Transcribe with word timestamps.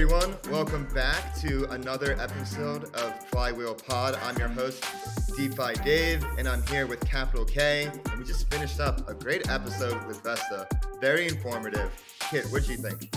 everyone. 0.00 0.36
Welcome 0.48 0.86
back 0.94 1.34
to 1.40 1.68
another 1.70 2.12
episode 2.20 2.84
of 2.94 3.24
Flywheel 3.30 3.74
Pod. 3.74 4.16
I'm 4.22 4.38
your 4.38 4.46
host, 4.46 4.84
DeFi 5.36 5.74
Dave, 5.84 6.24
and 6.38 6.46
I'm 6.46 6.64
here 6.68 6.86
with 6.86 7.00
Kapital 7.00 7.44
K. 7.44 7.90
And 8.08 8.16
we 8.20 8.24
just 8.24 8.48
finished 8.48 8.78
up 8.78 9.10
a 9.10 9.14
great 9.14 9.50
episode 9.50 10.00
with 10.06 10.22
Vesta. 10.22 10.68
Very 11.00 11.26
informative. 11.26 11.90
Kiet, 12.20 12.48
what 12.52 12.64
do 12.64 12.70
you 12.70 12.78
think? 12.78 13.12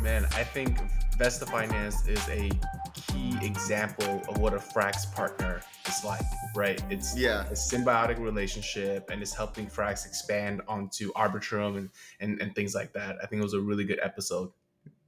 Man, 0.00 0.24
I 0.32 0.44
think 0.44 0.78
Vesta 1.18 1.44
Finance 1.44 2.08
is 2.08 2.26
a 2.30 2.48
key 2.94 3.36
example 3.42 4.22
of 4.26 4.38
what 4.38 4.54
a 4.54 4.58
Frax 4.58 5.14
partner 5.14 5.60
is 5.86 6.04
like, 6.06 6.24
right? 6.56 6.82
It's 6.88 7.14
Yeah. 7.14 7.46
a 7.48 7.52
symbiotic 7.52 8.18
relationship 8.18 9.10
and 9.10 9.20
it's 9.20 9.34
helping 9.34 9.66
Frax 9.66 10.06
expand 10.06 10.62
onto 10.68 11.12
Arbitrum 11.12 11.76
and, 11.76 11.90
and, 12.20 12.40
and 12.40 12.54
things 12.54 12.74
like 12.74 12.94
that. 12.94 13.18
I 13.22 13.26
think 13.26 13.40
it 13.40 13.44
was 13.44 13.52
a 13.52 13.60
really 13.60 13.84
good 13.84 14.00
episode. 14.02 14.52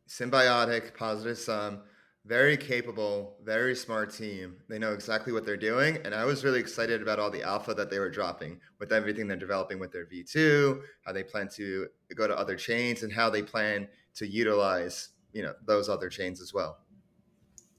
Symbiotic, 0.09 0.95
positive 0.95 1.39
sum, 1.39 1.81
very 2.25 2.57
capable, 2.57 3.37
very 3.45 3.75
smart 3.75 4.13
team. 4.13 4.57
They 4.69 4.79
know 4.79 4.93
exactly 4.93 5.33
what 5.33 5.47
they're 5.47 5.57
doing. 5.57 5.99
And 6.05 6.15
I 6.15 6.25
was 6.25 6.45
really 6.45 6.59
excited 6.59 7.01
about 7.01 7.19
all 7.19 7.31
the 7.31 7.43
alpha 7.43 7.73
that 7.75 7.91
they 7.91 7.99
were 7.99 8.11
dropping 8.11 8.61
with 8.79 8.93
everything 8.93 9.29
they're 9.29 9.37
developing 9.37 9.79
with 9.79 9.93
their 9.93 10.07
V2, 10.07 10.81
how 11.05 11.13
they 11.13 11.23
plan 11.23 11.49
to 11.55 11.87
go 12.15 12.27
to 12.27 12.37
other 12.37 12.57
chains, 12.57 13.03
and 13.03 13.13
how 13.13 13.31
they 13.31 13.43
plan 13.43 13.89
to 14.15 14.27
utilize, 14.27 15.11
you 15.33 15.43
know, 15.43 15.55
those 15.67 15.89
other 15.89 16.09
chains 16.09 16.41
as 16.41 16.53
well. 16.53 16.79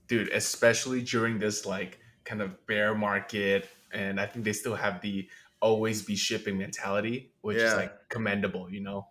Dude, 0.08 0.30
especially 0.30 1.02
during 1.02 1.40
this 1.40 1.66
like 1.66 2.00
kind 2.24 2.42
of 2.42 2.66
bear 2.68 2.96
market. 2.96 3.68
And 3.92 4.20
I 4.20 4.26
think 4.26 4.46
they 4.46 4.54
still 4.54 4.76
have 4.76 5.02
the 5.02 5.30
always 5.60 6.04
be 6.04 6.16
shipping 6.16 6.58
mentality, 6.58 7.32
which 7.42 7.58
is 7.58 7.74
like 7.74 8.10
commendable, 8.10 8.70
you 8.70 8.80
know? 8.80 9.08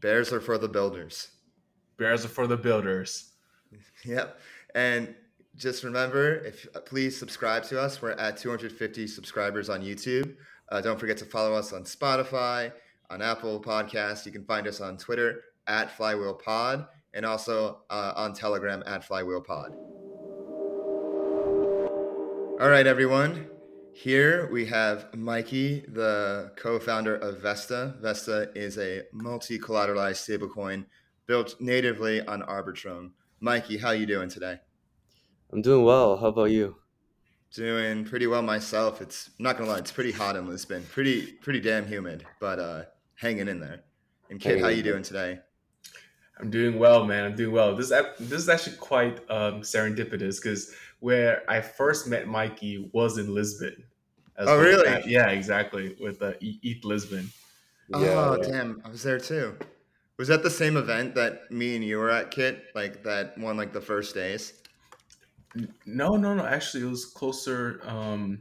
Bears 0.00 0.32
are 0.32 0.40
for 0.40 0.58
the 0.58 0.68
builders. 0.68 1.30
Bears 1.96 2.24
are 2.24 2.28
for 2.28 2.46
the 2.46 2.56
builders. 2.56 3.28
Yep. 4.04 4.38
And 4.74 5.14
just 5.56 5.84
remember, 5.84 6.44
if 6.44 6.66
please 6.86 7.16
subscribe 7.16 7.62
to 7.64 7.80
us. 7.80 8.02
We're 8.02 8.12
at 8.12 8.36
250 8.36 9.06
subscribers 9.06 9.70
on 9.70 9.80
YouTube. 9.80 10.34
Uh, 10.70 10.80
don't 10.80 10.98
forget 10.98 11.16
to 11.18 11.24
follow 11.24 11.54
us 11.54 11.72
on 11.72 11.84
Spotify, 11.84 12.72
on 13.10 13.22
Apple 13.22 13.62
Podcasts. 13.62 14.26
You 14.26 14.32
can 14.32 14.44
find 14.44 14.66
us 14.66 14.80
on 14.80 14.96
Twitter 14.96 15.42
at 15.66 15.96
Flywheel 15.96 16.34
Pod, 16.34 16.86
and 17.14 17.24
also 17.24 17.82
uh, 17.90 18.12
on 18.16 18.34
Telegram 18.34 18.82
at 18.86 19.04
Flywheel 19.04 19.42
Pod. 19.42 19.72
All 22.60 22.68
right, 22.68 22.86
everyone. 22.86 23.48
Here 23.92 24.48
we 24.50 24.64
have 24.66 25.14
Mikey, 25.14 25.84
the 25.88 26.52
co-founder 26.56 27.16
of 27.16 27.42
Vesta. 27.42 27.94
Vesta 28.00 28.50
is 28.54 28.78
a 28.78 29.02
multi-collateralized 29.12 30.22
stablecoin 30.26 30.86
built 31.32 31.58
natively 31.62 32.20
on 32.26 32.42
Arbitrum. 32.42 33.10
Mikey, 33.40 33.78
how 33.78 33.92
you 33.92 34.04
doing 34.04 34.28
today? 34.28 34.58
I'm 35.50 35.62
doing 35.62 35.82
well. 35.82 36.18
How 36.18 36.26
about 36.26 36.50
you? 36.50 36.76
Doing 37.54 38.04
pretty 38.04 38.26
well 38.26 38.42
myself. 38.42 39.00
It's 39.00 39.30
I'm 39.38 39.44
not 39.44 39.56
gonna 39.56 39.70
lie, 39.70 39.78
it's 39.78 39.90
pretty 39.90 40.12
hot 40.12 40.36
in 40.36 40.46
Lisbon. 40.46 40.84
Pretty 40.92 41.32
pretty 41.40 41.60
damn 41.60 41.86
humid, 41.86 42.26
but 42.38 42.58
uh 42.58 42.82
hanging 43.14 43.48
in 43.48 43.60
there. 43.60 43.80
And 44.28 44.38
Kiet, 44.38 44.44
Hanging 44.44 44.62
how 44.64 44.68
in 44.68 44.76
you 44.76 44.82
doing 44.82 45.02
today? 45.02 45.38
I'm 46.38 46.50
doing 46.50 46.78
well, 46.78 47.06
man. 47.06 47.24
I'm 47.24 47.34
doing 47.34 47.54
well. 47.54 47.74
This 47.74 47.90
is 47.90 48.02
this 48.20 48.42
is 48.42 48.50
actually 48.50 48.76
quite 48.76 49.16
um, 49.30 49.62
serendipitous 49.62 50.36
because 50.36 50.74
where 51.00 51.44
I 51.48 51.62
first 51.62 52.06
met 52.06 52.28
Mikey 52.28 52.90
was 52.92 53.16
in 53.16 53.32
Lisbon. 53.34 53.82
as 54.36 54.48
Oh, 54.48 54.58
well. 54.58 54.66
really? 54.66 55.10
Yeah, 55.10 55.28
exactly. 55.30 55.96
With 55.98 56.20
uh, 56.20 56.34
ETH 56.42 56.84
Lisbon. 56.84 57.30
oh 57.94 58.36
damn, 58.42 58.82
I 58.84 58.90
was 58.90 59.02
there 59.02 59.18
too. 59.18 59.56
Was 60.22 60.28
that 60.28 60.44
the 60.44 60.50
same 60.50 60.76
event 60.76 61.16
that 61.16 61.50
me 61.50 61.74
and 61.74 61.84
you 61.84 61.98
were 61.98 62.08
at, 62.08 62.30
Kiet? 62.30 62.60
Like 62.76 63.02
that 63.02 63.36
one 63.38 63.56
like 63.56 63.72
the 63.72 63.80
first 63.80 64.14
days? 64.14 64.52
No, 65.84 66.10
no, 66.10 66.32
no. 66.32 66.46
Actually, 66.46 66.84
it 66.84 66.90
was 66.90 67.06
closer 67.06 67.80
um, 67.82 68.38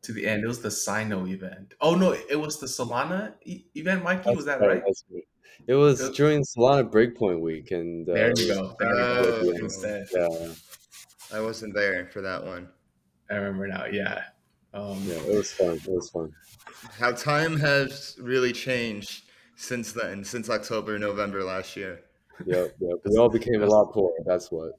to 0.00 0.12
the 0.14 0.26
end. 0.26 0.44
It 0.44 0.46
was 0.46 0.62
the 0.62 0.70
Sino 0.70 1.26
event. 1.26 1.74
Oh 1.82 1.94
no, 1.94 2.12
it 2.12 2.40
was 2.40 2.58
the 2.58 2.66
Solana 2.66 3.34
e- 3.44 3.66
event. 3.74 4.02
Mikey, 4.02 4.34
was 4.34 4.46
that 4.46 4.62
right? 4.62 4.82
that's 4.82 5.04
right. 5.12 5.22
It 5.66 5.74
was 5.74 6.00
Yep. 6.00 6.14
during 6.14 6.42
Solana 6.42 6.90
Breakpoint 6.90 7.38
week, 7.38 7.70
and 7.70 8.08
uh, 8.08 8.14
There 8.14 8.32
you 8.34 8.54
go. 8.54 8.74
There 8.78 9.44
you 9.44 9.58
go. 9.58 9.64
Instead, 9.64 10.06
Yeah, 10.10 10.54
I 11.34 11.40
wasn't 11.42 11.74
there 11.74 12.08
for 12.14 12.22
that 12.22 12.42
one. 12.42 12.70
I 13.30 13.34
remember 13.34 13.68
now. 13.68 13.84
Yeah. 13.84 14.22
Um, 14.72 15.02
yeah, 15.04 15.16
it 15.16 15.36
was 15.36 15.52
fun. 15.52 15.72
It 15.74 15.86
was 15.86 16.08
fun. 16.08 16.32
How 16.98 17.12
time 17.12 17.58
has 17.58 18.16
really 18.18 18.54
changed 18.54 19.23
since 19.56 19.92
then, 19.92 20.24
since 20.24 20.50
October, 20.50 20.98
November 20.98 21.42
last 21.44 21.76
year. 21.76 22.00
Yep, 22.46 22.74
yep. 22.80 22.96
We 23.04 23.16
all 23.18 23.28
became 23.28 23.62
a 23.62 23.66
lot 23.66 23.92
poorer. 23.92 24.14
That's 24.26 24.50
what. 24.50 24.72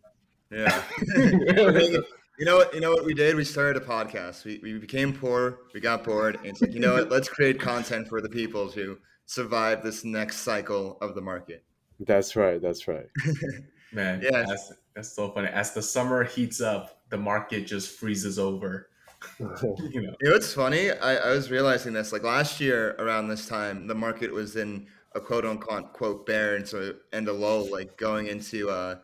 Yeah. 0.52 0.82
You 2.38 2.44
know 2.44 2.58
what? 2.58 2.74
You 2.74 2.82
know 2.82 2.92
what 2.92 3.06
we 3.06 3.14
did? 3.14 3.34
We 3.38 3.46
started 3.46 3.82
a 3.82 3.86
podcast. 3.86 4.44
We, 4.44 4.60
we 4.62 4.78
became 4.78 5.14
poor. 5.14 5.60
We 5.74 5.80
got 5.80 6.04
bored. 6.04 6.36
And 6.36 6.48
it's 6.48 6.60
like, 6.62 6.74
you 6.74 6.82
know 6.82 6.96
what? 6.96 7.10
Let's 7.10 7.30
create 7.30 7.62
content 7.62 8.10
for 8.10 8.20
the 8.20 8.28
people 8.28 8.70
to 8.72 8.98
survive 9.26 9.84
this 9.84 10.04
next 10.04 10.40
cycle 10.40 10.98
of 11.00 11.16
the 11.16 11.22
market. 11.22 11.64
That's 12.02 12.36
right. 12.36 12.62
That's 12.62 12.90
right. 12.90 13.08
Man, 13.94 14.20
Yeah. 14.22 14.44
that's, 14.46 14.74
that's 14.94 15.14
so 15.14 15.32
funny. 15.32 15.48
As 15.48 15.74
the 15.74 15.82
summer 15.82 16.26
heats 16.26 16.60
up, 16.60 17.00
the 17.10 17.16
market 17.18 17.68
just 17.68 17.98
freezes 17.98 18.38
over. 18.38 18.90
you 19.40 19.46
know, 19.48 19.76
You 19.92 20.02
know 20.02 20.32
what's 20.32 20.54
funny? 20.54 20.92
I, 20.92 21.16
I 21.16 21.30
was 21.32 21.52
realizing 21.52 21.94
this. 21.94 22.12
Like 22.12 22.24
last 22.24 22.60
year 22.60 22.96
around 23.00 23.28
this 23.28 23.48
time, 23.48 23.88
the 23.88 23.96
market 23.96 24.32
was 24.32 24.56
in 24.56 24.88
a 25.14 25.20
quote 25.20 25.46
unquote 25.46 25.94
quote 25.94 26.26
bear 26.26 26.56
and 26.56 26.68
so 26.68 26.94
and 27.14 27.28
a 27.28 27.34
lull, 27.34 27.70
like 27.72 27.98
going 27.98 28.28
into 28.28 28.70
uh, 28.70 28.96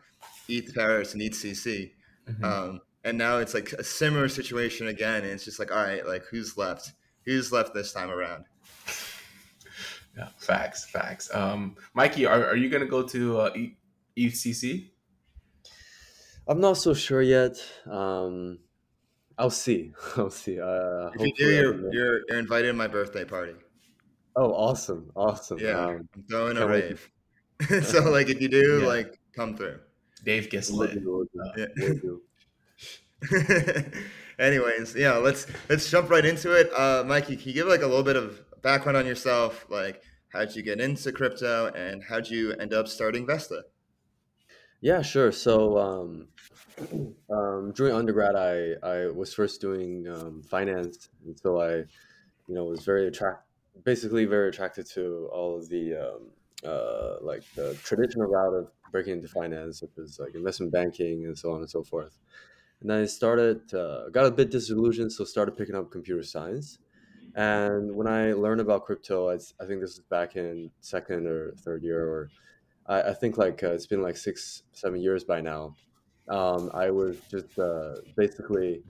ETH 0.48 0.74
Paris 0.74 1.12
and 1.14 1.22
ETH 1.22 1.32
CC. 1.34 1.92
Mhm. 2.28 2.44
Um, 2.44 2.80
and 3.04 3.18
now 3.18 3.38
it's 3.38 3.54
like 3.54 3.72
a 3.72 3.84
similar 3.84 4.28
situation 4.28 4.86
again. 4.88 5.22
And 5.22 5.32
it's 5.32 5.44
just 5.44 5.58
like, 5.58 5.72
all 5.72 5.82
right, 5.82 6.06
like 6.06 6.24
who's 6.30 6.56
left? 6.56 6.92
Who's 7.24 7.50
left 7.52 7.74
this 7.74 7.92
time 7.92 8.10
around? 8.10 8.44
yeah, 10.16 10.28
facts, 10.38 10.88
facts. 10.90 11.32
Um, 11.34 11.76
Mikey, 11.94 12.26
are, 12.26 12.46
are 12.46 12.56
you 12.56 12.68
gonna 12.68 12.86
go 12.86 13.02
to 13.08 13.38
uh, 13.40 13.50
E- 13.56 13.76
ECC? 14.16 14.90
I'm 16.46 16.60
not 16.60 16.76
so 16.76 16.92
sure 16.94 17.22
yet. 17.22 17.56
Um, 17.86 18.58
I'll 19.42 19.50
see. 19.50 19.92
I'll 20.16 20.30
see. 20.30 20.60
Uh, 20.60 21.10
If 21.14 21.20
you 21.20 21.32
do, 21.34 21.44
you're, 21.50 21.92
you're 21.92 22.20
you're 22.28 22.38
invited 22.38 22.68
to 22.68 22.74
my 22.74 22.86
birthday 22.86 23.24
party. 23.24 23.54
Oh, 24.36 24.52
awesome! 24.54 25.10
Awesome. 25.16 25.58
Yeah, 25.58 25.78
Um, 25.84 26.08
I'm 26.14 26.22
throwing 26.30 26.56
a 26.56 26.60
can't 26.60 26.70
wait 26.70 27.00
rave. 27.68 27.84
so 27.92 27.98
like, 28.16 28.28
if 28.28 28.40
you 28.40 28.48
do, 28.48 28.80
Yeah. 28.80 28.86
like, 28.86 29.18
come 29.34 29.56
through. 29.56 29.80
Dave 30.24 30.48
gets 30.48 30.70
will 30.70 30.78
lit. 30.78 30.94
do, 30.94 31.10
will 31.10 31.24
do, 31.24 31.40
Yeah. 31.60 31.88
will 31.88 31.98
do. 32.06 33.92
Anyways, 34.38 34.94
yeah, 34.94 35.14
let's 35.16 35.46
let's 35.68 35.90
jump 35.90 36.08
right 36.08 36.24
into 36.24 36.52
it. 36.52 36.70
Uh, 36.72 37.02
Mikey, 37.04 37.36
can 37.36 37.48
you 37.48 37.54
give 37.54 37.66
like 37.66 37.82
a 37.82 37.86
little 37.86 38.02
bit 38.04 38.16
of 38.16 38.40
background 38.62 38.96
on 38.96 39.06
yourself? 39.06 39.66
Like, 39.68 40.02
how'd 40.32 40.54
you 40.56 40.62
get 40.62 40.80
into 40.80 41.10
crypto, 41.12 41.66
and 41.74 42.02
how'd 42.02 42.28
you 42.28 42.52
end 42.54 42.72
up 42.72 42.86
starting 42.88 43.26
Vesta? 43.26 43.64
Yeah, 44.82 45.02
sure. 45.02 45.32
So 45.32 45.78
um, 45.78 46.28
um, 47.30 47.72
during 47.74 47.94
undergrad, 47.94 48.36
I, 48.36 48.74
I 48.82 49.06
was 49.10 49.32
first 49.32 49.60
doing 49.60 50.08
um, 50.08 50.42
finance, 50.42 51.08
and 51.24 51.38
so 51.38 51.60
I, 51.60 51.76
you 51.76 52.54
know, 52.56 52.64
was 52.64 52.84
very 52.84 53.06
attract, 53.06 53.44
basically 53.84 54.24
very 54.24 54.48
attracted 54.48 54.86
to 54.94 55.30
all 55.32 55.56
of 55.56 55.68
the 55.68 55.94
um, 55.94 56.30
uh, 56.68 57.16
like 57.22 57.44
the 57.54 57.74
traditional 57.84 58.26
route 58.28 58.54
of 58.54 58.72
breaking 58.90 59.14
into 59.14 59.28
finance, 59.28 59.80
such 59.80 59.98
as 60.02 60.18
like 60.18 60.34
investment 60.34 60.72
banking 60.72 61.26
and 61.26 61.38
so 61.38 61.52
on 61.52 61.60
and 61.60 61.70
so 61.70 61.84
forth. 61.84 62.18
And 62.80 62.90
then 62.90 63.02
I 63.02 63.06
started, 63.06 63.72
uh, 63.74 64.10
got 64.10 64.26
a 64.26 64.32
bit 64.32 64.50
disillusioned, 64.50 65.12
so 65.12 65.24
started 65.24 65.56
picking 65.56 65.76
up 65.76 65.92
computer 65.92 66.24
science. 66.24 66.78
And 67.36 67.94
when 67.94 68.08
I 68.08 68.32
learned 68.34 68.60
about 68.60 68.86
crypto, 68.86 69.30
I, 69.30 69.34
I 69.60 69.66
think 69.66 69.80
this 69.80 69.92
is 69.92 70.00
back 70.10 70.36
in 70.36 70.70
second 70.80 71.26
or 71.28 71.52
third 71.52 71.82
year, 71.84 72.04
or 72.04 72.30
I, 72.86 73.02
I 73.02 73.14
think 73.14 73.38
like 73.38 73.62
uh, 73.62 73.72
it's 73.72 73.86
been 73.86 74.02
like 74.02 74.16
six, 74.16 74.62
seven 74.72 75.00
years 75.00 75.24
by 75.24 75.40
now. 75.40 75.76
Um, 76.28 76.70
I 76.72 76.90
was 76.90 77.18
just 77.30 77.58
uh, 77.58 77.96
basically, 78.16 78.82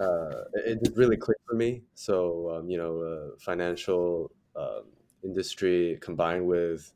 uh, 0.00 0.44
it, 0.54 0.78
it 0.82 0.96
really 0.96 1.16
clicked 1.16 1.42
for 1.48 1.54
me. 1.54 1.82
So, 1.94 2.56
um, 2.56 2.70
you 2.70 2.78
know, 2.78 3.02
uh, 3.02 3.36
financial 3.38 4.30
um, 4.56 4.84
industry 5.24 5.98
combined 6.00 6.46
with 6.46 6.92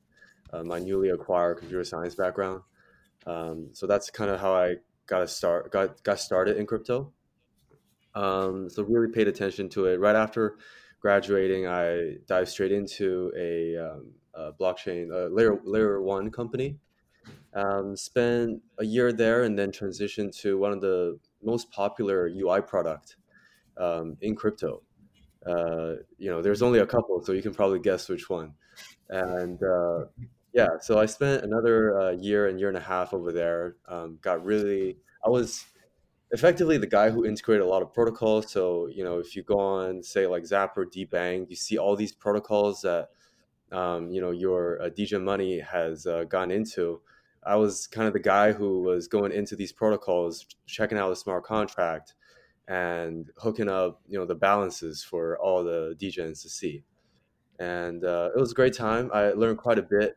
uh, 0.52 0.62
my 0.62 0.78
newly 0.78 1.10
acquired 1.10 1.58
computer 1.58 1.84
science 1.84 2.14
background. 2.14 2.62
Um, 3.26 3.70
so 3.72 3.86
that's 3.86 4.10
kind 4.10 4.30
of 4.30 4.40
how 4.40 4.54
I 4.54 4.76
got 5.06 5.22
a 5.22 5.28
start, 5.28 5.72
got 5.72 6.02
got 6.04 6.20
started 6.20 6.56
in 6.56 6.66
crypto. 6.66 7.12
Um, 8.14 8.70
so 8.70 8.82
really 8.82 9.12
paid 9.12 9.28
attention 9.28 9.68
to 9.70 9.86
it. 9.86 10.00
Right 10.00 10.16
after 10.16 10.56
graduating, 11.00 11.66
I 11.66 12.16
dived 12.26 12.48
straight 12.48 12.72
into 12.72 13.32
a, 13.36 13.76
a 14.36 14.52
blockchain, 14.52 15.10
a 15.10 15.28
layer 15.32 15.58
layer 15.64 16.00
one 16.02 16.30
company. 16.30 16.76
Um, 17.54 17.96
spent 17.96 18.62
a 18.78 18.84
year 18.84 19.12
there 19.12 19.42
and 19.42 19.58
then 19.58 19.72
transitioned 19.72 20.36
to 20.42 20.58
one 20.58 20.72
of 20.72 20.80
the 20.80 21.18
most 21.42 21.70
popular 21.70 22.28
UI 22.28 22.60
product 22.60 23.16
um, 23.78 24.16
in 24.20 24.36
crypto. 24.36 24.82
Uh, 25.46 25.94
you 26.18 26.30
know, 26.30 26.42
there's 26.42 26.62
only 26.62 26.80
a 26.80 26.86
couple, 26.86 27.22
so 27.24 27.32
you 27.32 27.42
can 27.42 27.54
probably 27.54 27.78
guess 27.78 28.08
which 28.08 28.28
one. 28.28 28.52
And 29.08 29.60
uh, 29.62 30.06
yeah, 30.52 30.68
so 30.80 30.98
I 30.98 31.06
spent 31.06 31.44
another 31.44 32.00
uh, 32.00 32.10
year 32.10 32.48
and 32.48 32.58
year 32.58 32.68
and 32.68 32.76
a 32.76 32.80
half 32.80 33.14
over 33.14 33.32
there. 33.32 33.76
Um, 33.88 34.18
got 34.20 34.44
really, 34.44 34.98
I 35.24 35.28
was 35.28 35.64
effectively 36.32 36.78
the 36.78 36.86
guy 36.86 37.10
who 37.10 37.24
integrated 37.24 37.64
a 37.64 37.68
lot 37.68 37.82
of 37.82 37.92
protocols. 37.92 38.50
So 38.50 38.88
you 38.88 39.04
know, 39.04 39.18
if 39.18 39.36
you 39.36 39.42
go 39.42 39.58
on 39.58 40.02
say 40.02 40.26
like 40.26 40.42
Zapper, 40.42 40.84
DeBank, 40.84 41.50
you 41.50 41.56
see 41.56 41.78
all 41.78 41.94
these 41.94 42.12
protocols 42.12 42.82
that 42.82 43.10
um, 43.72 44.10
you 44.10 44.20
know 44.20 44.30
your 44.30 44.80
uh, 44.82 44.88
degen 44.88 45.24
Money 45.24 45.60
has 45.60 46.06
uh, 46.06 46.24
gone 46.24 46.50
into. 46.50 47.00
I 47.44 47.56
was 47.56 47.86
kind 47.86 48.06
of 48.08 48.12
the 48.12 48.20
guy 48.20 48.52
who 48.52 48.82
was 48.82 49.06
going 49.06 49.32
into 49.32 49.54
these 49.54 49.72
protocols, 49.72 50.46
checking 50.66 50.98
out 50.98 51.10
the 51.10 51.16
smart 51.16 51.44
contract, 51.44 52.14
and 52.68 53.30
hooking 53.38 53.68
up 53.68 54.00
you 54.08 54.18
know 54.18 54.26
the 54.26 54.34
balances 54.34 55.02
for 55.02 55.38
all 55.38 55.64
the 55.64 55.96
degens 56.00 56.42
to 56.42 56.48
see. 56.48 56.82
And 57.58 58.04
uh, 58.04 58.30
it 58.36 58.40
was 58.40 58.52
a 58.52 58.54
great 58.54 58.74
time. 58.74 59.10
I 59.14 59.30
learned 59.30 59.58
quite 59.58 59.78
a 59.78 59.82
bit. 59.82 60.16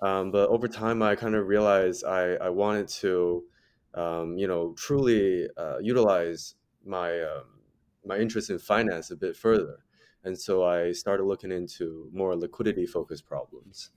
Um, 0.00 0.30
but 0.30 0.48
over 0.50 0.68
time, 0.68 1.02
I 1.02 1.14
kind 1.16 1.34
of 1.34 1.46
realized 1.46 2.04
I, 2.04 2.34
I 2.34 2.50
wanted 2.50 2.88
to, 2.88 3.44
um, 3.94 4.36
you 4.36 4.46
know, 4.46 4.74
truly 4.76 5.48
uh, 5.56 5.78
utilize 5.80 6.54
my 6.84 7.20
um, 7.22 7.44
my 8.04 8.18
interest 8.18 8.50
in 8.50 8.58
finance 8.58 9.10
a 9.10 9.16
bit 9.16 9.36
further, 9.36 9.78
and 10.26 10.38
so 10.38 10.64
I 10.64 10.92
started 10.92 11.24
looking 11.24 11.52
into 11.52 12.10
more 12.12 12.36
liquidity 12.36 12.84
focused 12.84 13.26
problems, 13.26 13.90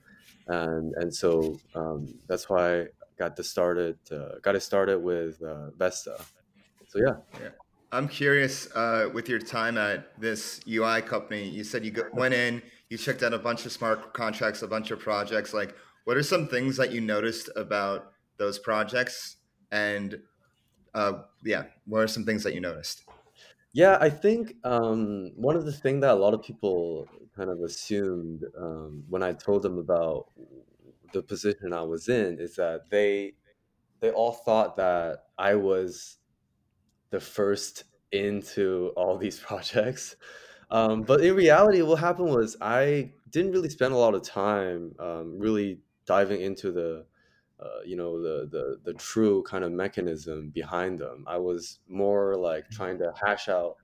and 0.48 0.94
and 0.96 1.14
so 1.14 1.60
um, 1.76 2.08
that's 2.28 2.50
why 2.50 2.82
I 2.82 2.88
got 3.18 3.36
to 3.36 3.44
started 3.44 3.98
uh, 4.12 4.40
got 4.42 4.56
it 4.56 4.62
started 4.62 5.00
with 5.00 5.42
uh, 5.42 5.72
Vesta. 5.72 6.18
So 6.88 7.00
yeah. 7.00 7.16
Yeah. 7.42 7.50
I'm 7.92 8.08
curious 8.08 8.72
uh, 8.76 9.10
with 9.12 9.28
your 9.28 9.40
time 9.40 9.76
at 9.78 10.20
this 10.22 10.62
UI 10.70 11.02
company. 11.02 11.50
You 11.50 11.64
said 11.64 11.84
you 11.84 12.06
went 12.14 12.36
in, 12.36 12.62
you 12.90 13.00
checked 13.00 13.24
out 13.24 13.34
a 13.34 13.40
bunch 13.40 13.66
of 13.66 13.72
smart 13.72 14.14
contracts, 14.14 14.62
a 14.62 14.68
bunch 14.68 14.92
of 14.92 15.00
projects. 15.00 15.56
Like, 15.56 15.76
what 16.04 16.16
are 16.16 16.22
some 16.22 16.48
things 16.48 16.78
that 16.78 16.92
you 16.92 17.02
noticed 17.02 17.50
about 17.56 18.12
those 18.38 18.60
projects? 18.60 19.38
And 19.72 20.20
uh, 20.94 21.14
yeah, 21.44 21.64
what 21.88 22.04
are 22.04 22.08
some 22.08 22.26
things 22.26 22.44
that 22.44 22.54
you 22.54 22.62
noticed? 22.62 23.09
Yeah, 23.74 23.98
I 24.02 24.10
think 24.10 24.56
um, 24.64 25.32
one 25.36 25.56
of 25.56 25.66
the 25.66 25.72
things 25.72 26.02
that 26.02 26.12
a 26.12 26.16
lot 26.20 26.34
of 26.34 26.42
people 26.42 27.08
kind 27.36 27.50
of 27.50 27.60
assumed 27.62 28.44
um, 28.58 29.04
when 29.10 29.22
I 29.22 29.34
told 29.34 29.62
them 29.62 29.78
about 29.78 30.26
the 31.14 31.22
position 31.22 31.74
I 31.74 31.82
was 31.84 32.10
in 32.10 32.40
is 32.40 32.56
that 32.56 32.90
they 32.90 33.34
they 34.02 34.12
all 34.12 34.34
thought 34.34 34.78
that 34.78 35.26
I 35.38 35.56
was 35.56 36.18
the 37.12 37.20
first 37.20 37.86
into 38.12 38.94
all 38.98 39.18
these 39.18 39.40
projects. 39.50 40.16
Um, 40.72 41.04
but 41.04 41.22
in 41.22 41.36
reality, 41.36 41.82
what 41.82 42.00
happened 42.00 42.30
was 42.30 42.58
I 42.62 43.14
didn't 43.32 43.52
really 43.54 43.70
spend 43.70 43.94
a 43.94 43.98
lot 43.98 44.16
of 44.16 44.24
time 44.24 44.94
um, 45.00 45.40
really 45.40 45.80
diving 46.06 46.42
into 46.42 46.72
the 46.72 47.06
uh, 47.62 47.82
you 47.86 47.96
know 47.96 48.22
the, 48.22 48.48
the 48.50 48.80
the 48.84 48.94
true 48.94 49.44
kind 49.44 49.64
of 49.64 49.72
mechanism 49.72 50.50
behind 50.50 51.00
them. 51.00 51.26
I 51.28 51.38
was 51.38 51.80
more 51.88 52.36
like 52.38 52.66
mm-hmm. 52.66 52.76
trying 52.76 52.98
to 53.00 53.14
hash 53.22 53.50
out 53.50 53.76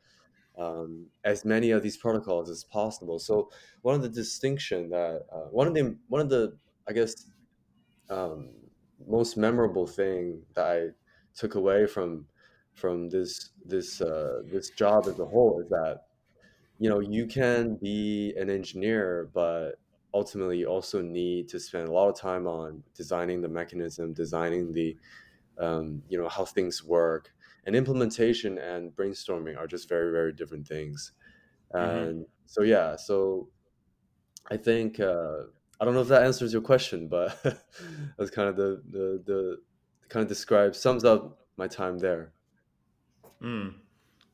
um, 0.58 1.08
as 1.24 1.44
many 1.44 1.72
of 1.72 1.84
these 1.84 1.98
protocols 1.98 2.50
as 2.50 2.64
possible. 2.64 3.20
So 3.20 3.50
one 3.82 3.96
of 3.96 4.02
the 4.02 4.10
distinction 4.10 4.90
that 4.90 5.26
uh, 5.32 5.48
one 5.52 5.68
of 5.68 5.74
the 5.74 5.98
one 6.08 6.22
of 6.22 6.30
the 6.30 6.58
I 6.88 6.94
guess 6.94 7.26
um, 8.10 8.50
most 9.08 9.38
memorable 9.38 9.88
thing 9.88 10.42
that 10.56 10.66
I 10.66 10.88
took 11.36 11.56
away 11.56 11.86
from 11.86 12.26
from 12.74 13.10
this 13.10 13.50
this 13.66 14.02
uh, 14.02 14.42
this 14.52 14.70
job 14.70 15.08
as 15.08 15.20
a 15.20 15.26
whole 15.26 15.62
is 15.62 15.70
that 15.70 16.06
you 16.80 16.90
know 16.90 17.00
you 17.00 17.26
can 17.26 17.76
be 17.76 18.34
an 18.38 18.50
engineer, 18.50 19.30
but 19.34 19.80
ultimately 20.16 20.60
you 20.60 20.68
also 20.68 21.02
need 21.02 21.50
to 21.50 21.60
spend 21.60 21.90
a 21.90 21.92
lot 21.92 22.08
of 22.08 22.16
time 22.16 22.48
on 22.48 22.82
designing 22.96 23.42
the 23.42 23.50
mechanism, 23.50 24.14
designing 24.14 24.72
the 24.72 24.98
um, 25.60 26.02
you 26.10 26.18
know 26.18 26.30
how 26.30 26.46
things 26.46 26.84
work, 26.84 27.34
and 27.66 27.76
implementation 27.76 28.58
and 28.58 28.96
brainstorming 28.96 29.58
are 29.58 29.68
just 29.68 29.90
very 29.90 30.12
very 30.12 30.32
different 30.32 30.66
things. 30.66 31.12
Mm-hmm. 31.74 31.98
And 31.98 32.26
so 32.46 32.64
yeah, 32.64 32.96
so 32.96 33.50
I 34.50 34.58
think 34.58 35.00
uh, 35.00 35.44
I 35.80 35.86
don't 35.86 35.94
know 35.94 36.02
if 36.02 36.08
that 36.08 36.24
answers 36.24 36.54
your 36.54 36.62
question, 36.62 37.08
but 37.10 37.38
that's 38.18 38.32
kind 38.32 38.48
of 38.48 38.56
the, 38.56 38.82
the 38.90 39.22
the 39.26 39.58
kind 40.08 40.24
of 40.24 40.30
describes 40.30 40.80
sums 40.80 41.04
up 41.04 41.40
my 41.58 41.68
time 41.68 42.00
there. 42.00 42.32
Mm. 43.42 43.74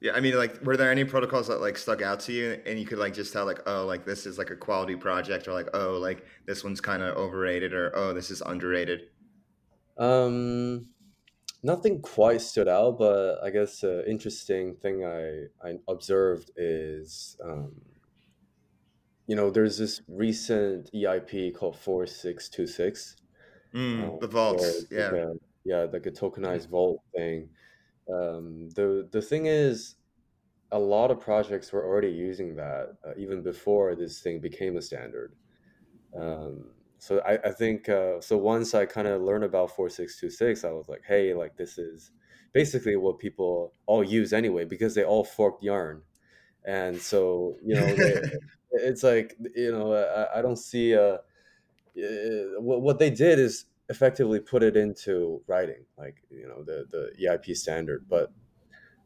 Yeah, 0.01 0.13
I 0.13 0.19
mean, 0.19 0.36
like, 0.36 0.65
were 0.65 0.75
there 0.75 0.89
any 0.89 1.03
protocols 1.03 1.48
that 1.48 1.62
like 1.62 1.77
stuck 1.77 2.01
out 2.01 2.19
to 2.21 2.33
you, 2.33 2.59
and 2.65 2.80
you 2.80 2.88
could 2.88 2.98
like 2.98 3.13
just 3.13 3.31
tell, 3.31 3.45
like, 3.45 3.62
oh, 3.68 3.86
like 3.86 4.03
this 4.03 4.25
is 4.25 4.39
like 4.39 4.50
a 4.50 4.56
quality 4.56 4.95
project, 4.95 5.48
or 5.48 5.53
like, 5.53 5.69
oh, 5.75 6.00
like 6.00 6.25
this 6.48 6.63
one's 6.63 6.81
kind 6.81 7.03
of 7.03 7.15
overrated, 7.15 7.71
or 7.71 7.95
oh, 7.95 8.12
this 8.12 8.31
is 8.31 8.42
underrated. 8.42 9.01
Um, 10.00 10.89
nothing 11.62 12.01
quite 12.01 12.42
stood 12.42 12.68
out, 12.68 12.98
but 12.98 13.36
I 13.44 13.51
guess 13.51 13.83
an 13.83 14.06
interesting 14.07 14.75
thing 14.81 15.06
I 15.06 15.68
I 15.68 15.75
observed 15.88 16.50
is, 16.57 17.38
um, 17.44 17.74
you 19.27 19.36
know, 19.36 19.51
there's 19.51 19.77
this 19.77 20.01
recent 20.07 20.89
EIP 20.95 21.53
called 21.53 21.77
four 21.77 22.07
six 22.07 22.50
two 22.50 22.65
six. 22.65 23.18
Mm, 23.75 24.15
uh, 24.15 24.18
the 24.19 24.27
vaults, 24.27 24.86
yeah, 24.89 25.12
yeah, 25.63 25.86
like 25.94 26.07
a 26.07 26.12
tokenized 26.12 26.69
vault 26.69 27.03
thing 27.15 27.50
um, 28.09 28.69
the 28.75 29.07
the 29.12 29.21
thing 29.21 29.45
is, 29.45 29.95
a 30.71 30.80
lot 30.80 31.12
of 31.12 31.19
projects 31.19 31.71
were 31.71 31.86
already 31.86 32.09
using 32.09 32.56
that 32.56 32.95
uh, 33.06 33.12
even 33.18 33.42
before 33.44 33.95
this 33.95 34.21
thing 34.21 34.39
became 34.39 34.77
a 34.77 34.81
standard. 34.81 35.36
Um, 36.18 36.65
so 36.98 37.19
I, 37.21 37.39
I 37.45 37.51
think 37.51 37.89
uh, 37.89 38.21
so. 38.21 38.38
Once 38.38 38.74
I 38.74 38.86
kind 38.86 39.07
of 39.07 39.21
learned 39.21 39.44
about 39.44 39.75
four 39.75 39.89
six 39.89 40.19
two 40.19 40.30
six, 40.30 40.63
I 40.63 40.71
was 40.71 40.88
like, 40.88 41.01
hey, 41.07 41.33
like 41.33 41.57
this 41.57 41.77
is 41.77 42.12
basically 42.53 42.95
what 42.95 43.19
people 43.19 43.74
all 43.86 44.03
use 44.03 44.33
anyway 44.33 44.65
because 44.65 44.95
they 44.95 45.03
all 45.03 45.24
forked 45.24 45.63
Yearn, 45.63 46.01
and 46.65 47.01
so 47.01 47.57
you 47.65 47.75
know 47.75 47.95
they, 47.95 48.21
it's 48.74 49.03
like 49.03 49.36
you 49.56 49.71
know 49.71 49.94
I, 49.94 50.39
I 50.39 50.42
don't 50.42 50.57
see 50.57 50.95
uh, 50.95 51.18
what 52.59 52.81
what 52.81 53.00
they 53.00 53.09
did 53.09 53.39
is 53.39 53.65
effectively 53.92 54.40
put 54.40 54.64
it 54.64 54.76
into 54.76 55.44
writing, 55.48 55.86
like 55.98 56.16
you 56.32 56.48
know 56.48 56.64
the 56.64 56.86
the 56.90 57.12
EIP 57.24 57.56
standard. 57.56 58.06
But 58.10 58.32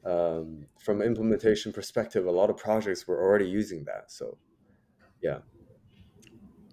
um, 0.06 0.68
from 0.80 1.02
implementation 1.02 1.74
perspective, 1.74 2.26
a 2.26 2.32
lot 2.32 2.50
of 2.50 2.56
projects 2.56 3.08
were 3.08 3.22
already 3.22 3.50
using 3.50 3.84
that. 3.86 4.12
So, 4.12 4.38
yeah. 5.22 5.40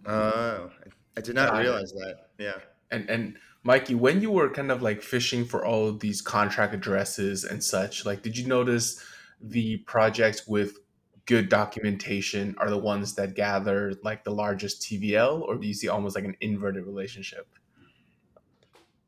Oh, 0.06 0.70
I 1.16 1.20
did 1.20 1.34
not 1.34 1.58
realize 1.58 1.92
that. 1.92 2.28
Yeah. 2.38 2.58
And 2.90 3.08
and 3.08 3.38
Mikey, 3.64 3.94
when 3.94 4.20
you 4.20 4.30
were 4.30 4.50
kind 4.50 4.70
of 4.70 4.82
like 4.82 5.02
fishing 5.02 5.44
for 5.44 5.64
all 5.64 5.88
of 5.88 6.00
these 6.00 6.20
contract 6.20 6.74
addresses 6.74 7.44
and 7.44 7.64
such, 7.64 8.04
like, 8.04 8.22
did 8.22 8.36
you 8.36 8.46
notice 8.46 9.02
the 9.40 9.78
projects 9.78 10.46
with 10.46 10.78
good 11.24 11.48
documentation 11.48 12.54
are 12.58 12.68
the 12.68 12.78
ones 12.78 13.14
that 13.14 13.34
gather 13.34 13.94
like 14.02 14.24
the 14.24 14.30
largest 14.30 14.82
TVL, 14.82 15.40
or 15.40 15.56
do 15.56 15.66
you 15.66 15.72
see 15.72 15.88
almost 15.88 16.16
like 16.16 16.24
an 16.24 16.36
inverted 16.40 16.84
relationship? 16.84 17.46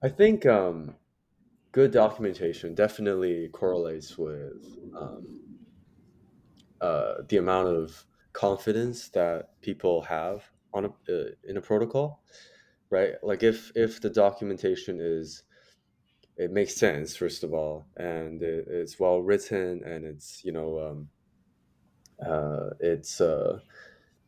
I 0.04 0.10
think 0.10 0.44
um, 0.44 0.96
good 1.72 1.90
documentation 1.90 2.74
definitely 2.74 3.48
correlates 3.48 4.18
with 4.18 4.62
um, 4.94 5.40
uh, 6.78 7.14
the 7.26 7.38
amount 7.38 7.68
of 7.68 8.04
confidence 8.34 9.08
that 9.08 9.58
people 9.62 10.02
have 10.02 10.44
on 10.74 10.84
a, 10.84 10.88
uh, 11.10 11.30
in 11.48 11.56
a 11.56 11.62
protocol, 11.62 12.22
right? 12.90 13.12
Like 13.22 13.42
if 13.42 13.72
if 13.74 13.98
the 14.02 14.10
documentation 14.10 14.98
is 15.00 15.44
it 16.36 16.50
makes 16.50 16.74
sense 16.74 17.16
first 17.16 17.42
of 17.42 17.54
all, 17.54 17.86
and 17.96 18.42
it, 18.42 18.66
it's 18.68 19.00
well 19.00 19.22
written, 19.22 19.82
and 19.84 20.04
it's 20.04 20.44
you 20.44 20.52
know 20.52 20.80
um, 20.86 21.08
uh, 22.30 22.74
it's 22.78 23.22
uh, 23.22 23.58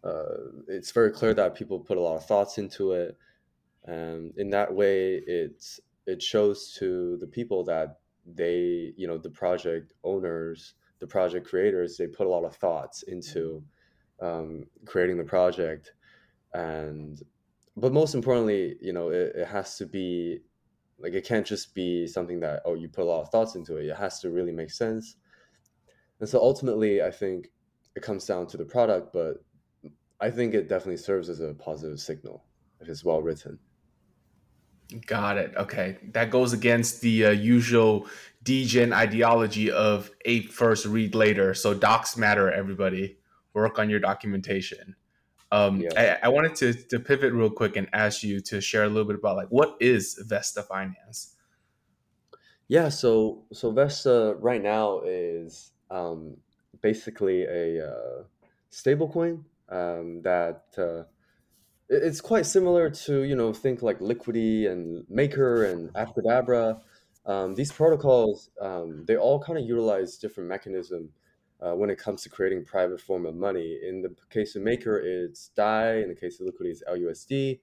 uh, 0.03 0.37
it's 0.69 0.91
very 0.93 1.11
clear 1.11 1.35
that 1.35 1.55
people 1.55 1.79
put 1.81 1.99
a 1.99 2.01
lot 2.01 2.17
of 2.17 2.25
thoughts 2.25 2.57
into 2.57 2.93
it 2.93 3.19
and 3.87 4.33
in 4.37 4.51
that 4.51 4.73
way 4.73 5.15
it's 5.27 5.81
it 6.07 6.23
shows 6.23 6.75
to 6.79 7.17
the 7.19 7.27
people 7.27 7.65
that 7.65 7.99
they 8.27 8.93
you 8.97 9.07
know 9.07 9.19
the 9.19 9.31
project 9.31 9.93
owners 10.05 10.75
the 11.01 11.07
project 11.07 11.47
creators 11.47 11.97
they 11.97 12.07
put 12.07 12.27
a 12.27 12.31
lot 12.31 12.45
of 12.45 12.57
thoughts 12.57 13.03
into 13.05 13.63
um, 14.21 14.65
creating 14.85 15.19
the 15.19 15.25
project. 15.25 15.93
And 16.55 17.21
but 17.77 17.93
most 17.93 18.15
importantly 18.15 18.77
you 18.81 18.93
know 18.93 19.11
it, 19.11 19.33
it 19.37 19.49
has 19.49 19.77
to 19.77 19.87
be 19.87 20.39
like 20.99 21.13
it 21.13 21.27
can't 21.27 21.47
just 21.47 21.75
be 21.75 22.07
something 22.07 22.41
that 22.41 22.63
oh 22.65 22.75
you 22.75 22.89
put 22.89 23.03
a 23.03 23.05
lot 23.05 23.21
of 23.21 23.29
thoughts 23.31 23.55
into 23.55 23.77
it. 23.77 23.87
It 23.87 23.97
has 23.97 24.21
to 24.21 24.31
really 24.31 24.53
make 24.53 24.71
sense. 24.71 25.17
And 26.19 26.27
so 26.27 26.41
ultimately 26.41 27.03
i 27.03 27.11
think 27.11 27.51
it 27.95 28.03
comes 28.03 28.25
down 28.25 28.47
to 28.47 28.57
the 28.57 28.65
product 28.65 29.13
but 29.13 29.45
i 30.19 30.31
think 30.31 30.55
it 30.55 30.67
definitely 30.67 30.97
serves 30.97 31.29
as 31.29 31.41
a 31.41 31.53
positive 31.53 32.01
signal 32.01 32.43
if 32.81 32.89
it's 32.89 33.05
well 33.05 33.21
written 33.21 33.59
Got 35.07 35.37
it. 35.39 35.53
Okay. 35.57 35.99
That 36.13 36.31
goes 36.31 36.53
against 36.53 37.01
the 37.01 37.27
uh, 37.27 37.31
usual 37.31 38.07
degen 38.43 38.93
ideology 38.93 39.71
of 39.71 40.11
ape 40.25 40.53
first, 40.53 40.87
read 40.87 41.15
later. 41.15 41.55
So 41.55 41.75
docs 41.75 42.17
matter, 42.17 42.51
everybody. 42.51 43.19
Work 43.53 43.79
on 43.79 43.91
your 43.91 44.01
documentation. 44.01 44.95
Um, 45.51 45.81
Yeah. 45.81 46.19
I, 46.23 46.27
I 46.27 46.29
wanted 46.29 46.55
to, 46.57 46.73
to 46.75 47.01
pivot 47.01 47.33
real 47.33 47.51
quick 47.51 47.77
and 47.77 47.89
ask 47.93 48.23
you 48.23 48.41
to 48.43 48.61
share 48.61 48.85
a 48.85 48.89
little 48.89 49.05
bit 49.05 49.17
about 49.17 49.37
like 49.37 49.49
what 49.49 49.77
is 49.81 50.23
Vesta 50.27 50.63
Finance? 50.63 51.35
Yeah, 52.69 52.89
so 52.89 53.45
so 53.53 53.71
Vesta 53.71 54.37
right 54.41 54.63
now 54.63 55.01
is 55.05 55.71
um, 55.91 56.37
basically 56.83 57.45
a 57.45 57.87
uh, 57.89 58.23
stablecoin 58.73 59.45
um, 59.69 60.21
that 60.23 60.65
uh, 60.77 61.05
it's 61.89 62.21
quite 62.21 62.47
similar 62.47 62.91
to 62.91 63.23
you 63.23 63.37
know 63.37 63.53
think 63.53 63.83
like 63.83 64.01
Liquity 64.01 64.67
and 64.67 65.05
Maker 65.09 65.65
and 65.65 65.91
Abracadabra. 65.95 66.81
Um, 67.25 67.55
these 67.55 67.73
protocols 67.73 68.51
um, 68.61 69.05
they 69.07 69.17
all 69.17 69.41
kind 69.41 69.59
of 69.59 69.65
utilize 69.65 70.17
different 70.17 70.49
mechanism 70.49 71.11
uh, 71.61 71.73
when 71.73 71.91
it 71.91 71.99
comes 71.99 72.23
to 72.23 72.29
creating 72.29 72.65
private 72.65 73.01
form 73.01 73.27
of 73.27 73.35
money. 73.35 73.79
In 73.87 74.03
the 74.03 74.15
case 74.31 74.57
of 74.57 74.63
Maker, 74.63 74.99
it's 74.99 75.49
DAI. 75.57 76.03
In 76.03 76.09
the 76.09 76.15
case 76.15 76.41
of 76.41 76.47
Liquity, 76.47 76.71
it's 76.71 76.83
LUSD. 76.89 77.61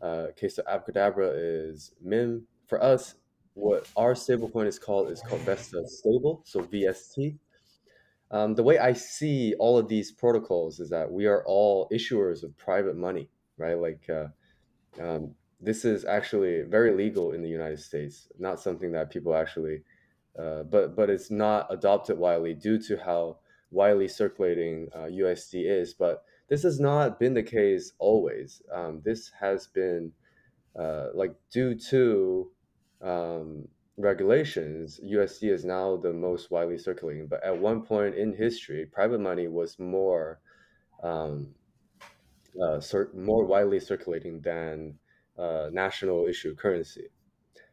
Uh, 0.00 0.26
case 0.36 0.58
of 0.58 0.66
Abracadabra 0.66 1.30
is 1.34 1.92
MIM. 2.02 2.46
For 2.66 2.82
us, 2.82 3.14
what 3.54 3.88
our 3.96 4.14
stablecoin 4.14 4.66
is 4.66 4.78
called 4.78 5.10
is 5.10 5.20
called 5.20 5.42
Vesta 5.42 5.82
Stable, 5.86 6.42
so 6.44 6.62
VST. 6.62 7.36
Um, 8.30 8.54
the 8.54 8.62
way 8.62 8.78
I 8.78 8.92
see 8.92 9.54
all 9.58 9.78
of 9.78 9.88
these 9.88 10.12
protocols 10.12 10.80
is 10.80 10.90
that 10.90 11.10
we 11.10 11.26
are 11.26 11.42
all 11.46 11.88
issuers 11.92 12.42
of 12.42 12.56
private 12.58 12.96
money, 12.96 13.28
right? 13.58 13.78
Like 13.78 14.08
uh, 14.08 14.28
um, 15.00 15.34
this 15.60 15.84
is 15.84 16.04
actually 16.04 16.62
very 16.62 16.92
legal 16.92 17.32
in 17.32 17.42
the 17.42 17.48
United 17.48 17.80
States, 17.80 18.28
not 18.38 18.60
something 18.60 18.92
that 18.92 19.10
people 19.10 19.34
actually, 19.34 19.82
uh, 20.38 20.62
but 20.64 20.96
but 20.96 21.10
it's 21.10 21.30
not 21.30 21.66
adopted 21.70 22.18
widely 22.18 22.54
due 22.54 22.78
to 22.82 22.96
how 22.96 23.38
widely 23.70 24.08
circulating 24.08 24.88
uh, 24.94 25.08
USD 25.10 25.64
is. 25.64 25.94
But 25.94 26.24
this 26.48 26.62
has 26.62 26.80
not 26.80 27.18
been 27.18 27.34
the 27.34 27.42
case 27.42 27.92
always. 27.98 28.62
Um, 28.72 29.02
this 29.04 29.30
has 29.40 29.66
been 29.66 30.12
uh, 30.78 31.08
like 31.14 31.34
due 31.52 31.74
to 31.90 32.50
um, 33.02 33.68
regulations, 33.98 35.00
USD 35.04 35.50
is 35.52 35.64
now 35.64 35.96
the 35.96 36.12
most 36.12 36.50
widely 36.50 36.78
circulating. 36.78 37.26
But 37.26 37.42
at 37.44 37.58
one 37.58 37.82
point 37.82 38.14
in 38.14 38.34
history, 38.34 38.86
private 38.86 39.20
money 39.20 39.48
was 39.48 39.78
more 39.78 40.40
um, 41.02 41.48
uh, 42.62 42.80
more 43.14 43.44
widely 43.44 43.80
circulating 43.80 44.40
than 44.40 44.98
uh, 45.38 45.68
national 45.72 46.26
issue 46.26 46.54
currency. 46.54 47.08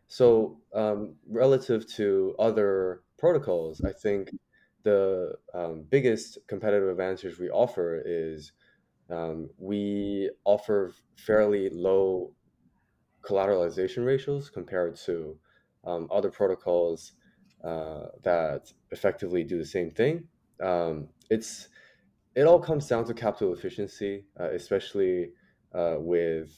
So 0.08 0.60
um, 0.74 1.16
relative 1.28 1.88
to 1.94 2.36
other 2.38 3.02
protocols, 3.18 3.82
I 3.84 3.92
think 3.92 4.30
the 4.84 5.34
um, 5.54 5.86
biggest 5.90 6.38
competitive 6.48 6.90
advantage 6.90 7.40
we 7.40 7.50
offer 7.50 8.02
is 8.06 8.52
um, 9.10 9.50
we 9.58 10.30
offer 10.46 10.94
fairly 11.16 11.70
low 11.70 12.34
collateralization 13.24 14.06
ratios 14.06 14.50
compared 14.50 14.96
to 14.96 15.38
um, 15.86 16.08
other 16.12 16.30
protocols 16.30 17.14
uh, 17.64 18.08
that 18.24 18.72
effectively 18.92 19.44
do 19.44 19.58
the 19.58 19.66
same 19.66 19.92
thing. 19.92 20.28
Um, 20.62 21.10
it's 21.30 21.70
it 22.36 22.44
all 22.44 22.60
comes 22.60 22.88
down 22.88 23.06
to 23.06 23.14
capital 23.14 23.54
efficiency, 23.54 24.26
uh, 24.40 24.52
especially 24.52 25.32
uh, 25.74 25.96
with 25.98 26.52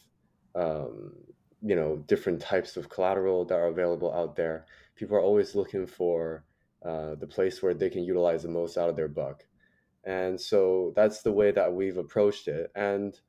um, 0.55 1.13
you 1.61 1.75
know 1.75 1.97
different 2.07 2.41
types 2.41 2.77
of 2.77 2.89
collateral 2.89 3.45
that 3.45 3.55
are 3.55 3.67
available 3.67 4.13
out 4.13 4.35
there. 4.35 4.65
People 4.95 5.15
are 5.15 5.21
always 5.21 5.55
looking 5.55 5.85
for 5.85 6.43
uh, 6.83 7.15
the 7.15 7.27
place 7.27 7.61
where 7.61 7.75
they 7.75 7.89
can 7.89 8.03
utilize 8.03 8.43
the 8.43 8.49
most 8.49 8.77
out 8.77 8.89
of 8.89 8.95
their 8.95 9.07
buck, 9.07 9.45
and 10.03 10.39
so 10.39 10.93
that's 10.95 11.21
the 11.21 11.31
way 11.31 11.51
that 11.51 11.73
we've 11.73 11.97
approached 11.97 12.47
it. 12.47 12.71
And 12.75 13.19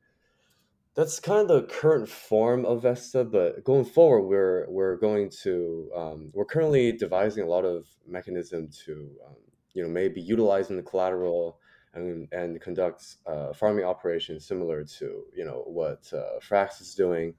that's 0.95 1.21
kind 1.21 1.41
of 1.43 1.49
the 1.49 1.63
current 1.63 2.09
form 2.09 2.65
of 2.65 2.83
Vesta, 2.83 3.25
but 3.25 3.63
going 3.63 3.85
forward, 3.85 4.23
we're 4.23 4.67
we're 4.69 4.97
going 4.97 5.31
to 5.43 5.91
um, 5.95 6.31
we're 6.33 6.47
currently 6.47 6.93
devising 6.93 7.45
a 7.45 7.49
lot 7.49 7.67
of 7.67 7.87
mechanism 8.07 8.71
to 8.87 9.11
um, 9.27 9.37
you 9.75 9.83
know 9.83 9.89
maybe 9.91 10.23
utilizing 10.23 10.77
the 10.77 10.83
collateral 10.83 11.59
and 11.95 12.29
and 12.33 12.61
conduct 12.61 13.17
uh, 13.27 13.53
farming 13.53 13.85
operations 13.85 14.47
similar 14.47 14.85
to 14.85 15.25
you 15.35 15.45
know 15.45 15.65
what 15.67 16.11
uh, 16.13 16.39
Frax 16.41 16.81
is 16.81 16.95
doing, 16.95 17.35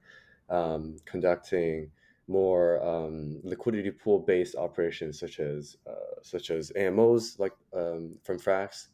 um, 0.48 0.96
conducting 1.04 1.90
more 2.28 2.80
um, 2.86 3.40
liquidity 3.42 3.90
pool 3.90 4.20
based 4.20 4.54
operations 4.54 5.18
such 5.18 5.40
as 5.40 5.76
uh, 5.86 6.20
such 6.22 6.50
as 6.50 6.70
AMOs 6.76 7.38
like 7.38 7.52
um, 7.74 8.18
from 8.22 8.38
Frax. 8.38 8.88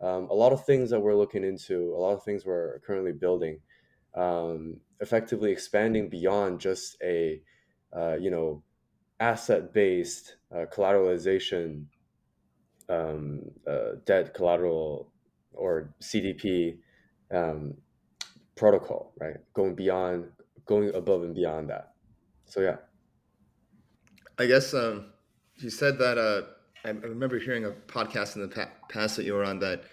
Um, 0.00 0.28
a 0.30 0.34
lot 0.34 0.52
of 0.52 0.64
things 0.64 0.88
that 0.90 1.00
we're 1.00 1.14
looking 1.14 1.44
into, 1.44 1.94
a 1.94 1.98
lot 1.98 2.14
of 2.14 2.22
things 2.24 2.46
we're 2.46 2.78
currently 2.80 3.12
building 3.12 3.58
um, 4.14 4.80
effectively 5.00 5.50
expanding 5.52 6.08
beyond 6.08 6.60
just 6.60 6.96
a 7.02 7.40
uh, 7.96 8.16
you 8.20 8.30
know 8.30 8.62
asset 9.18 9.72
based 9.72 10.36
uh, 10.54 10.64
collateralization 10.72 11.84
um, 12.90 13.40
uh, 13.66 13.92
debt 14.04 14.34
collateral 14.34 15.12
or 15.52 15.94
CDP 16.02 16.78
um, 17.32 17.74
protocol, 18.56 19.12
right? 19.18 19.36
Going 19.54 19.74
beyond, 19.74 20.26
going 20.66 20.94
above 20.94 21.22
and 21.22 21.34
beyond 21.34 21.70
that. 21.70 21.92
So 22.46 22.60
yeah, 22.60 22.76
I 24.38 24.46
guess 24.46 24.74
um, 24.74 25.06
you 25.56 25.70
said 25.70 25.98
that. 25.98 26.18
Uh, 26.18 26.42
I 26.84 26.90
remember 26.90 27.38
hearing 27.38 27.66
a 27.66 27.70
podcast 27.70 28.36
in 28.36 28.42
the 28.42 28.48
pa- 28.48 28.70
past 28.88 29.16
that 29.16 29.24
you 29.24 29.34
were 29.34 29.44
on 29.44 29.58
that 29.58 29.84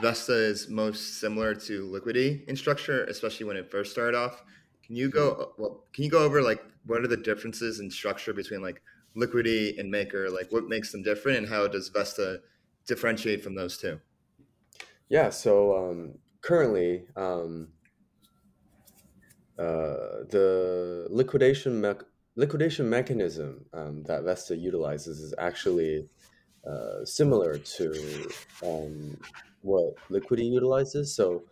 Vesta 0.00 0.32
is 0.32 0.68
most 0.68 1.20
similar 1.20 1.54
to 1.54 1.90
Liquity 1.90 2.44
in 2.46 2.54
structure, 2.54 3.04
especially 3.04 3.46
when 3.46 3.56
it 3.56 3.70
first 3.70 3.92
started 3.92 4.16
off. 4.16 4.42
Can 4.84 4.94
you 4.94 5.10
go? 5.10 5.52
Well, 5.58 5.84
can 5.92 6.04
you 6.04 6.10
go 6.10 6.20
over 6.20 6.40
like 6.42 6.62
what 6.86 7.02
are 7.02 7.08
the 7.08 7.16
differences 7.16 7.80
in 7.80 7.90
structure 7.90 8.32
between 8.32 8.62
like 8.62 8.80
Liquity 9.16 9.76
and 9.78 9.90
Maker? 9.90 10.30
Like 10.30 10.52
what 10.52 10.68
makes 10.68 10.92
them 10.92 11.02
different, 11.02 11.38
and 11.38 11.48
how 11.48 11.66
does 11.66 11.88
Vesta 11.88 12.40
differentiate 12.86 13.42
from 13.42 13.56
those 13.56 13.76
two? 13.76 14.00
yeah. 15.08 15.30
So 15.30 15.76
um, 15.76 16.18
currently, 16.42 17.04
um, 17.16 17.68
uh, 19.58 20.24
the 20.30 21.06
liquidation 21.10 21.80
mech 21.80 22.02
liquidation 22.36 22.88
mechanism 22.90 23.64
um, 23.72 24.02
that 24.04 24.22
Vesta 24.24 24.56
utilizes 24.56 25.20
is 25.20 25.34
actually 25.38 26.06
uh, 26.66 27.04
similar 27.04 27.56
to 27.56 28.28
um, 28.62 29.16
what 29.62 29.94
Liquity 30.10 30.44
utilizes. 30.44 31.14
So 31.14 31.44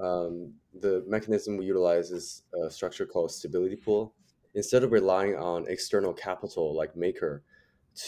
um, 0.00 0.54
the 0.80 1.04
mechanism 1.06 1.56
we 1.56 1.66
utilize 1.66 2.10
is 2.10 2.42
a 2.60 2.70
structure 2.70 3.06
called 3.06 3.30
stability 3.30 3.76
pool. 3.76 4.14
Instead 4.54 4.84
of 4.84 4.92
relying 4.92 5.34
on 5.36 5.66
external 5.68 6.12
capital 6.12 6.74
like 6.76 6.96
Maker 6.96 7.42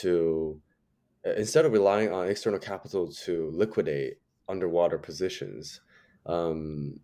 to 0.00 0.60
uh, 1.26 1.32
instead 1.32 1.64
of 1.64 1.72
relying 1.72 2.12
on 2.12 2.28
external 2.28 2.58
capital 2.58 3.10
to 3.24 3.50
liquidate 3.54 4.18
underwater 4.48 4.98
positions, 4.98 5.80
um, 6.26 7.00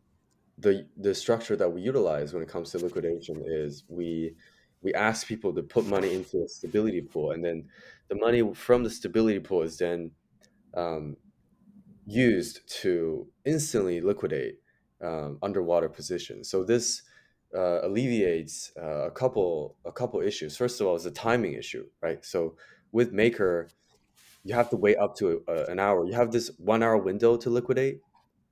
the 0.59 0.87
the 0.97 1.15
structure 1.15 1.57
that 1.57 1.71
we 1.73 1.81
utilize 1.81 2.33
when 2.33 2.43
it 2.43 2.49
comes 2.49 2.71
to 2.71 2.79
liquidation 2.79 3.43
is 3.47 3.85
we 3.89 4.35
we 4.83 4.93
ask 4.95 5.27
people 5.27 5.55
to 5.55 5.63
put 5.63 5.87
money 5.87 6.15
into 6.15 6.43
a 6.43 6.49
stability 6.49 7.01
pool, 7.03 7.33
and 7.33 7.45
then 7.45 7.69
the 8.09 8.17
money 8.17 8.43
from 8.55 8.83
the 8.83 8.91
stability 8.91 9.39
pool 9.39 9.63
is 9.63 9.79
then 9.79 10.11
um, 10.75 11.17
used 12.07 12.61
to 12.83 13.27
instantly 13.45 14.01
liquidate 14.01 14.59
um, 15.03 15.39
underwater 15.43 15.89
positions. 15.89 16.51
So 16.51 16.65
this 16.65 17.03
uh, 17.55 17.81
alleviates 17.83 18.73
uh, 18.81 19.07
a 19.07 19.11
couple 19.11 19.77
a 19.85 19.93
couple 19.93 20.21
issues. 20.21 20.57
First 20.57 20.81
of 20.81 20.87
all, 20.87 20.95
is 20.97 21.07
a 21.07 21.11
timing 21.11 21.55
issue, 21.55 21.87
right? 22.01 22.25
So 22.25 22.57
with 22.93 23.13
Maker, 23.13 23.69
you 24.45 24.55
have 24.55 24.71
to 24.71 24.77
wait 24.77 24.97
up 24.97 25.17
to 25.17 25.43
uh, 25.49 25.65
an 25.69 25.79
hour. 25.79 26.07
You 26.07 26.15
have 26.15 26.33
this 26.33 26.51
one 26.59 26.83
hour 26.83 26.97
window 26.97 27.37
to 27.37 27.51
liquidate, 27.51 28.01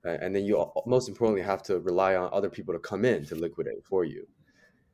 and 0.03 0.35
then 0.35 0.45
you 0.45 0.71
most 0.85 1.09
importantly 1.09 1.43
have 1.43 1.63
to 1.63 1.79
rely 1.79 2.15
on 2.15 2.29
other 2.31 2.49
people 2.49 2.73
to 2.73 2.79
come 2.79 3.05
in 3.05 3.25
to 3.25 3.35
liquidate 3.35 3.85
for 3.85 4.05
you. 4.05 4.27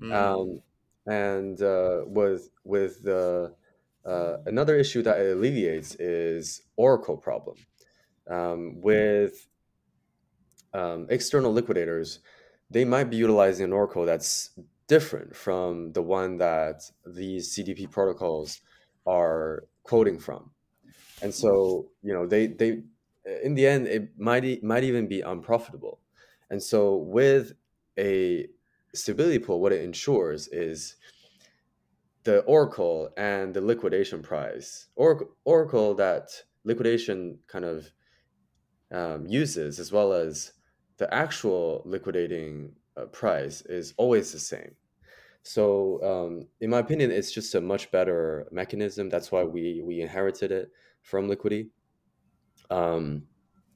Mm, 0.01 0.13
Um, 0.13 0.61
and 1.05 1.61
uh, 1.61 2.01
with 2.05 2.49
with 2.63 3.03
the 3.03 3.53
uh, 4.05 4.37
another 4.45 4.75
issue 4.75 5.01
that 5.03 5.19
it 5.19 5.35
alleviates 5.37 5.95
is 5.95 6.61
Oracle 6.75 7.17
problem. 7.17 7.57
Um, 8.29 8.81
with 8.81 9.47
um, 10.73 11.07
external 11.09 11.53
liquidators, 11.53 12.19
they 12.69 12.85
might 12.85 13.09
be 13.09 13.17
utilizing 13.17 13.65
an 13.65 13.73
Oracle 13.73 14.05
that's 14.05 14.51
different 14.87 15.35
from 15.35 15.91
the 15.93 16.01
one 16.01 16.37
that 16.37 16.83
these 17.05 17.55
CDP 17.55 17.89
protocols 17.89 18.61
are 19.05 19.63
quoting 19.83 20.19
from. 20.19 20.51
And 21.21 21.33
so, 21.33 21.87
you 22.01 22.13
know, 22.13 22.25
they 22.25 22.47
they 22.47 22.83
in 23.43 23.55
the 23.55 23.67
end 23.67 23.87
it 23.87 24.19
might 24.19 24.63
might 24.63 24.83
even 24.83 25.07
be 25.07 25.21
unprofitable. 25.21 25.99
And 26.49 26.61
so 26.61 26.97
with 26.97 27.53
a 27.97 28.47
stability 28.93 29.39
pool, 29.39 29.59
what 29.59 29.71
it 29.73 29.81
ensures 29.81 30.47
is 30.49 30.95
the 32.23 32.39
Oracle 32.41 33.09
and 33.17 33.53
the 33.53 33.61
liquidation 33.61 34.21
price. 34.21 34.87
Oracle, 34.95 35.29
Oracle 35.45 35.93
that 35.95 36.29
liquidation 36.63 37.39
kind 37.47 37.65
of 37.65 37.91
um, 38.91 39.27
uses, 39.27 39.79
as 39.79 39.91
well 39.91 40.13
as 40.13 40.53
the 40.97 41.13
actual 41.13 41.81
liquidating 41.85 42.73
uh, 42.97 43.05
price 43.05 43.61
is 43.61 43.93
always 43.97 44.31
the 44.31 44.39
same. 44.39 44.75
So, 45.43 46.01
um, 46.03 46.47
in 46.59 46.71
my 46.71 46.79
opinion, 46.79 47.11
it's 47.11 47.31
just 47.31 47.53
a 47.53 47.61
much 47.61 47.91
better 47.91 48.47
mechanism. 48.51 49.09
That's 49.09 49.31
why 49.31 49.43
we 49.43 49.81
we 49.85 50.01
inherited 50.01 50.51
it 50.51 50.71
from 51.03 51.29
Liquity. 51.29 51.69
Um, 52.71 53.23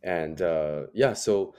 and 0.03 0.41
uh, 0.41 0.87
yeah, 0.93 1.13
so 1.13 1.53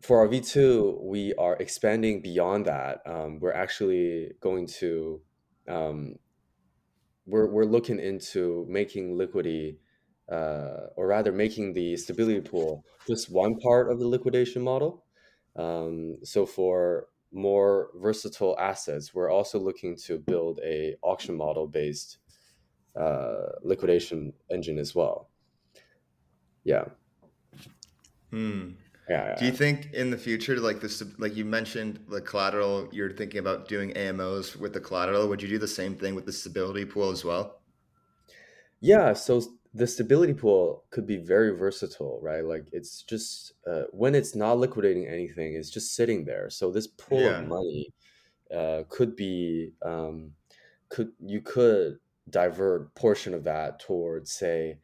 for 0.00 0.20
our 0.20 0.28
V2, 0.28 1.02
we 1.02 1.34
are 1.34 1.56
expanding 1.56 2.22
beyond 2.22 2.66
that. 2.66 3.00
Um, 3.06 3.38
we're 3.38 3.52
actually 3.52 4.32
going 4.40 4.66
to, 4.78 5.20
um, 5.68 6.14
we're, 7.26 7.46
we're 7.46 7.64
looking 7.64 7.98
into 7.98 8.66
making 8.68 9.16
Liquity, 9.16 9.78
uh, 10.30 10.86
or 10.96 11.06
rather 11.08 11.32
making 11.32 11.72
the 11.72 11.96
stability 11.96 12.40
pool 12.40 12.84
just 13.06 13.30
one 13.30 13.58
part 13.58 13.90
of 13.90 13.98
the 13.98 14.06
liquidation 14.06 14.62
model. 14.62 15.04
Um, 15.56 16.18
so 16.22 16.46
for 16.46 17.08
more 17.32 17.90
versatile 17.96 18.56
assets, 18.58 19.14
we're 19.14 19.30
also 19.30 19.58
looking 19.58 19.96
to 20.04 20.18
build 20.18 20.60
a 20.64 20.96
auction 21.02 21.36
model 21.36 21.66
based 21.66 22.18
uh, 22.98 23.46
liquidation 23.62 24.32
engine 24.50 24.78
as 24.78 24.94
well. 24.94 25.28
Yeah. 26.64 26.84
Hmm. 28.30 28.70
Yeah. 29.08 29.34
Do 29.36 29.44
you 29.44 29.50
think 29.50 29.92
in 29.92 30.10
the 30.10 30.16
future, 30.16 30.60
like 30.60 30.80
this, 30.80 31.02
like 31.18 31.34
you 31.34 31.44
mentioned, 31.44 31.98
the 32.08 32.20
collateral, 32.20 32.88
you're 32.92 33.10
thinking 33.10 33.40
about 33.40 33.66
doing 33.66 33.92
AMOs 33.94 34.54
with 34.54 34.72
the 34.72 34.80
collateral? 34.80 35.28
Would 35.28 35.42
you 35.42 35.48
do 35.48 35.58
the 35.58 35.66
same 35.66 35.96
thing 35.96 36.14
with 36.14 36.26
the 36.26 36.32
stability 36.32 36.84
pool 36.84 37.10
as 37.10 37.24
well? 37.24 37.60
Yeah. 38.80 39.12
So 39.14 39.42
the 39.72 39.86
stability 39.86 40.34
pool 40.34 40.84
could 40.90 41.06
be 41.06 41.16
very 41.16 41.56
versatile, 41.56 42.18
right? 42.22 42.44
Like 42.44 42.68
it's 42.72 43.02
just 43.02 43.52
uh, 43.66 43.84
when 43.92 44.14
it's 44.14 44.34
not 44.34 44.58
liquidating 44.58 45.06
anything, 45.06 45.54
it's 45.54 45.70
just 45.70 45.94
sitting 45.94 46.24
there. 46.24 46.50
So 46.50 46.70
this 46.70 46.88
pool 46.88 47.30
Yeah. 47.30 47.32
of 47.32 47.40
money 47.40 47.92
uh, 48.54 48.84
could 48.88 49.16
be 49.16 49.72
um, 49.82 50.34
could 50.88 51.12
you 51.20 51.40
could 51.40 51.98
divert 52.30 52.94
portion 52.94 53.34
of 53.34 53.44
that 53.44 53.80
towards 53.80 54.32
say 54.32 54.78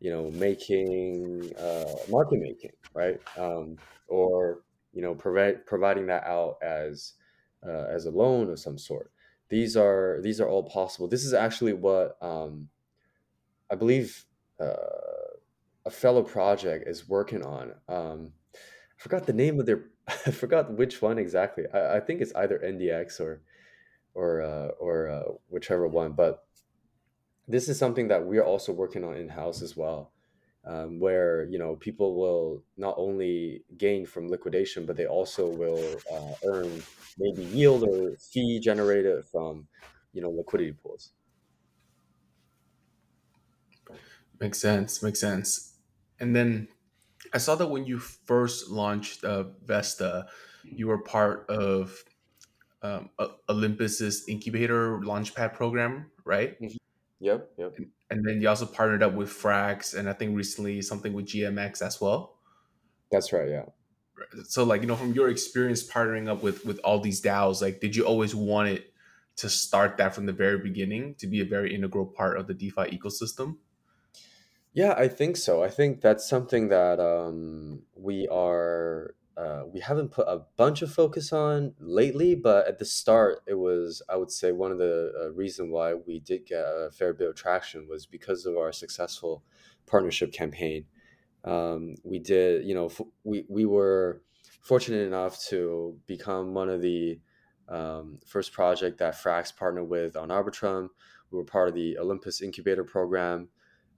you 0.00 0.10
know 0.10 0.30
making 0.30 1.52
uh, 1.58 1.96
market 2.08 2.38
making 2.40 2.72
right 2.94 3.20
um, 3.36 3.78
or 4.08 4.62
you 4.92 5.02
know 5.02 5.14
provide 5.14 5.66
providing 5.66 6.06
that 6.06 6.24
out 6.24 6.56
as 6.62 7.14
uh, 7.66 7.84
as 7.90 8.06
a 8.06 8.10
loan 8.10 8.50
of 8.50 8.58
some 8.58 8.78
sort 8.78 9.12
these 9.48 9.76
are 9.76 10.20
these 10.22 10.40
are 10.40 10.48
all 10.48 10.64
possible 10.64 11.08
this 11.08 11.24
is 11.24 11.34
actually 11.34 11.72
what 11.72 12.16
um, 12.22 12.68
i 13.70 13.74
believe 13.74 14.26
uh, 14.60 15.36
a 15.86 15.90
fellow 15.90 16.22
project 16.22 16.86
is 16.86 17.08
working 17.08 17.42
on 17.42 17.72
um, 17.88 18.32
i 18.54 18.98
forgot 18.98 19.26
the 19.26 19.32
name 19.32 19.58
of 19.58 19.66
their 19.66 19.84
i 20.26 20.30
forgot 20.30 20.72
which 20.72 21.00
one 21.00 21.18
exactly 21.18 21.64
i, 21.72 21.96
I 21.96 22.00
think 22.00 22.20
it's 22.20 22.34
either 22.34 22.58
ndx 22.58 23.20
or 23.20 23.42
or 24.14 24.42
uh, 24.42 24.68
or 24.78 25.08
uh, 25.08 25.22
whichever 25.48 25.86
one 25.86 26.12
but 26.12 26.44
this 27.50 27.68
is 27.68 27.78
something 27.78 28.08
that 28.08 28.24
we're 28.24 28.44
also 28.44 28.72
working 28.72 29.04
on 29.04 29.16
in 29.16 29.28
house 29.28 29.60
as 29.60 29.76
well, 29.76 30.12
um, 30.64 31.00
where 31.00 31.44
you 31.44 31.58
know 31.58 31.74
people 31.76 32.14
will 32.14 32.62
not 32.76 32.94
only 32.96 33.64
gain 33.76 34.06
from 34.06 34.28
liquidation, 34.28 34.86
but 34.86 34.96
they 34.96 35.06
also 35.06 35.48
will 35.48 36.00
uh, 36.12 36.34
earn 36.46 36.82
maybe 37.18 37.42
yield 37.44 37.82
or 37.82 38.16
fee 38.16 38.60
generated 38.60 39.24
from 39.24 39.66
you 40.12 40.22
know 40.22 40.30
liquidity 40.30 40.72
pools. 40.72 41.12
Makes 44.40 44.58
sense. 44.58 45.02
Makes 45.02 45.20
sense. 45.20 45.74
And 46.18 46.34
then 46.34 46.68
I 47.32 47.38
saw 47.38 47.54
that 47.56 47.68
when 47.68 47.84
you 47.84 47.98
first 47.98 48.70
launched 48.70 49.24
uh, 49.24 49.44
Vesta, 49.64 50.26
you 50.64 50.88
were 50.88 50.98
part 50.98 51.48
of 51.48 52.02
um, 52.82 53.10
Olympus's 53.48 54.28
incubator 54.28 54.98
launchpad 54.98 55.54
program, 55.54 56.10
right? 56.24 56.56
Yep, 57.20 57.50
yep. 57.58 57.76
And 58.10 58.26
then 58.26 58.40
you 58.40 58.48
also 58.48 58.66
partnered 58.66 59.02
up 59.02 59.12
with 59.12 59.28
Frax, 59.28 59.94
and 59.94 60.08
I 60.08 60.14
think 60.14 60.34
recently 60.34 60.80
something 60.80 61.12
with 61.12 61.26
GMX 61.26 61.82
as 61.82 62.00
well. 62.00 62.38
That's 63.12 63.32
right. 63.32 63.48
Yeah. 63.48 63.66
So, 64.44 64.64
like 64.64 64.80
you 64.80 64.86
know, 64.86 64.96
from 64.96 65.12
your 65.12 65.28
experience 65.28 65.86
partnering 65.86 66.28
up 66.28 66.42
with 66.42 66.64
with 66.64 66.78
all 66.82 67.00
these 67.00 67.20
DAOs, 67.20 67.60
like, 67.60 67.80
did 67.80 67.94
you 67.94 68.04
always 68.04 68.34
want 68.34 68.68
it 68.70 68.92
to 69.36 69.48
start 69.48 69.96
that 69.98 70.14
from 70.14 70.26
the 70.26 70.32
very 70.32 70.58
beginning 70.58 71.14
to 71.16 71.26
be 71.26 71.40
a 71.40 71.44
very 71.44 71.74
integral 71.74 72.06
part 72.06 72.38
of 72.38 72.46
the 72.46 72.54
DeFi 72.54 72.98
ecosystem? 72.98 73.56
Yeah, 74.72 74.94
I 74.96 75.08
think 75.08 75.36
so. 75.36 75.62
I 75.62 75.68
think 75.68 76.00
that's 76.00 76.28
something 76.28 76.68
that 76.68 77.00
um, 77.00 77.82
we 77.96 78.28
are 78.28 79.14
uh, 79.36 79.62
we 79.72 79.80
haven't 79.80 80.10
put 80.10 80.28
a 80.28 80.42
bunch 80.56 80.82
of 80.82 80.92
focus 80.92 81.32
on 81.32 81.74
lately, 81.80 82.34
but 82.34 82.68
at 82.68 82.78
the 82.78 82.84
start, 82.84 83.40
it 83.46 83.54
was 83.54 84.02
I 84.08 84.16
would 84.16 84.30
say 84.30 84.52
one 84.52 84.70
of 84.70 84.78
the 84.78 85.12
uh, 85.20 85.30
reason 85.32 85.70
why 85.70 85.94
we 85.94 86.20
did 86.20 86.46
get 86.46 86.60
a 86.60 86.90
fair 86.92 87.12
bit 87.14 87.28
of 87.28 87.34
traction 87.34 87.88
was 87.88 88.06
because 88.06 88.46
of 88.46 88.56
our 88.56 88.72
successful 88.72 89.42
partnership 89.86 90.32
campaign. 90.32 90.84
Um, 91.44 91.94
we 92.04 92.18
did, 92.18 92.64
you 92.64 92.74
know, 92.74 92.86
f- 92.86 93.00
we 93.24 93.44
we 93.48 93.64
were 93.64 94.22
fortunate 94.60 95.06
enough 95.06 95.42
to 95.46 95.98
become 96.06 96.54
one 96.54 96.68
of 96.68 96.80
the 96.80 97.18
um, 97.68 98.18
first 98.26 98.52
project 98.52 98.98
that 98.98 99.14
Frax 99.14 99.56
partnered 99.56 99.88
with 99.88 100.16
on 100.16 100.28
Arbitrum. 100.28 100.90
We 101.30 101.38
were 101.38 101.44
part 101.44 101.68
of 101.68 101.74
the 101.74 101.98
Olympus 101.98 102.40
Incubator 102.40 102.84
program. 102.84 103.48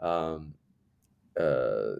Um, 0.00 0.54
uh, 1.38 1.94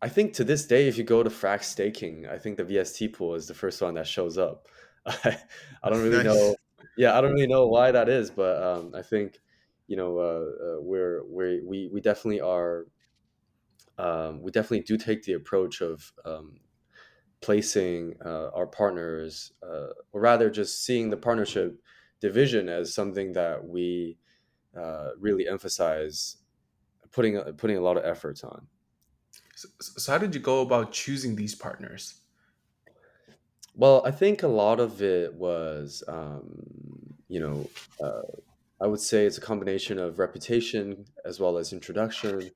I 0.00 0.08
think 0.08 0.34
to 0.34 0.44
this 0.44 0.66
day, 0.66 0.88
if 0.88 0.98
you 0.98 1.04
go 1.04 1.22
to 1.22 1.30
Frax 1.30 1.64
staking, 1.64 2.26
I 2.26 2.38
think 2.38 2.56
the 2.56 2.64
VST 2.64 3.12
pool 3.12 3.34
is 3.34 3.46
the 3.46 3.54
first 3.54 3.80
one 3.80 3.94
that 3.94 4.06
shows 4.06 4.36
up. 4.36 4.66
I, 5.06 5.38
I 5.82 5.90
don't 5.90 6.02
really 6.02 6.24
know. 6.24 6.56
Yeah, 6.96 7.16
I 7.16 7.20
don't 7.20 7.32
really 7.32 7.46
know 7.46 7.68
why 7.68 7.92
that 7.92 8.08
is, 8.08 8.30
but 8.30 8.62
um, 8.62 8.92
I 8.94 9.02
think 9.02 9.38
you 9.86 9.96
know 9.96 10.18
uh, 10.18 10.22
uh, 10.22 10.80
we're 10.80 11.24
we 11.24 11.62
we 11.64 11.90
we 11.92 12.00
definitely 12.00 12.40
are. 12.40 12.86
Um, 13.98 14.42
we 14.42 14.50
definitely 14.50 14.80
do 14.80 14.96
take 14.96 15.22
the 15.22 15.34
approach 15.34 15.80
of 15.80 16.12
um, 16.24 16.60
placing 17.40 18.16
uh, 18.24 18.48
our 18.54 18.66
partners, 18.66 19.52
uh, 19.62 19.92
or 20.12 20.20
rather, 20.20 20.50
just 20.50 20.84
seeing 20.84 21.10
the 21.10 21.16
partnership 21.16 21.78
division 22.20 22.68
as 22.68 22.94
something 22.94 23.32
that 23.34 23.64
we 23.64 24.16
uh, 24.76 25.10
really 25.18 25.46
emphasize 25.46 26.38
putting 27.12 27.36
a- 27.36 27.52
putting 27.52 27.76
a 27.76 27.80
lot 27.80 27.96
of 27.96 28.04
efforts 28.04 28.42
on. 28.44 28.66
So, 29.54 29.68
so 29.80 30.12
how 30.12 30.18
did 30.18 30.34
you 30.34 30.40
go 30.40 30.62
about 30.62 30.92
choosing 30.92 31.36
these 31.36 31.54
partners? 31.54 32.22
Well, 33.74 34.02
I 34.04 34.10
think 34.10 34.42
a 34.42 34.48
lot 34.48 34.80
of 34.80 35.02
it 35.02 35.34
was, 35.34 36.02
um, 36.06 36.44
you 37.28 37.40
know, 37.40 37.70
uh, 38.04 38.22
I 38.80 38.86
would 38.86 39.00
say 39.00 39.24
it's 39.24 39.38
a 39.38 39.42
combination 39.42 39.98
of 39.98 40.18
reputation 40.18 41.04
as 41.24 41.40
well 41.40 41.56
as 41.56 41.72
introduction, 41.72 42.50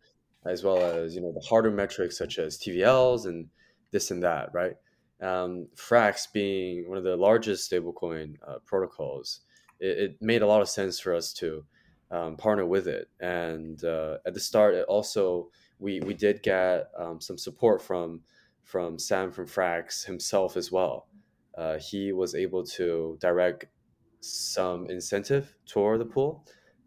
as 0.44 0.62
well 0.62 0.78
as 0.78 1.14
you 1.14 1.20
know 1.20 1.32
the 1.32 1.46
harder 1.46 1.70
metrics 1.70 2.18
such 2.18 2.38
as 2.38 2.58
TVLs 2.58 3.26
and 3.26 3.48
this 3.92 4.10
and 4.10 4.22
that, 4.22 4.52
right? 4.52 4.74
Um, 5.22 5.68
Frax 5.76 6.30
being 6.30 6.88
one 6.88 6.98
of 6.98 7.04
the 7.04 7.16
largest 7.16 7.70
stablecoin 7.70 8.36
uh, 8.46 8.58
protocols, 8.66 9.40
it, 9.80 9.98
it 9.98 10.16
made 10.20 10.42
a 10.42 10.46
lot 10.46 10.60
of 10.60 10.68
sense 10.68 11.00
for 11.00 11.14
us 11.14 11.32
to 11.34 11.64
um, 12.10 12.36
partner 12.36 12.66
with 12.66 12.86
it. 12.86 13.08
And 13.20 13.82
uh, 13.84 14.18
at 14.26 14.34
the 14.34 14.40
start, 14.40 14.74
also 14.88 15.50
we 15.78 16.00
we 16.00 16.14
did 16.14 16.42
get 16.42 16.90
um, 16.98 17.20
some 17.20 17.38
support 17.38 17.82
from 17.82 18.22
from 18.62 18.98
Sam 18.98 19.30
from 19.30 19.46
Frax 19.46 20.04
himself 20.04 20.56
as 20.56 20.72
well. 20.72 21.08
Uh, 21.56 21.78
he 21.78 22.12
was 22.12 22.34
able 22.34 22.64
to 22.64 23.16
direct 23.20 23.66
some 24.20 24.90
incentive 24.90 25.54
toward 25.66 26.00
the 26.00 26.04
pool, 26.04 26.44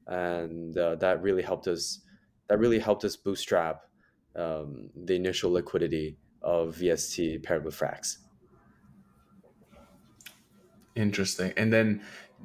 and 0.08 0.78
uh, 0.78 0.96
that 0.96 1.22
really 1.22 1.42
helped 1.42 1.68
us. 1.68 2.02
That 2.48 2.60
really 2.60 2.80
helped 2.80 3.04
us 3.04 3.16
bootstrap 3.16 3.84
um, 4.36 4.90
the 4.96 5.16
initial 5.16 5.52
liquidity 5.52 6.18
of 6.42 6.76
VST 6.78 7.44
paired 7.44 7.64
with 7.64 7.78
Frax. 7.78 8.18
Interesting. 10.96 11.54
And 11.56 11.72
then, 11.72 12.02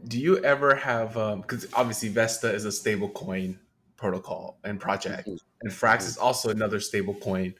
do 0.07 0.19
you 0.19 0.43
ever 0.45 0.75
have? 0.75 1.15
Because 1.15 1.67
obviously, 1.73 2.09
Vesta 2.09 2.53
is 2.53 2.65
a 2.65 2.73
stable 2.73 3.09
coin 3.11 3.59
protocol 3.97 4.59
and 4.65 4.81
project, 4.81 5.29
Mhm, 5.29 5.39
and 5.63 5.73
Frax 5.73 5.99
mhm. 5.99 6.09
is 6.09 6.19
also 6.19 6.51
another 6.51 6.81
stable 6.81 7.15
coin 7.15 7.55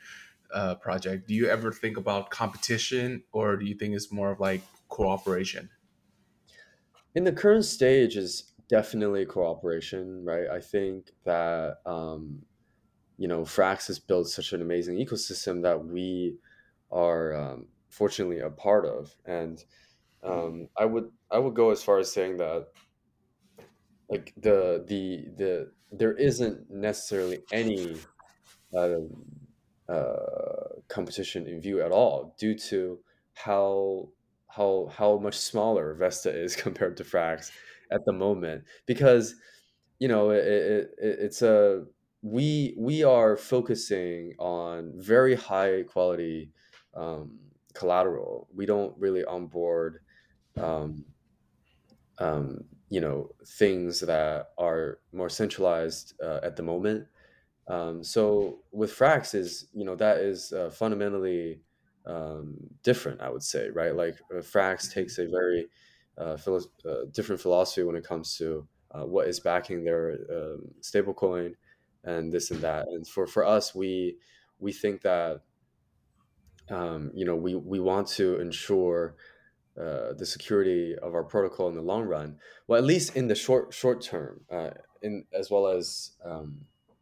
uh, 0.53 0.75
project. 0.77 1.27
Do 1.29 1.35
you 1.35 1.49
ever 1.49 1.73
think 1.73 1.97
about 1.97 2.31
competition, 2.31 3.25
or 3.33 3.57
do 3.57 3.65
you 3.67 3.75
think 3.75 3.95
it's 3.95 4.13
more 4.13 4.31
of 4.31 4.41
like 4.41 4.63
cooperation? 4.89 5.71
In 7.15 7.25
the 7.25 7.33
current 7.33 7.65
stage 7.65 8.17
is 8.17 8.53
definitely 8.69 9.25
cooperation, 9.27 10.25
right? 10.25 10.49
I 10.49 10.61
think 10.61 11.13
that 11.25 11.79
um, 11.87 12.43
you 13.19 13.29
know 13.29 13.43
Frax 13.43 13.87
has 13.89 13.99
built 13.99 14.29
such 14.29 14.53
an 14.53 14.63
amazing 14.63 14.97
ecosystem 14.97 15.63
that 15.63 15.85
we 15.85 16.39
are 16.91 17.35
um, 17.35 17.69
fortunately 17.89 18.41
a 18.41 18.51
part 18.51 18.85
of, 18.87 19.17
and 19.25 19.65
um, 20.25 20.69
I 20.79 20.85
would 20.85 21.11
I 21.31 21.39
would 21.39 21.55
go 21.55 21.71
as 21.71 21.83
far 21.83 21.99
as 21.99 22.13
saying 22.13 22.39
that 22.39 22.67
like 24.09 24.33
the 24.37 24.85
the 24.87 25.27
the 25.37 25.73
there 25.93 26.15
isn't 26.15 26.71
necessarily 26.71 27.41
any 27.53 27.97
uh, 28.77 28.99
uh, 29.89 30.69
competition 30.89 31.47
in 31.47 31.61
view 31.61 31.81
at 31.81 31.93
all 31.93 32.35
due 32.39 32.57
to 32.59 32.99
how 33.35 34.09
how 34.49 34.91
how 34.97 35.19
much 35.19 35.37
smaller 35.37 35.95
Vesta 35.95 36.31
is 36.35 36.57
compared 36.65 36.97
to 36.97 37.05
Frax 37.05 37.51
at 37.91 38.05
the 38.07 38.13
moment 38.13 38.65
because 38.87 39.35
you 39.99 40.09
know 40.09 40.31
it, 40.31 40.45
it, 40.45 40.91
it's 40.99 41.43
a 41.43 41.85
we 42.23 42.75
we 42.79 43.05
are 43.05 43.37
focusing 43.37 44.35
on 44.39 44.93
very 44.97 45.35
high 45.35 45.83
quality 45.83 46.51
um, 46.97 47.39
collateral. 47.75 48.49
We 48.55 48.65
don't 48.67 48.95
really 48.99 49.25
onboard 49.25 50.01
um, 50.59 51.05
um, 52.19 52.65
you 52.89 53.01
know 53.01 53.31
things 53.47 54.01
that 54.01 54.51
are 54.59 54.99
more 55.13 55.29
centralized 55.29 56.15
uh, 56.23 56.41
at 56.43 56.57
the 56.57 56.63
moment. 56.63 57.07
Um, 57.69 58.05
so 58.05 58.61
with 58.73 58.93
Frax 58.93 59.35
is 59.35 59.69
you 59.75 59.85
know 59.85 59.97
that 59.97 60.19
is 60.19 60.53
uh, 60.53 60.71
fundamentally 60.71 61.63
um, 62.07 62.57
different, 62.83 63.21
I 63.23 63.31
would 63.31 63.43
say, 63.43 63.71
right? 63.71 63.95
Like 63.97 64.21
uh, 64.33 64.39
Frax 64.41 64.93
takes 64.93 65.19
a 65.19 65.27
very 65.29 65.69
uh, 66.19 66.37
philo- 66.37 66.61
uh, 66.89 67.07
different 67.13 67.41
philosophy 67.41 67.83
when 67.85 67.97
it 67.97 68.05
comes 68.05 68.37
to 68.39 68.69
uh, 68.93 69.07
what 69.07 69.29
is 69.29 69.41
backing 69.41 69.85
their 69.85 70.19
um, 70.33 70.69
stablecoin 70.83 71.55
and 72.05 72.33
this 72.33 72.51
and 72.51 72.61
that. 72.63 72.87
And 72.89 73.07
for 73.07 73.27
for 73.27 73.45
us, 73.45 73.75
we 73.75 74.19
we 74.59 74.73
think 74.73 75.03
that 75.03 75.43
um, 76.71 77.11
you 77.15 77.25
know 77.25 77.37
we 77.37 77.55
we 77.55 77.81
want 77.81 78.09
to 78.09 78.41
ensure 78.41 79.17
uh, 79.81 80.13
the 80.13 80.27
security 80.27 80.97
of 80.97 81.15
our 81.15 81.25
protocol 81.25 81.69
in 81.69 81.75
the 81.75 81.83
long 81.83 82.05
run. 82.05 82.37
Well, 82.67 82.79
at 82.79 82.85
least 82.85 83.17
in 83.17 83.29
the 83.29 83.35
short 83.35 83.75
short 83.75 84.01
term, 84.03 84.43
uh, 84.51 84.71
in 85.03 85.25
as 85.33 85.51
well 85.51 85.67
as 85.67 86.13
um, 86.25 86.61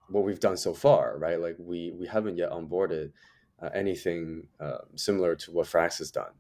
what 0.09 0.25
we've 0.25 0.41
done 0.41 0.57
so 0.57 0.75
far, 0.75 1.19
right? 1.19 1.41
Like 1.41 1.57
we 1.59 1.93
we 1.99 2.07
haven't 2.07 2.39
yet 2.39 2.51
onboarded 2.51 3.13
uh, 3.63 3.71
anything 3.75 4.49
uh, 4.61 4.79
similar 4.95 5.37
to 5.37 5.53
what 5.53 5.67
Frax 5.67 5.99
has 5.99 6.11
done. 6.11 6.33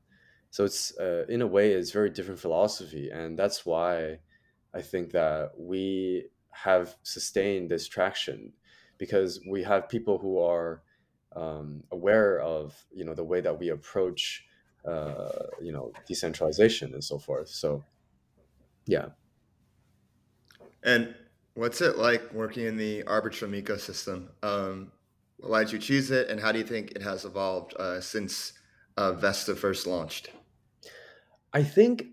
So 0.51 0.65
it's 0.65 0.97
uh, 0.99 1.25
in 1.29 1.43
a 1.43 1.47
way 1.47 1.73
it's 1.73 1.91
very 1.91 2.11
different 2.11 2.41
philosophy, 2.41 3.11
and 3.11 3.39
that's 3.39 3.65
why 3.65 4.19
I 4.75 4.83
think 4.83 5.13
that 5.13 5.53
we 5.57 6.27
have 6.51 6.97
sustained 7.03 7.71
this 7.71 7.89
traction 7.89 8.53
because 8.99 9.41
we 9.49 9.63
have 9.63 9.89
people 9.89 10.19
who 10.19 10.39
are 10.39 10.83
um, 11.35 11.83
aware 11.91 12.41
of 12.41 12.75
you 12.93 13.05
know 13.05 13.15
the 13.15 13.25
way 13.25 13.41
that 13.41 13.59
we 13.59 13.69
approach 13.71 14.47
uh, 14.85 15.47
you 15.61 15.73
know 15.73 15.93
decentralization 16.07 16.93
and 16.95 17.05
so 17.05 17.19
forth. 17.19 17.49
So 17.49 17.85
yeah. 18.87 19.11
And 20.83 21.15
what's 21.55 21.81
it 21.81 21.99
like 21.99 22.33
working 22.33 22.67
in 22.67 22.77
the 22.77 23.05
Arbitrum 23.05 23.61
ecosystem? 23.61 24.29
Um, 24.43 24.93
why 25.39 25.65
did 25.65 25.73
you 25.73 25.79
choose 25.79 26.11
it, 26.11 26.29
and 26.29 26.41
how 26.41 26.53
do 26.53 26.59
you 26.59 26.65
think 26.65 26.93
it 26.93 27.03
has 27.03 27.25
evolved 27.25 27.75
uh, 27.79 28.01
since 28.01 28.53
uh, 28.97 29.13
Vesta 29.13 29.55
first 29.55 29.87
launched? 29.87 30.31
I 31.53 31.63
think 31.63 32.07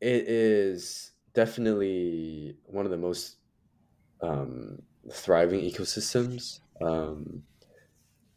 it 0.00 0.28
is 0.28 1.12
definitely 1.34 2.56
one 2.64 2.84
of 2.84 2.90
the 2.90 2.96
most 2.96 3.36
um, 4.22 4.82
thriving 5.12 5.60
ecosystems. 5.60 6.60
Um, 6.82 7.42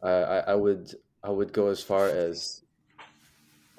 I, 0.01 0.09
I 0.09 0.55
would 0.55 0.93
I 1.23 1.29
would 1.29 1.51
go 1.53 1.67
as 1.67 1.83
far 1.83 2.07
as 2.07 2.63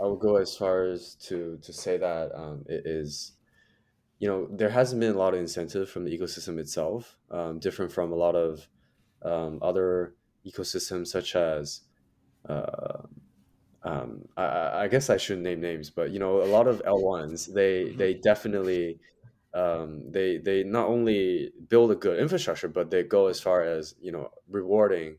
I 0.02 0.06
would 0.06 0.20
go 0.20 0.36
as 0.36 0.56
far 0.56 0.84
as 0.84 1.14
to 1.26 1.58
to 1.62 1.72
say 1.72 1.96
that 1.98 2.32
um, 2.34 2.64
it 2.68 2.86
is, 2.86 3.32
you 4.18 4.28
know, 4.28 4.48
there 4.50 4.70
hasn't 4.70 5.00
been 5.00 5.14
a 5.14 5.18
lot 5.18 5.34
of 5.34 5.40
incentive 5.40 5.90
from 5.90 6.04
the 6.04 6.16
ecosystem 6.16 6.58
itself, 6.58 7.16
um, 7.30 7.58
different 7.58 7.92
from 7.92 8.12
a 8.12 8.16
lot 8.16 8.34
of 8.34 8.66
um, 9.22 9.58
other 9.62 10.14
ecosystems 10.46 11.08
such 11.08 11.36
as. 11.36 11.82
Uh, 12.48 13.02
um, 13.82 14.28
I, 14.36 14.82
I, 14.82 14.88
guess 14.88 15.08
I 15.08 15.16
shouldn't 15.16 15.44
name 15.44 15.60
names, 15.60 15.88
but 15.88 16.10
you 16.10 16.18
know, 16.18 16.42
a 16.42 16.44
lot 16.44 16.66
of 16.66 16.82
L 16.84 17.00
ones 17.00 17.46
they 17.46 17.84
mm-hmm. 17.84 17.98
they 17.98 18.14
definitely 18.14 18.98
um, 19.54 20.02
they 20.10 20.38
they 20.38 20.62
not 20.62 20.86
only 20.86 21.52
build 21.68 21.90
a 21.90 21.94
good 21.94 22.18
infrastructure, 22.18 22.68
but 22.68 22.90
they 22.90 23.02
go 23.02 23.26
as 23.26 23.40
far 23.40 23.62
as 23.62 23.94
you 24.00 24.12
know 24.12 24.30
rewarding 24.48 25.16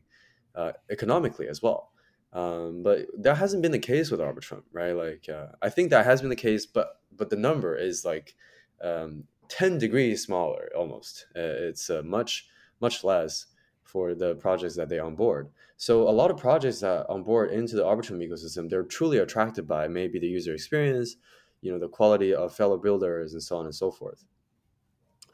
uh, 0.54 0.72
economically 0.90 1.48
as 1.48 1.62
well. 1.62 1.91
Um, 2.32 2.82
but 2.82 3.06
that 3.18 3.36
hasn't 3.36 3.62
been 3.62 3.72
the 3.72 3.78
case 3.78 4.10
with 4.10 4.20
Arbitrum, 4.20 4.62
right? 4.72 4.92
Like 4.92 5.28
uh, 5.28 5.48
I 5.60 5.68
think 5.68 5.90
that 5.90 6.06
has 6.06 6.20
been 6.20 6.30
the 6.30 6.36
case, 6.36 6.64
but 6.64 7.00
but 7.14 7.30
the 7.30 7.36
number 7.36 7.76
is 7.76 8.04
like 8.04 8.34
um, 8.82 9.24
ten 9.48 9.78
degrees 9.78 10.22
smaller 10.22 10.70
almost. 10.76 11.26
Uh, 11.36 11.68
it's 11.68 11.90
uh, 11.90 12.02
much 12.04 12.48
much 12.80 13.04
less 13.04 13.46
for 13.82 14.14
the 14.14 14.34
projects 14.36 14.76
that 14.76 14.88
they 14.88 14.98
onboard. 14.98 15.50
So 15.76 16.08
a 16.08 16.10
lot 16.10 16.30
of 16.30 16.38
projects 16.38 16.80
that 16.80 17.06
onboard 17.10 17.50
into 17.50 17.76
the 17.76 17.82
Arbitrum 17.84 18.26
ecosystem, 18.26 18.70
they're 18.70 18.84
truly 18.84 19.18
attracted 19.18 19.68
by 19.68 19.88
maybe 19.88 20.18
the 20.18 20.26
user 20.26 20.54
experience, 20.54 21.16
you 21.60 21.70
know, 21.70 21.78
the 21.78 21.88
quality 21.88 22.32
of 22.32 22.54
fellow 22.54 22.78
builders, 22.78 23.34
and 23.34 23.42
so 23.42 23.58
on 23.58 23.66
and 23.66 23.74
so 23.74 23.90
forth. 23.90 24.24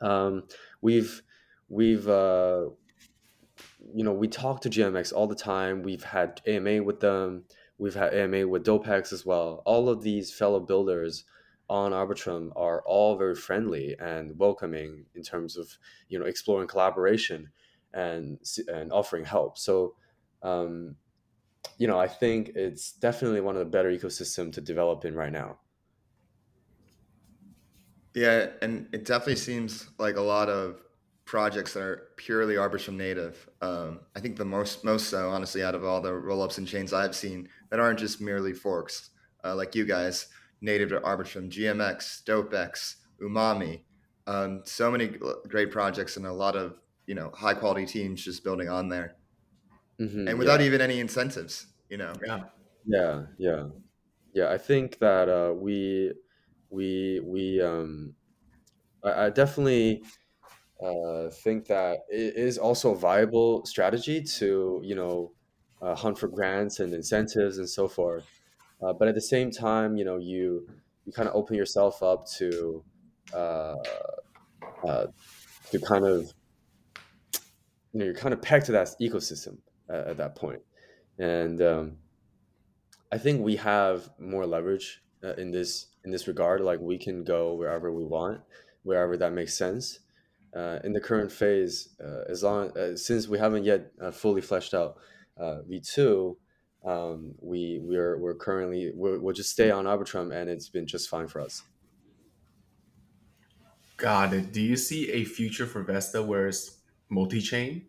Um, 0.00 0.44
we've 0.80 1.22
we've 1.68 2.08
uh, 2.08 2.66
you 3.94 4.04
know, 4.04 4.12
we 4.12 4.28
talk 4.28 4.60
to 4.62 4.70
GMX 4.70 5.12
all 5.12 5.26
the 5.26 5.34
time. 5.34 5.82
We've 5.82 6.04
had 6.04 6.40
AMA 6.46 6.82
with 6.82 7.00
them. 7.00 7.44
We've 7.78 7.94
had 7.94 8.14
AMA 8.14 8.46
with 8.48 8.64
Dopex 8.64 9.12
as 9.12 9.24
well. 9.24 9.62
All 9.64 9.88
of 9.88 10.02
these 10.02 10.32
fellow 10.32 10.60
builders 10.60 11.24
on 11.70 11.92
Arbitrum 11.92 12.50
are 12.56 12.82
all 12.86 13.16
very 13.16 13.34
friendly 13.34 13.94
and 14.00 14.38
welcoming 14.38 15.04
in 15.14 15.22
terms 15.22 15.56
of 15.56 15.76
you 16.08 16.18
know 16.18 16.24
exploring 16.24 16.66
collaboration 16.68 17.50
and 17.92 18.38
and 18.68 18.92
offering 18.92 19.24
help. 19.24 19.58
So, 19.58 19.94
um, 20.42 20.96
you 21.76 21.86
know, 21.86 21.98
I 21.98 22.08
think 22.08 22.52
it's 22.54 22.92
definitely 22.92 23.40
one 23.40 23.56
of 23.56 23.60
the 23.60 23.70
better 23.70 23.90
ecosystem 23.90 24.52
to 24.54 24.60
develop 24.60 25.04
in 25.04 25.14
right 25.14 25.32
now. 25.32 25.58
Yeah, 28.14 28.48
and 28.62 28.88
it 28.92 29.04
definitely 29.04 29.36
seems 29.36 29.88
like 29.98 30.16
a 30.16 30.22
lot 30.22 30.48
of 30.48 30.82
projects 31.28 31.74
that 31.74 31.82
are 31.82 32.08
purely 32.16 32.54
Arbitrum 32.54 32.96
native. 32.96 33.48
Um, 33.60 34.00
I 34.16 34.20
think 34.20 34.36
the 34.36 34.46
most 34.46 34.82
most 34.82 35.10
so, 35.10 35.28
honestly, 35.28 35.62
out 35.62 35.74
of 35.74 35.84
all 35.84 36.00
the 36.00 36.10
rollups 36.10 36.56
and 36.56 36.66
chains 36.66 36.94
I've 36.94 37.14
seen 37.14 37.50
that 37.68 37.78
aren't 37.78 37.98
just 37.98 38.18
merely 38.18 38.54
forks, 38.54 39.10
uh, 39.44 39.54
like 39.54 39.74
you 39.74 39.84
guys, 39.84 40.28
native 40.62 40.88
to 40.88 41.00
Arbitrum, 41.00 41.50
GMX, 41.50 42.24
DopeX, 42.24 42.94
Umami. 43.22 43.82
Um, 44.26 44.62
so 44.64 44.90
many 44.90 45.18
great 45.48 45.70
projects 45.70 46.16
and 46.16 46.26
a 46.26 46.32
lot 46.32 46.56
of 46.56 46.78
you 47.06 47.14
know 47.14 47.30
high 47.34 47.54
quality 47.54 47.84
teams 47.84 48.24
just 48.24 48.42
building 48.42 48.70
on 48.70 48.88
there, 48.88 49.16
mm-hmm, 50.00 50.28
and 50.28 50.38
without 50.38 50.60
yeah. 50.60 50.66
even 50.66 50.80
any 50.80 50.98
incentives. 50.98 51.66
You 51.90 51.98
know. 51.98 52.14
Yeah. 52.26 52.40
Yeah. 52.86 53.22
Yeah. 53.36 53.64
Yeah. 54.32 54.50
I 54.50 54.56
think 54.56 54.98
that 55.00 55.28
uh, 55.28 55.52
we 55.52 56.14
we 56.70 57.20
we 57.22 57.60
um, 57.60 58.14
I, 59.04 59.26
I 59.26 59.30
definitely 59.30 60.02
uh, 60.82 61.28
think 61.30 61.66
that 61.66 62.00
it 62.08 62.36
is 62.36 62.56
also 62.56 62.92
a 62.92 62.96
viable 62.96 63.64
strategy 63.66 64.22
to 64.22 64.80
you 64.84 64.94
know 64.94 65.32
uh, 65.82 65.94
hunt 65.94 66.18
for 66.18 66.28
grants 66.28 66.80
and 66.80 66.92
incentives 66.92 67.58
and 67.58 67.68
so 67.68 67.88
forth. 67.88 68.24
Uh, 68.80 68.92
but 68.92 69.08
at 69.08 69.14
the 69.14 69.20
same 69.20 69.50
time, 69.50 69.96
you 69.96 70.04
know 70.04 70.18
you 70.18 70.68
you 71.04 71.12
kind 71.12 71.28
of 71.28 71.34
open 71.34 71.56
yourself 71.56 72.02
up 72.02 72.26
to 72.28 72.84
uh, 73.34 73.74
uh, 74.86 75.06
to 75.70 75.80
kind 75.80 76.04
of 76.04 76.32
you 77.92 77.98
know 77.98 78.04
you're 78.04 78.14
kind 78.14 78.32
of 78.32 78.40
pegged 78.40 78.66
to 78.66 78.72
that 78.72 78.88
ecosystem 79.00 79.58
at, 79.90 80.08
at 80.08 80.16
that 80.16 80.36
point, 80.36 80.62
and 81.18 81.60
um, 81.60 81.96
I 83.10 83.18
think 83.18 83.42
we 83.42 83.56
have 83.56 84.10
more 84.20 84.46
leverage 84.46 85.02
uh, 85.24 85.34
in 85.34 85.50
this 85.50 85.86
in 86.04 86.12
this 86.12 86.28
regard. 86.28 86.60
Like 86.60 86.78
we 86.78 86.98
can 86.98 87.24
go 87.24 87.54
wherever 87.54 87.92
we 87.92 88.04
want, 88.04 88.42
wherever 88.84 89.16
that 89.16 89.32
makes 89.32 89.58
sense 89.58 89.98
uh, 90.54 90.78
in 90.84 90.92
the 90.92 91.00
current 91.00 91.30
phase, 91.30 91.96
uh, 92.02 92.24
as 92.28 92.42
long 92.42 92.76
uh, 92.76 92.96
since 92.96 93.28
we 93.28 93.38
haven't 93.38 93.64
yet 93.64 93.92
uh, 94.00 94.10
fully 94.10 94.40
fleshed 94.40 94.74
out 94.74 94.96
uh, 95.36 95.62
V 95.62 95.80
two, 95.80 96.38
um, 96.84 97.34
we 97.40 97.80
we're 97.82 98.18
we're 98.18 98.34
currently 98.34 98.92
we 98.94 99.18
will 99.18 99.32
just 99.32 99.50
stay 99.50 99.70
on 99.70 99.84
Arbitrum, 99.84 100.34
and 100.34 100.48
it's 100.48 100.68
been 100.68 100.86
just 100.86 101.08
fine 101.08 101.28
for 101.28 101.40
us. 101.40 101.62
Got 103.96 104.32
it. 104.32 104.52
Do 104.52 104.62
you 104.62 104.76
see 104.76 105.10
a 105.10 105.24
future 105.24 105.66
for 105.66 105.82
Vesta 105.82 106.22
where 106.22 106.46
it's 106.46 106.80
multi 107.08 107.40
chain? 107.40 107.88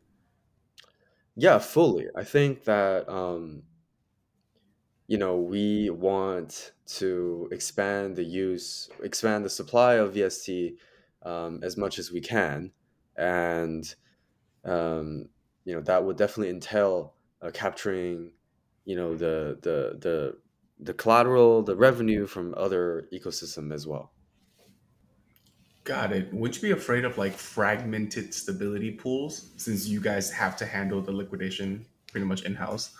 Yeah, 1.35 1.59
fully. 1.59 2.07
I 2.15 2.23
think 2.23 2.65
that 2.65 3.07
um, 3.07 3.63
you 5.07 5.17
know 5.17 5.37
we 5.37 5.89
want 5.89 6.73
to 6.97 7.47
expand 7.51 8.15
the 8.15 8.23
use, 8.23 8.89
expand 9.03 9.45
the 9.45 9.49
supply 9.49 9.93
of 9.95 10.13
VST 10.13 10.77
um, 11.23 11.59
as 11.63 11.77
much 11.77 11.99
as 11.99 12.11
we 12.11 12.21
can, 12.21 12.71
and 13.15 13.93
um, 14.65 15.29
you 15.65 15.73
know 15.73 15.81
that 15.81 16.03
would 16.03 16.17
definitely 16.17 16.49
entail 16.49 17.13
uh, 17.41 17.51
capturing, 17.51 18.31
you 18.85 18.95
know, 18.95 19.15
the 19.15 19.57
the 19.61 19.97
the 19.99 20.37
the 20.79 20.93
collateral, 20.93 21.61
the 21.61 21.75
revenue 21.75 22.25
from 22.25 22.53
other 22.55 23.07
ecosystem 23.13 23.73
as 23.73 23.85
well. 23.85 24.11
Got 25.83 26.11
it. 26.11 26.33
Would 26.33 26.55
you 26.55 26.61
be 26.61 26.71
afraid 26.71 27.03
of 27.03 27.17
like 27.17 27.33
fragmented 27.33 28.33
stability 28.33 28.91
pools 28.91 29.49
since 29.57 29.87
you 29.87 29.99
guys 29.99 30.31
have 30.31 30.55
to 30.57 30.65
handle 30.65 31.01
the 31.01 31.11
liquidation 31.11 31.85
pretty 32.11 32.25
much 32.25 32.43
in 32.43 32.55
house. 32.55 32.91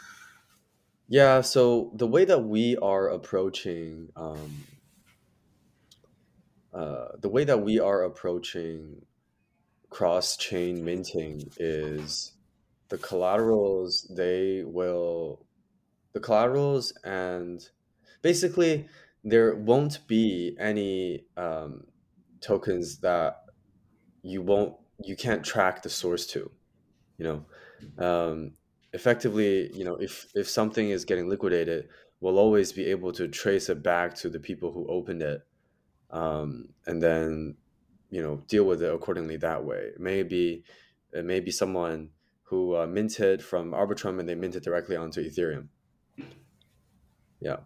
Yeah, 1.08 1.42
so 1.42 1.92
the 1.96 2.08
way 2.08 2.26
that 2.26 2.44
we 2.44 2.78
are 2.78 3.10
approaching 3.10 4.10
um, 4.16 4.64
uh, 6.74 7.08
the 7.20 7.30
way 7.30 7.44
that 7.44 7.62
we 7.62 7.80
are 7.80 8.04
approaching 8.04 9.02
cross 9.90 10.38
chain 10.38 10.84
minting 10.86 11.42
is 11.58 12.34
the 12.90 12.98
collaterals 12.98 14.04
they 14.16 14.64
will 14.64 15.46
the 16.14 16.20
collaterals 16.20 16.94
and 17.04 17.70
basically 18.22 18.88
there 19.24 19.56
won't 19.56 20.06
be 20.08 20.56
any 20.60 21.26
um, 21.38 21.84
tokens 22.40 23.00
that 23.00 23.46
you 24.22 24.42
won't 24.42 24.76
you 25.04 25.16
can't 25.16 25.44
track 25.44 25.82
the 25.82 25.90
source 25.90 26.28
to 26.28 26.52
you 27.18 27.26
know? 27.26 27.46
Um, 28.06 28.52
effectively 28.94 29.72
you 29.76 29.84
know 29.84 29.96
if 29.96 30.28
if 30.36 30.50
something 30.50 30.90
is 30.90 31.06
getting 31.06 31.30
liquidated 31.30 31.88
we'll 32.22 32.38
always 32.38 32.74
be 32.74 32.86
able 32.86 33.12
to 33.14 33.28
trace 33.28 33.70
it 33.70 33.82
back 33.84 34.14
to 34.16 34.30
the 34.30 34.40
people 34.40 34.72
who 34.72 34.86
opened 34.88 35.22
it 35.22 35.46
um, 36.12 36.69
and 36.86 37.02
then 37.02 37.58
you 38.10 38.22
know 38.22 38.38
deal 38.48 38.63
with 38.65 38.82
it 38.82 38.93
accordingly 38.93 39.38
that 39.38 39.63
way 39.63 39.91
maybe 39.98 40.63
it 41.13 41.26
may 41.26 41.39
be 41.39 41.52
someone 41.52 42.12
who 42.43 42.76
uh, 42.76 42.88
minted 42.88 43.43
from 43.43 43.72
arbitrum 43.72 44.19
and 44.19 44.28
they 44.28 44.36
minted 44.36 44.63
directly 44.63 44.95
onto 44.95 45.22
ethereum 45.24 45.69
yeah 47.39 47.60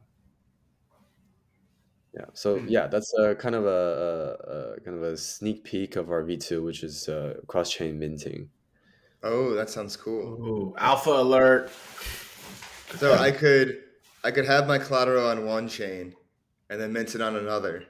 yeah 2.15 2.25
so 2.33 2.59
Hmm. 2.59 2.67
yeah 2.67 2.87
that's 2.87 3.13
a 3.15 3.35
kind 3.35 3.55
of 3.55 3.65
a, 3.65 3.67
a, 3.67 4.73
a 4.77 4.79
kind 4.81 4.97
of 4.97 5.03
a 5.03 5.17
sneak 5.17 5.63
peek 5.63 5.95
of 5.95 6.09
our 6.11 6.23
v2 6.23 6.63
which 6.63 6.83
is 6.83 7.09
uh, 7.09 7.39
cross-chain 7.47 7.97
minting 7.99 8.49
Oh, 9.23 9.53
that 9.53 9.69
sounds 9.69 9.95
cool. 9.95 10.21
Ooh, 10.21 10.75
alpha 10.77 11.11
alert. 11.11 11.69
So 12.97 13.13
I 13.13 13.31
could 13.31 13.83
I 14.23 14.31
could 14.31 14.45
have 14.45 14.67
my 14.67 14.77
collateral 14.77 15.27
on 15.27 15.45
one 15.45 15.67
chain 15.67 16.15
and 16.69 16.79
then 16.79 16.93
mint 16.93 17.15
it 17.15 17.21
on 17.21 17.35
another. 17.35 17.85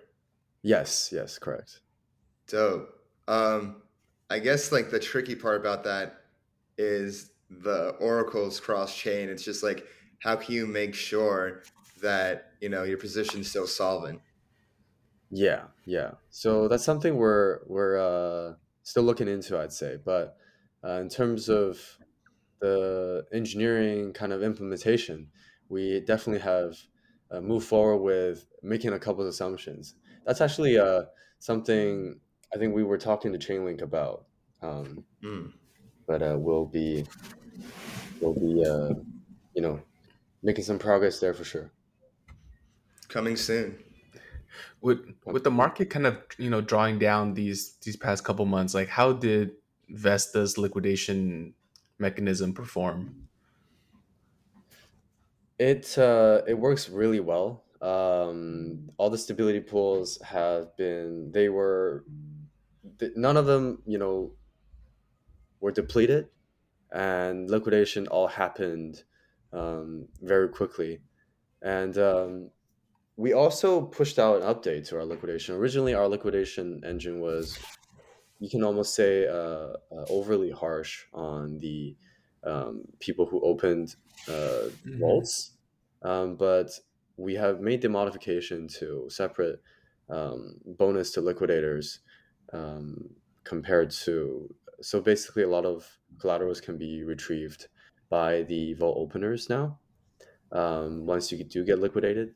Yes 0.63 1.09
yes 1.11 1.37
correct 1.37 1.81
Dope. 2.47 2.89
Um, 3.27 3.81
I 4.29 4.39
guess 4.39 4.71
like 4.71 4.89
the 4.89 4.99
tricky 4.99 5.35
part 5.35 5.59
about 5.59 5.83
that 5.85 6.17
is 6.77 7.31
the 7.49 7.89
oracle's 7.99 8.59
cross 8.59 8.95
chain. 8.95 9.29
It's 9.29 9.43
just 9.43 9.63
like 9.63 9.85
how 10.19 10.35
can 10.35 10.55
you 10.55 10.65
make 10.65 10.95
sure 10.95 11.63
that 12.01 12.51
you 12.61 12.69
know 12.69 12.83
your 12.83 12.97
position's 12.97 13.49
still 13.49 13.67
solvent? 13.67 14.21
Yeah, 15.31 15.63
yeah. 15.85 16.11
So 16.29 16.67
that's 16.67 16.83
something 16.83 17.15
we're 17.15 17.59
we're 17.65 17.97
uh, 17.97 18.55
still 18.83 19.03
looking 19.03 19.27
into, 19.27 19.57
I'd 19.57 19.73
say. 19.73 19.97
But 20.03 20.37
uh, 20.83 20.99
in 20.99 21.09
terms 21.09 21.49
of 21.49 21.79
the 22.59 23.25
engineering 23.33 24.13
kind 24.13 24.31
of 24.31 24.43
implementation, 24.43 25.27
we 25.69 26.01
definitely 26.01 26.41
have 26.41 26.77
uh, 27.31 27.41
moved 27.41 27.67
forward 27.67 28.03
with 28.03 28.45
making 28.61 28.93
a 28.93 28.99
couple 28.99 29.21
of 29.23 29.27
assumptions. 29.27 29.95
That's 30.25 30.41
actually 30.41 30.77
uh, 30.77 31.03
something 31.39 32.19
I 32.53 32.57
think 32.57 32.73
we 32.75 32.83
were 32.83 32.97
talking 32.97 33.33
to 33.33 33.39
Chainlink 33.39 33.81
about. 33.81 34.25
Um, 34.61 35.05
Mm. 35.23 35.53
but 36.07 36.21
uh, 36.21 36.37
we'll 36.39 36.65
be 36.65 37.05
we'll 38.19 38.33
be 38.33 38.63
uh, 38.65 38.93
you 39.53 39.61
know 39.61 39.81
making 40.43 40.63
some 40.63 40.79
progress 40.79 41.19
there 41.19 41.33
for 41.33 41.43
sure. 41.43 41.71
Coming 43.07 43.35
soon. 43.37 43.83
with 44.81 44.99
with 45.25 45.43
the 45.43 45.51
market 45.51 45.89
kind 45.89 46.05
of 46.05 46.17
you 46.37 46.49
know 46.49 46.61
drawing 46.61 46.99
down 46.99 47.33
these 47.33 47.75
these 47.83 47.95
past 47.97 48.23
couple 48.23 48.45
months 48.45 48.73
like 48.73 48.87
how 48.89 49.13
did 49.13 49.51
vesta's 49.89 50.57
liquidation 50.57 51.53
mechanism 51.99 52.53
perform 52.53 53.27
It 55.59 55.97
uh, 55.97 56.41
it 56.47 56.55
works 56.55 56.89
really 56.89 57.19
well. 57.19 57.63
Um, 57.83 58.89
all 58.97 59.11
the 59.11 59.19
stability 59.19 59.61
pools 59.61 60.21
have 60.23 60.77
been 60.77 61.31
they 61.33 61.49
were 61.49 62.05
none 63.15 63.37
of 63.37 63.45
them 63.45 63.81
you 63.85 63.97
know 63.97 64.35
were 65.59 65.71
depleted, 65.71 66.29
and 66.91 67.49
liquidation 67.49 68.07
all 68.07 68.27
happened 68.27 69.03
um, 69.53 70.09
very 70.21 70.49
quickly. 70.49 71.03
And 71.61 71.97
um, 71.97 72.51
we 73.17 73.33
also 73.33 73.85
pushed 73.87 74.19
out 74.19 74.41
an 74.41 74.43
update 74.43 74.87
to 74.89 74.97
our 74.97 75.05
liquidation. 75.05 75.55
Originally, 75.55 75.93
our 75.95 76.07
liquidation 76.07 76.83
engine 76.85 77.21
was 77.21 77.61
you 78.39 78.49
can 78.49 78.63
almost 78.63 78.95
say 78.95 79.27
uh, 79.27 79.33
uh, 79.91 80.05
overly 80.09 80.51
harsh 80.51 81.05
on 81.13 81.59
the 81.59 81.97
um, 82.43 82.83
people 82.99 83.25
who 83.27 83.41
opened 83.41 83.95
uh, 84.27 84.69
Mhm. 84.85 84.99
vaults, 84.99 85.57
um, 86.03 86.37
but 86.37 86.71
we 87.17 87.35
have 87.35 87.61
made 87.61 87.81
the 87.81 87.89
modification 87.89 88.67
to 88.67 89.07
separate 89.09 89.59
um, 90.09 90.55
bonus 90.65 91.11
to 91.11 91.21
liquidators 91.21 91.99
um, 92.51 93.09
compared 93.43 93.91
to 93.91 94.53
so 94.81 94.99
basically 94.99 95.43
a 95.43 95.47
lot 95.47 95.65
of 95.65 95.87
collaterals 96.19 96.59
can 96.59 96.77
be 96.77 97.03
retrieved 97.03 97.67
by 98.09 98.43
the 98.43 98.73
vault 98.73 98.97
openers 98.97 99.49
now 99.49 99.79
um, 100.51 101.05
once 101.05 101.31
you 101.31 101.43
do 101.43 101.63
get 101.63 101.79
liquidated. 101.79 102.33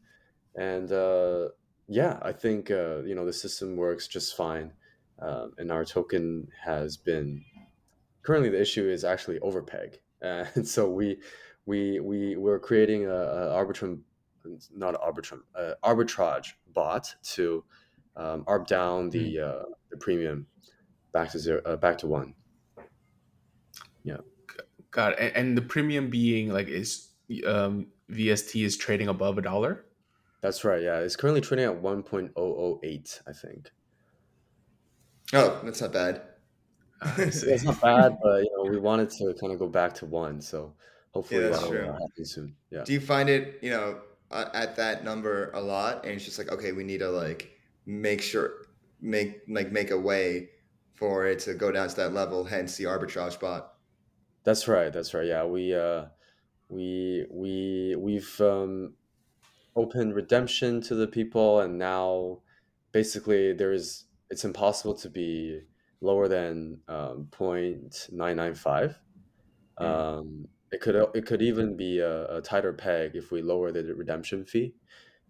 And 0.55 0.91
uh, 0.91 1.49
yeah 1.89 2.19
i 2.21 2.33
think 2.33 2.69
uh, 2.69 3.01
you 3.03 3.15
know 3.15 3.25
the 3.25 3.31
system 3.31 3.77
works 3.77 4.09
just 4.09 4.35
fine 4.35 4.73
um, 5.19 5.53
and 5.57 5.71
our 5.71 5.85
token 5.85 6.47
has 6.63 6.97
been 6.97 7.43
currently 8.23 8.49
the 8.49 8.61
issue 8.61 8.87
is 8.87 9.03
actually 9.03 9.39
overpeg. 9.39 9.95
And 10.21 10.67
so 10.67 10.89
we 10.89 11.19
we 11.67 11.99
we 11.99 12.35
we're 12.35 12.59
creating 12.59 13.05
a, 13.05 13.13
a 13.13 13.41
arbitrum 13.59 13.99
not 14.73 14.95
arbitrum 15.01 15.41
uh, 15.55 15.73
arbitrage 15.83 16.53
bot 16.73 17.15
to 17.23 17.63
um, 18.15 18.43
arb 18.45 18.67
down 18.67 19.09
the 19.09 19.39
uh, 19.39 19.63
the 19.89 19.97
premium 19.97 20.47
back 21.11 21.31
to 21.31 21.39
zero 21.39 21.61
uh, 21.65 21.77
back 21.77 21.97
to 21.99 22.07
one. 22.07 22.35
God 24.91 25.13
and, 25.19 25.35
and 25.35 25.57
the 25.57 25.61
premium 25.61 26.09
being 26.09 26.49
like 26.49 26.67
is 26.67 27.09
um 27.45 27.87
vst 28.09 28.63
is 28.63 28.77
trading 28.77 29.07
above 29.07 29.37
a 29.37 29.41
dollar? 29.41 29.85
That's 30.41 30.63
right 30.63 30.81
yeah. 30.81 30.99
It's 30.99 31.15
currently 31.15 31.41
trading 31.41 31.65
at 31.65 31.81
1.008 31.81 33.21
i 33.27 33.33
think. 33.33 33.71
Oh, 35.33 35.59
that's 35.63 35.81
not 35.81 35.91
bad. 35.91 36.21
It's 37.17 37.63
not 37.63 37.81
bad 37.81 38.17
but 38.21 38.43
you 38.43 38.49
know 38.55 38.69
we 38.69 38.77
wanted 38.79 39.09
to 39.11 39.33
kind 39.39 39.53
of 39.53 39.59
go 39.59 39.67
back 39.67 39.93
to 39.95 40.05
one 40.05 40.41
so 40.41 40.75
hopefully 41.11 41.41
Yeah, 41.41 41.49
that's 41.49 41.59
that'll 41.59 41.71
true. 41.71 41.87
uh, 41.87 41.93
happen 41.93 42.25
soon 42.25 42.55
yeah. 42.71 42.83
Do 42.83 42.93
you 42.93 42.99
find 43.01 43.29
it, 43.29 43.59
you 43.61 43.69
know, 43.71 44.01
at 44.31 44.75
that 44.75 45.03
number 45.03 45.51
a 45.53 45.61
lot, 45.61 46.03
and 46.03 46.13
it's 46.13 46.25
just 46.25 46.37
like, 46.37 46.51
okay, 46.51 46.71
we 46.71 46.83
need 46.83 46.99
to 46.99 47.09
like 47.09 47.51
make 47.85 48.21
sure, 48.21 48.65
make 49.01 49.41
like 49.47 49.71
make 49.71 49.91
a 49.91 49.99
way 49.99 50.49
for 50.95 51.25
it 51.27 51.39
to 51.39 51.53
go 51.53 51.71
down 51.71 51.87
to 51.87 51.95
that 51.95 52.13
level. 52.13 52.43
Hence 52.43 52.75
the 52.75 52.85
arbitrage 52.85 53.39
bot. 53.39 53.73
That's 54.43 54.67
right. 54.67 54.91
That's 54.91 55.13
right. 55.13 55.25
Yeah, 55.25 55.45
we 55.45 55.73
uh, 55.73 56.05
we 56.69 57.25
we 57.29 57.95
we've 57.97 58.41
um, 58.41 58.93
opened 59.75 60.15
redemption 60.15 60.81
to 60.81 60.95
the 60.95 61.07
people, 61.07 61.61
and 61.61 61.77
now 61.77 62.39
basically 62.91 63.53
there's 63.53 64.05
it's 64.29 64.43
impossible 64.43 64.95
to 64.95 65.09
be 65.09 65.61
lower 66.01 66.27
than 66.27 66.79
um, 66.87 67.27
0.995. 67.31 68.95
Mm. 69.79 69.85
Um, 69.85 70.47
it 70.71 70.81
could 70.81 70.95
it 71.15 71.25
could 71.25 71.41
even 71.41 71.75
be 71.77 71.99
a, 71.99 72.37
a 72.37 72.41
tighter 72.41 72.73
peg 72.73 73.15
if 73.15 73.31
we 73.31 73.41
lower 73.41 73.71
the 73.71 73.93
redemption 73.95 74.45
fee. 74.45 74.73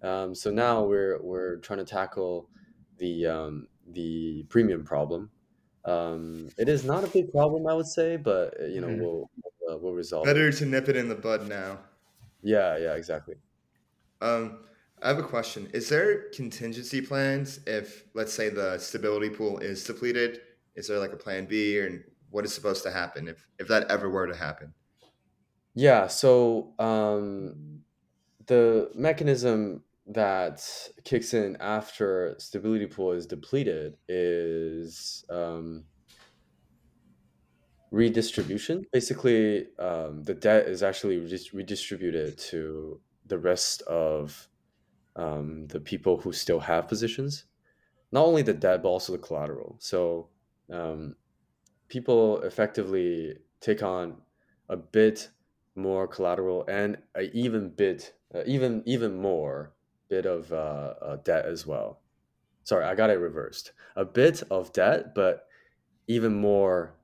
Um, 0.02 0.34
so 0.36 0.52
now 0.52 0.84
we're 0.84 1.22
we're 1.22 1.58
trying 1.58 1.80
to 1.80 1.86
tackle 1.86 2.50
the 2.98 3.26
um, 3.28 3.68
the 3.88 4.44
premium 4.50 4.84
problem. 4.84 5.32
Um, 5.86 6.50
it 6.58 6.68
is 6.70 6.84
not 6.84 7.04
a 7.04 7.08
big 7.08 7.32
problem, 7.32 7.68
I 7.68 7.74
would 7.74 7.88
say, 7.88 8.18
but 8.18 8.60
uh, 8.60 8.66
you 8.66 8.82
know 8.82 8.88
Mhm. 8.90 9.00
we'll 9.00 9.30
uh, 9.72 9.78
we'll 9.78 9.94
resolve. 9.94 10.28
it. 10.28 10.34
Better 10.34 10.52
to 10.52 10.66
nip 10.66 10.90
it 10.90 10.96
in 10.96 11.08
the 11.10 11.16
bud 11.16 11.48
now. 11.48 11.80
Yeah, 12.42 12.78
yeah, 12.78 12.94
exactly. 12.96 13.36
Um, 14.22 14.66
I 15.02 15.10
have 15.10 15.20
a 15.20 15.24
question. 15.24 15.68
Is 15.74 15.90
there 15.90 16.30
contingency 16.32 17.02
plans 17.02 17.60
if, 17.68 18.06
let's 18.16 18.34
say, 18.34 18.50
the 18.50 18.78
stability 18.80 19.30
pool 19.30 19.60
is 19.60 19.84
depleted? 19.84 20.42
Is 20.76 20.88
there 20.88 21.00
like 21.00 21.14
a 21.14 21.18
plan 21.18 21.46
B, 21.46 21.80
or 21.80 22.06
what 22.32 22.46
is 22.46 22.54
supposed 22.54 22.84
to 22.84 22.92
happen 22.92 23.28
if 23.28 23.48
if 23.60 23.68
that 23.68 23.90
ever 23.92 24.10
were 24.10 24.28
to 24.28 24.36
happen? 24.36 24.74
Yeah, 25.78 26.08
so 26.08 26.74
um, 26.80 27.84
the 28.48 28.90
mechanism 28.96 29.84
that 30.08 30.68
kicks 31.04 31.36
in 31.36 31.56
after 31.60 32.34
stability 32.40 32.88
pool 32.88 33.12
is 33.12 33.28
depleted 33.28 33.96
is 34.08 35.24
um, 35.30 35.84
redistribution. 37.92 38.86
Basically, 38.92 39.68
um, 39.78 40.24
the 40.24 40.34
debt 40.34 40.66
is 40.68 40.82
actually 40.82 41.20
redis- 41.20 41.54
redistributed 41.54 42.40
to 42.40 43.00
the 43.28 43.38
rest 43.38 43.84
of 43.84 44.50
um, 45.16 45.68
the 45.68 45.80
people 45.80 46.20
who 46.20 46.34
still 46.34 46.62
have 46.62 46.88
positions. 46.88 47.46
Not 48.12 48.26
only 48.26 48.42
the 48.42 48.56
debt, 48.56 48.82
but 48.82 48.90
also 48.90 49.12
the 49.14 49.20
collateral. 49.20 49.76
So 49.78 50.30
um, 50.72 51.18
people 51.88 52.42
effectively 52.42 53.38
take 53.62 53.84
on 53.84 54.24
a 54.70 54.76
bit 54.76 55.30
more 55.78 56.08
collateral 56.08 56.66
and 56.68 56.98
a 57.16 57.32
even 57.32 57.70
bit, 57.70 58.14
uh, 58.34 58.44
even 58.46 58.84
even 58.86 59.22
more 59.22 59.74
bit 60.10 60.26
of 60.26 60.52
uh, 60.52 60.94
uh, 61.02 61.16
debt 61.18 61.46
as 61.46 61.66
well. 61.66 62.02
Sorry, 62.64 62.86
I 62.86 62.96
got 62.96 63.10
it 63.10 63.20
reversed. 63.20 63.72
A 63.96 64.06
bit 64.06 64.44
of 64.52 64.74
debt, 64.74 65.16
but 65.16 65.48
even 66.08 66.34
more 66.34 66.96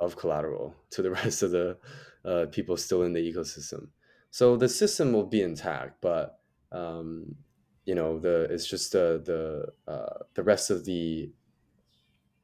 of 0.00 0.16
collateral 0.16 0.74
to 0.90 1.02
the 1.02 1.10
rest 1.22 1.42
of 1.42 1.50
the 1.50 1.76
uh, 2.24 2.46
people 2.50 2.76
still 2.76 3.02
in 3.02 3.12
the 3.12 3.32
ecosystem. 3.32 3.88
So 4.30 4.56
the 4.56 4.68
system 4.68 5.12
will 5.12 5.26
be 5.26 5.42
intact, 5.42 6.00
but 6.00 6.40
um, 6.72 7.34
you 7.86 7.94
know 7.94 8.18
the 8.18 8.42
it's 8.50 8.66
just 8.66 8.92
the 8.92 9.22
the 9.24 9.92
uh, 9.92 10.24
the 10.34 10.42
rest 10.42 10.70
of 10.70 10.84
the 10.84 11.32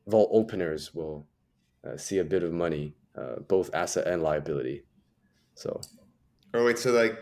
vault 0.07 0.31
openers 0.33 0.95
will 0.95 1.27
uh, 1.87 1.97
see 1.97 2.19
a 2.19 2.25
bit 2.25 2.43
of 2.43 2.53
money, 2.53 2.95
uh, 3.17 3.37
both 3.49 3.75
asset 3.75 4.07
and 4.07 4.23
liability. 4.23 4.85
So, 5.55 5.81
oh 6.55 6.65
wait, 6.65 6.79
so 6.79 6.93
like 6.93 7.19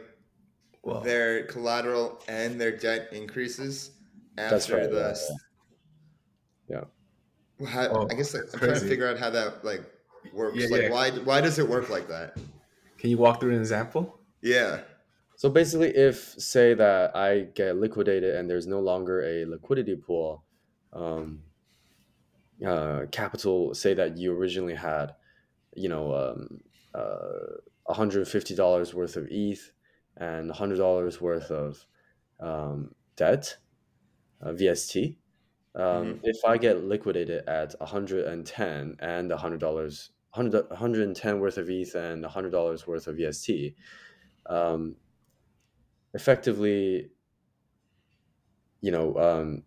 well, 0.83 1.01
their 1.01 1.45
collateral 1.45 2.23
and 2.29 2.61
their 2.61 2.77
debt 2.77 3.09
increases 3.13 3.93
after 4.39 4.77
right, 4.77 4.91
the. 4.91 5.37
Yeah. 6.69 6.77
yeah. 7.61 7.69
How, 7.69 7.87
oh, 7.89 8.09
I 8.11 8.15
guess 8.15 8.35
like, 8.35 8.45
I'm 8.53 8.59
crazy. 8.59 8.67
trying 8.67 8.81
to 8.81 8.89
figure 8.89 9.09
out 9.09 9.19
how 9.19 9.31
that 9.31 9.65
like 9.65 9.83
works. 10.33 10.57
Yeah, 10.57 10.67
like, 10.69 10.83
yeah. 10.83 10.91
why 10.91 11.11
why 11.11 11.41
does 11.41 11.59
it 11.59 11.69
work 11.69 11.91
like 11.91 12.09
that? 12.09 12.37
Can 12.99 13.11
you 13.11 13.19
walk 13.19 13.41
through 13.41 13.53
an 13.53 13.59
example? 13.59 14.19
Yeah. 14.41 14.81
So 15.37 15.49
basically, 15.49 15.89
if 15.97 16.35
say 16.39 16.75
that 16.75 17.17
I 17.17 17.49
get 17.55 17.77
liquidated 17.77 18.37
and 18.37 18.49
there's 18.49 18.67
no 18.67 18.81
longer 18.81 19.23
a 19.23 19.45
liquidity 19.45 19.97
pool, 19.97 20.45
um, 20.93 21.41
uh, 22.65 23.07
capital, 23.11 23.75
say 23.75 23.95
that 23.95 24.17
you 24.17 24.33
originally 24.33 24.75
had, 24.75 25.15
you 25.75 25.89
know, 25.89 26.15
um, 26.15 26.61
uh, 26.95 27.59
$150 27.89 28.95
worth 28.95 29.17
of 29.17 29.27
ETH 29.31 29.71
and 30.17 30.51
$100 30.51 31.21
worth 31.21 31.51
of 31.51 31.85
um, 32.41 32.95
debt, 33.17 33.57
uh, 34.43 34.51
VST. 34.51 35.17
Um, 35.75 35.83
mm-hmm. 35.85 36.19
If 36.23 36.45
I 36.45 36.59
get 36.59 36.85
liquidated 36.85 37.49
at 37.49 37.75
110 37.79 38.97
and 39.01 39.31
$100, 39.31 40.09
100, 40.35 40.71
110 40.71 41.41
worth 41.41 41.59
of 41.59 41.71
ETH 41.71 41.95
and 41.95 42.25
$100 42.25 42.87
worth 42.87 43.07
of 43.07 43.17
VST, 43.17 43.75
um, 44.47 44.97
effectively, 46.15 47.11
you 48.81 48.91
know, 48.91 49.17
um, 49.17 49.63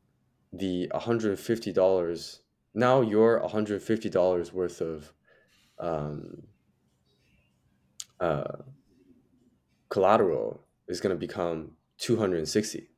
the 0.53 0.89
$150 0.93 2.39
now 2.75 2.99
your 3.01 3.39
$150 3.39 4.53
worth 4.53 4.81
of 4.81 5.13
um, 5.79 6.43
uh, 8.19 8.57
collateral 9.89 10.61
is 10.87 10.99
going 10.99 11.15
to 11.15 11.19
become 11.19 11.71
260 11.97 12.89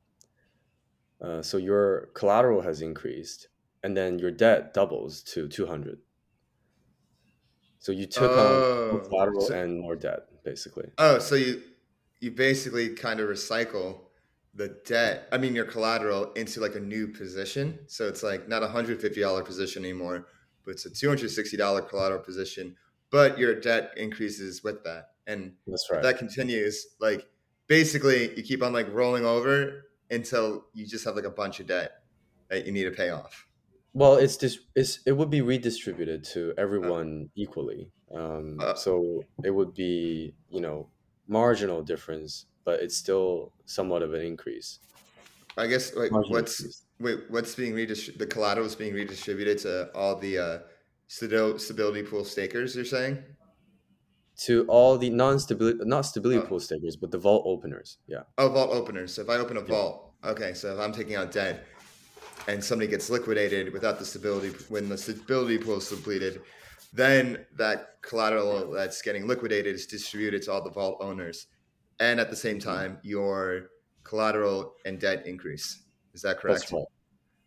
uh, 1.21 1.41
so 1.41 1.57
your 1.57 2.09
collateral 2.13 2.61
has 2.61 2.81
increased 2.81 3.47
and 3.83 3.95
then 3.95 4.19
your 4.19 4.31
debt 4.31 4.73
doubles 4.73 5.21
to 5.21 5.47
200 5.47 5.99
so 7.79 7.91
you 7.91 8.05
took 8.05 8.31
oh, 8.31 8.89
on 8.89 8.91
more 8.91 9.07
collateral 9.07 9.41
so, 9.41 9.53
and 9.53 9.79
more 9.79 9.95
debt 9.95 10.27
basically 10.43 10.89
oh 10.97 11.19
so 11.19 11.35
you 11.35 11.61
you 12.19 12.31
basically 12.31 12.89
kind 12.89 13.19
of 13.19 13.29
recycle 13.29 13.99
the 14.57 14.75
debt, 14.85 15.27
I 15.31 15.37
mean 15.37 15.55
your 15.55 15.65
collateral 15.65 16.33
into 16.33 16.59
like 16.59 16.75
a 16.75 16.79
new 16.79 17.07
position. 17.07 17.79
So 17.85 18.07
it's 18.07 18.23
like 18.23 18.49
not 18.49 18.63
a 18.63 18.67
hundred 18.67 18.99
fifty 18.99 19.21
dollar 19.21 19.43
position 19.43 19.85
anymore, 19.85 20.27
but 20.65 20.71
it's 20.71 20.85
a 20.85 20.89
two 20.89 21.07
hundred 21.07 21.29
sixty 21.29 21.55
dollar 21.55 21.81
collateral 21.81 22.21
position. 22.21 22.75
But 23.11 23.37
your 23.37 23.59
debt 23.59 23.91
increases 23.97 24.63
with 24.63 24.83
that, 24.83 25.11
and 25.25 25.53
That's 25.65 25.87
right. 25.91 26.01
that 26.01 26.17
continues. 26.17 26.85
Like 26.99 27.25
basically, 27.67 28.35
you 28.35 28.43
keep 28.43 28.61
on 28.61 28.73
like 28.73 28.91
rolling 28.93 29.25
over 29.25 29.85
until 30.11 30.65
you 30.73 30.85
just 30.85 31.05
have 31.05 31.15
like 31.15 31.25
a 31.25 31.29
bunch 31.29 31.59
of 31.59 31.67
debt 31.67 31.91
that 32.49 32.65
you 32.65 32.71
need 32.71 32.83
to 32.83 32.91
pay 32.91 33.09
off. 33.09 33.47
Well, 33.93 34.15
it's 34.15 34.35
just 34.35 34.59
it's 34.75 34.99
it 35.05 35.13
would 35.13 35.29
be 35.29 35.41
redistributed 35.41 36.23
to 36.25 36.53
everyone 36.57 37.29
uh, 37.29 37.31
equally. 37.35 37.91
Um, 38.13 38.59
uh, 38.61 38.73
so 38.75 39.23
it 39.43 39.51
would 39.51 39.73
be 39.73 40.33
you 40.49 40.61
know 40.61 40.89
marginal 41.27 41.81
difference 41.81 42.45
but 42.67 42.81
it's 42.81 42.97
still 42.97 43.53
somewhat 43.65 44.01
of 44.01 44.13
an 44.13 44.21
increase. 44.21 44.79
I 45.57 45.67
guess 45.67 45.95
wait, 45.95 46.11
what's 46.11 46.59
increase. 46.59 46.83
wait 46.99 47.19
what's 47.29 47.55
being 47.55 47.73
redistributed? 47.73 48.19
The 48.19 48.31
collateral 48.31 48.67
is 48.67 48.75
being 48.75 48.93
redistributed 48.93 49.57
to 49.59 49.89
all 49.95 50.17
the 50.17 50.37
uh, 50.37 50.59
stability 51.07 52.03
pool 52.03 52.23
stakers. 52.23 52.75
You're 52.75 52.85
saying 52.85 53.23
to 54.37 54.65
all 54.67 54.97
the 54.97 55.09
non-stability 55.09 55.79
not 55.83 56.01
stability 56.01 56.39
oh. 56.39 56.45
pool 56.45 56.59
stakers, 56.59 56.95
but 56.95 57.11
the 57.11 57.17
vault 57.17 57.43
openers. 57.45 57.97
Yeah. 58.07 58.21
Oh, 58.37 58.49
vault 58.49 58.71
openers. 58.71 59.13
So 59.13 59.23
if 59.23 59.29
I 59.29 59.35
open 59.35 59.57
a 59.57 59.61
vault, 59.61 60.13
okay. 60.23 60.53
So 60.53 60.73
if 60.73 60.79
I'm 60.79 60.93
taking 60.93 61.15
out 61.15 61.31
debt 61.31 61.65
and 62.47 62.63
somebody 62.63 62.89
gets 62.89 63.09
liquidated 63.09 63.73
without 63.73 63.99
the 63.99 64.05
stability 64.05 64.49
when 64.69 64.89
the 64.89 64.97
stability 64.97 65.57
pool 65.57 65.77
is 65.77 65.89
depleted, 65.89 66.41
then 66.93 67.45
that 67.57 68.01
collateral 68.01 68.71
that's 68.71 69.01
getting 69.01 69.27
liquidated 69.27 69.73
is 69.75 69.87
distributed 69.87 70.43
to 70.43 70.51
all 70.51 70.63
the 70.63 70.69
vault 70.69 70.97
owners 71.01 71.47
and 71.99 72.19
at 72.19 72.29
the 72.29 72.35
same 72.35 72.59
time 72.59 72.99
your 73.01 73.69
collateral 74.03 74.75
and 74.85 74.99
debt 74.99 75.25
increase. 75.25 75.83
Is 76.13 76.21
that 76.21 76.39
correct? 76.39 76.61
That's 76.61 76.73
right. 76.73 76.85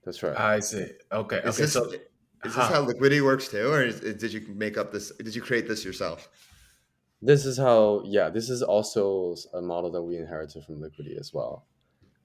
That's 0.05 0.23
right. 0.23 0.39
I 0.39 0.61
see. 0.61 0.87
Okay. 1.13 1.39
Is 1.39 1.45
okay. 1.45 1.63
This, 1.63 1.73
so, 1.73 1.93
is 2.45 2.55
this 2.55 2.67
huh. 2.67 2.75
how 2.75 2.81
Liquity 2.83 3.21
works 3.21 3.49
too, 3.49 3.71
or 3.71 3.83
is, 3.83 4.01
did 4.01 4.33
you 4.33 4.47
make 4.55 4.79
up 4.79 4.93
this? 4.93 5.13
Did 5.17 5.35
you 5.35 5.43
create 5.43 5.69
this 5.69 5.85
yourself? 5.85 6.29
This 7.21 7.45
is 7.45 7.59
how. 7.59 8.03
Yeah, 8.05 8.31
this 8.31 8.49
is 8.49 8.63
also 8.63 9.37
a 9.53 9.61
model 9.61 9.91
that 9.93 10.03
we 10.03 10.17
inherited 10.17 10.65
from 10.65 10.81
Liquity 10.81 11.17
as 11.19 11.35
well. 11.35 11.67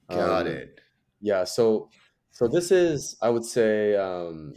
Got 0.09 0.47
um, 0.47 0.47
it. 0.47 0.79
Yeah. 1.19 1.43
So, 1.43 1.89
so 2.31 2.47
this 2.47 2.71
is, 2.71 3.17
I 3.21 3.29
would 3.29 3.45
say, 3.45 3.95
um, 3.95 4.53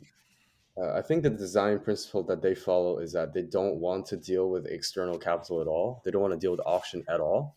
uh, 0.81 0.93
I 0.93 1.03
think 1.03 1.23
the 1.23 1.31
design 1.31 1.81
principle 1.81 2.23
that 2.25 2.43
they 2.43 2.55
follow 2.55 2.99
is 2.99 3.13
that 3.13 3.33
they 3.33 3.43
don't 3.43 3.77
want 3.77 4.07
to 4.07 4.17
deal 4.17 4.51
with 4.51 4.67
external 4.67 5.19
capital 5.19 5.61
at 5.61 5.67
all. 5.67 6.03
They 6.05 6.11
don't 6.11 6.23
want 6.23 6.35
to 6.35 6.39
deal 6.39 6.53
with 6.53 6.61
auction 6.67 7.05
at 7.09 7.21
all. 7.21 7.57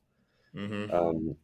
Mm-hmm. 0.56 0.96
Um, 0.96 1.36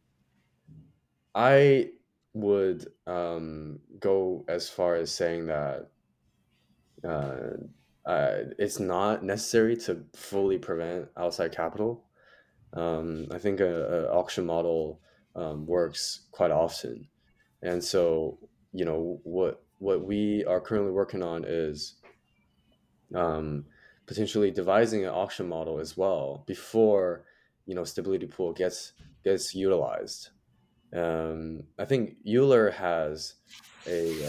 I 1.34 1.90
would 2.32 2.86
um, 3.06 3.78
go 4.00 4.44
as 4.48 4.68
far 4.68 4.96
as 4.96 5.12
saying 5.12 5.46
that 5.46 5.90
uh, 7.06 7.56
uh, 8.06 8.38
it's 8.58 8.80
not 8.80 9.22
necessary 9.22 9.76
to 9.76 10.04
fully 10.14 10.58
prevent 10.58 11.08
outside 11.16 11.52
capital. 11.52 12.04
Um, 12.72 13.26
I 13.30 13.38
think 13.38 13.60
an 13.60 14.06
auction 14.10 14.46
model 14.46 15.00
um, 15.34 15.66
works 15.66 16.26
quite 16.32 16.50
often, 16.50 17.08
and 17.62 17.82
so 17.82 18.38
you 18.72 18.84
know 18.84 19.20
what 19.24 19.62
what 19.78 20.04
we 20.04 20.44
are 20.44 20.60
currently 20.60 20.92
working 20.92 21.22
on 21.22 21.44
is 21.46 21.96
um, 23.14 23.64
potentially 24.06 24.50
devising 24.50 25.04
an 25.04 25.10
auction 25.10 25.48
model 25.48 25.78
as 25.78 25.96
well 25.96 26.44
before 26.46 27.24
you 27.66 27.74
know 27.74 27.84
stability 27.84 28.26
pool 28.26 28.52
gets 28.52 28.92
gets 29.24 29.54
utilized. 29.54 30.30
Um, 30.94 31.64
I 31.78 31.84
think 31.84 32.16
Euler 32.26 32.70
has 32.70 33.34
a, 33.86 34.24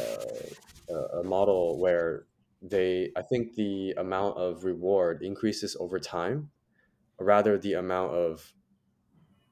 uh, 0.89 1.19
a 1.19 1.23
model 1.23 1.79
where 1.79 2.25
they 2.61 3.11
I 3.15 3.21
think 3.21 3.55
the 3.55 3.93
amount 3.97 4.37
of 4.37 4.63
reward 4.63 5.21
increases 5.21 5.77
over 5.79 5.99
time, 5.99 6.49
rather 7.19 7.57
the 7.57 7.73
amount 7.73 8.13
of 8.13 8.53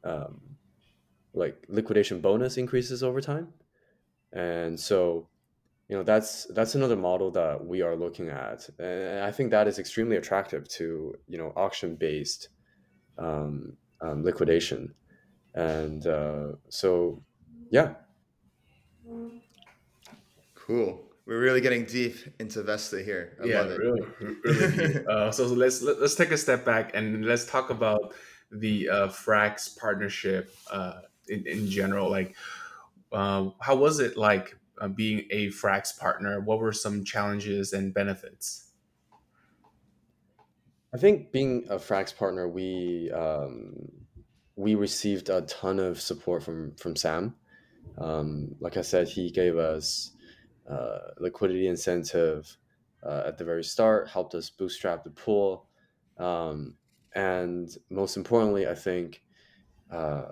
um, 0.04 0.41
like 1.34 1.63
liquidation 1.70 2.22
bonus 2.22 2.58
increases 2.58 3.04
over 3.04 3.22
time, 3.22 3.54
and 4.34 4.80
so 4.80 5.30
you 5.88 5.96
know 5.96 6.04
that's 6.04 6.46
that's 6.54 6.76
another 6.76 6.98
model 6.98 7.32
that 7.32 7.65
we 7.65 7.82
are 7.82 7.96
looking 7.96 8.30
at. 8.30 8.70
And 8.78 9.20
i 9.20 9.32
think 9.32 9.52
that 9.52 9.67
is 9.67 9.80
extremely 9.80 10.17
attractive 10.17 10.67
to 10.70 11.15
you 11.28 11.38
know 11.38 11.54
auction 11.56 11.96
based 11.96 12.50
um, 13.18 13.78
um, 14.01 14.24
liquidation. 14.24 14.93
And 15.55 16.05
uh, 16.05 16.53
so 16.70 17.24
yeah. 17.72 17.93
Cool 20.53 21.07
we're 21.28 21.41
really 21.41 21.59
getting 21.59 21.84
deep 21.84 22.15
into 22.39 22.63
Vesta 22.63 23.03
here. 23.03 23.38
I 23.43 23.47
yeah, 23.47 23.63
really, 23.63 24.01
really. 24.43 25.05
uh, 25.09 25.30
so 25.32 25.45
let's 25.47 25.82
let's 25.82 26.15
take 26.15 26.32
a 26.32 26.38
step 26.38 26.63
back 26.63 26.91
and 26.93 27.25
let's 27.25 27.45
talk 27.45 27.69
about 27.69 28.13
the 28.49 28.88
uh, 28.89 29.07
Frax 29.09 29.78
partnership 29.78 30.55
uh, 30.71 31.01
in 31.28 31.45
in 31.45 31.67
general. 31.67 32.09
Like, 32.09 32.36
uh, 33.11 33.49
how 33.59 33.75
was 33.75 33.99
it 33.99 34.15
like 34.15 34.57
uh, 34.80 34.88
being 34.88 35.25
a 35.30 35.47
Frax 35.49 35.97
partner? 35.99 36.39
What 36.39 36.59
were 36.59 36.71
some 36.71 37.03
challenges 37.03 37.73
and 37.73 37.93
benefits? 37.93 38.69
I 40.93 40.97
think 40.97 41.34
being 41.34 41.65
a 41.69 41.75
Frax 41.75 42.15
partner, 42.15 42.47
we 42.47 43.11
um, 43.11 43.91
we 44.55 44.75
received 44.75 45.30
a 45.30 45.41
ton 45.41 45.80
of 45.80 45.99
support 45.99 46.41
from 46.41 46.73
from 46.78 46.95
Sam. 46.95 47.36
Um, 47.97 48.55
like 48.61 48.78
I 48.78 48.82
said, 48.82 49.09
he 49.09 49.30
gave 49.30 49.57
us 49.57 50.11
uh, 50.70 51.11
liquidity 51.20 51.68
incentive 51.68 52.57
uh, 53.03 53.24
at 53.26 53.38
the 53.38 53.45
very 53.45 53.63
start, 53.63 54.09
helped 54.09 54.36
us 54.36 54.49
bootstrap 54.49 55.03
the 55.03 55.09
pool, 55.09 55.68
um, 56.18 56.76
and 57.15 57.70
most 57.89 58.18
importantly, 58.18 58.68
I 58.68 58.76
think, 58.76 59.24
uh, 59.91 60.26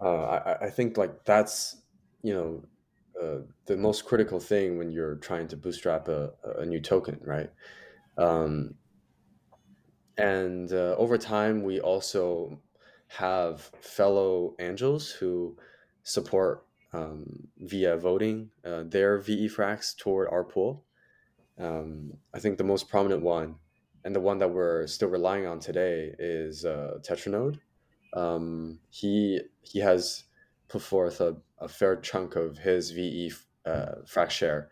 uh, 0.00 0.04
I, 0.04 0.66
I 0.66 0.70
think 0.70 0.96
like 0.96 1.24
that's 1.24 1.82
you 2.22 2.34
know 2.34 2.64
uh, 3.22 3.42
the 3.66 3.76
most 3.76 4.04
critical 4.04 4.40
thing 4.40 4.78
when 4.78 4.90
you're 4.90 5.16
trying 5.16 5.48
to 5.48 5.56
bootstrap 5.56 6.08
a, 6.08 6.32
a 6.58 6.64
new 6.64 6.80
token, 6.80 7.20
right? 7.22 7.50
Um, 8.18 8.74
and 10.18 10.72
over 10.72 11.18
time, 11.18 11.62
we 11.62 11.80
also 11.80 12.58
have 13.08 13.70
fellow 13.80 14.54
angels 14.58 15.10
who 15.10 15.56
support 16.02 16.65
um, 16.92 17.48
via 17.58 17.96
voting 17.96 18.50
uh, 18.64 18.84
their 18.84 19.18
VE 19.18 19.48
Frax 19.48 19.96
toward 19.96 20.28
our 20.28 20.44
pool. 20.44 20.84
Um, 21.58 22.14
I 22.34 22.38
think 22.38 22.58
the 22.58 22.64
most 22.64 22.88
prominent 22.88 23.22
one, 23.22 23.56
and 24.04 24.14
the 24.14 24.20
one 24.20 24.38
that 24.38 24.50
we're 24.50 24.86
still 24.86 25.08
relying 25.08 25.46
on 25.46 25.58
today, 25.58 26.14
is 26.18 26.64
uh, 26.64 26.98
Tetranode. 27.02 27.58
Um, 28.12 28.78
he 28.90 29.40
he 29.62 29.80
has 29.80 30.24
put 30.68 30.82
forth 30.82 31.20
a, 31.20 31.36
a 31.58 31.68
fair 31.68 31.96
chunk 31.96 32.36
of 32.36 32.58
his 32.58 32.90
VE 32.90 33.32
uh, 33.64 33.96
Frax 34.06 34.30
share 34.30 34.70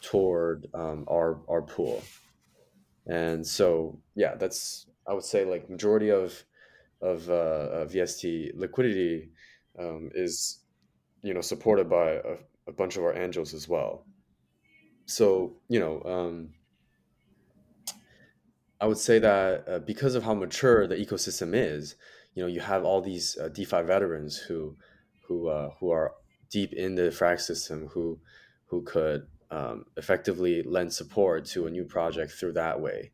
toward 0.00 0.66
um, 0.74 1.04
our 1.08 1.40
our 1.48 1.62
pool, 1.62 2.02
and 3.06 3.46
so 3.46 3.98
yeah, 4.14 4.34
that's 4.34 4.86
I 5.06 5.14
would 5.14 5.24
say 5.24 5.44
like 5.44 5.70
majority 5.70 6.10
of 6.10 6.44
of 7.00 7.28
uh, 7.28 7.84
VST 7.86 8.52
liquidity 8.54 9.30
um, 9.78 10.10
is 10.14 10.61
you 11.22 11.34
know 11.34 11.40
supported 11.40 11.88
by 11.88 12.12
a, 12.12 12.36
a, 12.68 12.72
bunch 12.72 12.96
of 12.96 13.04
our 13.04 13.16
angels 13.16 13.54
as 13.54 13.68
well. 13.68 14.04
So 15.06 15.56
you 15.68 15.80
know. 15.80 16.02
Um, 16.04 16.50
I 18.80 18.86
would 18.86 18.98
say 18.98 19.20
that 19.20 19.68
uh, 19.68 19.78
because 19.78 20.16
of 20.16 20.24
how 20.24 20.34
mature 20.34 20.88
the 20.88 20.96
ecosystem 20.96 21.52
is, 21.54 21.94
you 22.34 22.42
know, 22.42 22.48
you 22.48 22.58
have 22.58 22.84
all 22.84 23.00
these 23.00 23.38
uh, 23.40 23.48
DeFi 23.48 23.82
veterans 23.82 24.36
who 24.36 24.76
who 25.28 25.46
uh, 25.46 25.70
who 25.78 25.92
are 25.92 26.14
deep 26.50 26.72
in 26.72 26.96
the 26.96 27.02
Frax 27.02 27.42
system 27.42 27.86
who 27.88 28.18
who 28.66 28.82
could 28.82 29.28
um, 29.52 29.84
effectively 29.96 30.62
lend 30.62 30.92
support 30.92 31.44
to 31.44 31.66
a 31.66 31.70
new 31.70 31.84
project 31.84 32.32
through 32.32 32.54
that 32.54 32.80
way. 32.80 33.12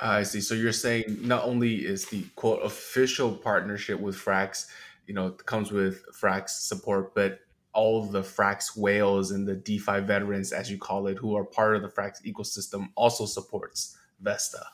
I 0.00 0.22
see. 0.22 0.40
So 0.40 0.54
you're 0.54 0.72
saying 0.72 1.18
not 1.20 1.44
only 1.44 1.84
is 1.84 2.06
the 2.06 2.22
quote 2.36 2.62
official 2.62 3.32
partnership 3.32 4.00
with 4.00 4.16
Frax, 4.16 4.66
you 5.06 5.14
know, 5.14 5.28
it 5.28 5.46
comes 5.46 5.72
with 5.72 6.04
Frax 6.12 6.50
support, 6.50 7.14
but 7.14 7.40
all 7.72 8.04
the 8.06 8.22
Frax 8.22 8.76
whales 8.76 9.30
and 9.30 9.46
the 9.46 9.54
DeFi 9.54 10.00
veterans, 10.00 10.52
as 10.52 10.70
you 10.70 10.78
call 10.78 11.06
it, 11.08 11.18
who 11.18 11.36
are 11.36 11.44
part 11.44 11.76
of 11.76 11.82
the 11.82 11.88
Frax 11.88 12.22
ecosystem, 12.24 12.88
also 12.96 13.26
supports 13.26 13.98
Vesta. 14.20 14.64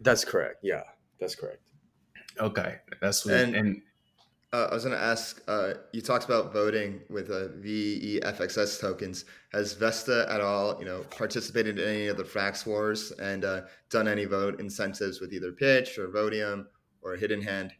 That's 0.00 0.24
correct. 0.24 0.58
Yeah, 0.62 0.84
that's 1.18 1.34
correct. 1.34 1.60
Okay, 2.38 2.76
that's 3.00 3.24
what, 3.24 3.34
and, 3.34 3.56
and 3.56 3.82
uh, 4.52 4.68
I 4.70 4.74
was 4.74 4.84
going 4.84 4.96
to 4.96 5.02
ask. 5.02 5.42
Uh, 5.48 5.74
you 5.92 6.00
talked 6.00 6.24
about 6.24 6.52
voting 6.52 7.00
with 7.10 7.30
uh, 7.30 7.48
VEFXS 7.60 8.80
tokens. 8.80 9.24
Has 9.52 9.72
Vesta 9.72 10.26
at 10.30 10.40
all, 10.40 10.78
you 10.78 10.84
know, 10.84 11.00
participated 11.10 11.78
in 11.78 11.88
any 11.88 12.06
of 12.06 12.16
the 12.16 12.24
Frax 12.24 12.66
wars 12.66 13.10
and 13.12 13.44
uh, 13.44 13.62
done 13.90 14.06
any 14.06 14.24
vote 14.24 14.60
incentives 14.60 15.20
with 15.20 15.32
either 15.32 15.52
Pitch 15.52 15.98
or 15.98 16.08
Votium 16.08 16.66
or 17.02 17.16
Hidden 17.16 17.42
Hand? 17.42 17.72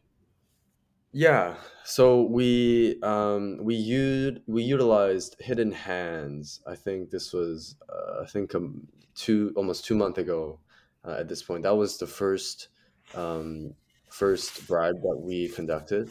Yeah, 1.19 1.55
so 1.83 2.25
we 2.25 3.01
um, 3.03 3.57
we 3.63 3.75
used 3.75 4.41
we 4.47 4.63
utilized 4.63 5.35
Hidden 5.41 5.73
Hands. 5.73 6.61
I 6.67 6.75
think 6.75 7.09
this 7.09 7.33
was 7.33 7.77
uh, 7.89 8.23
I 8.23 8.27
think 8.27 8.55
um, 8.55 8.87
two 9.15 9.51
almost 9.57 9.87
two 9.87 9.95
months 9.95 10.19
ago. 10.19 10.61
Uh, 11.07 11.17
at 11.21 11.27
this 11.27 11.43
point, 11.43 11.63
that 11.63 11.75
was 11.75 11.97
the 11.97 12.07
first 12.07 12.69
um, 13.15 13.73
first 14.11 14.67
bribe 14.67 15.01
that 15.01 15.17
we 15.19 15.49
conducted. 15.49 16.11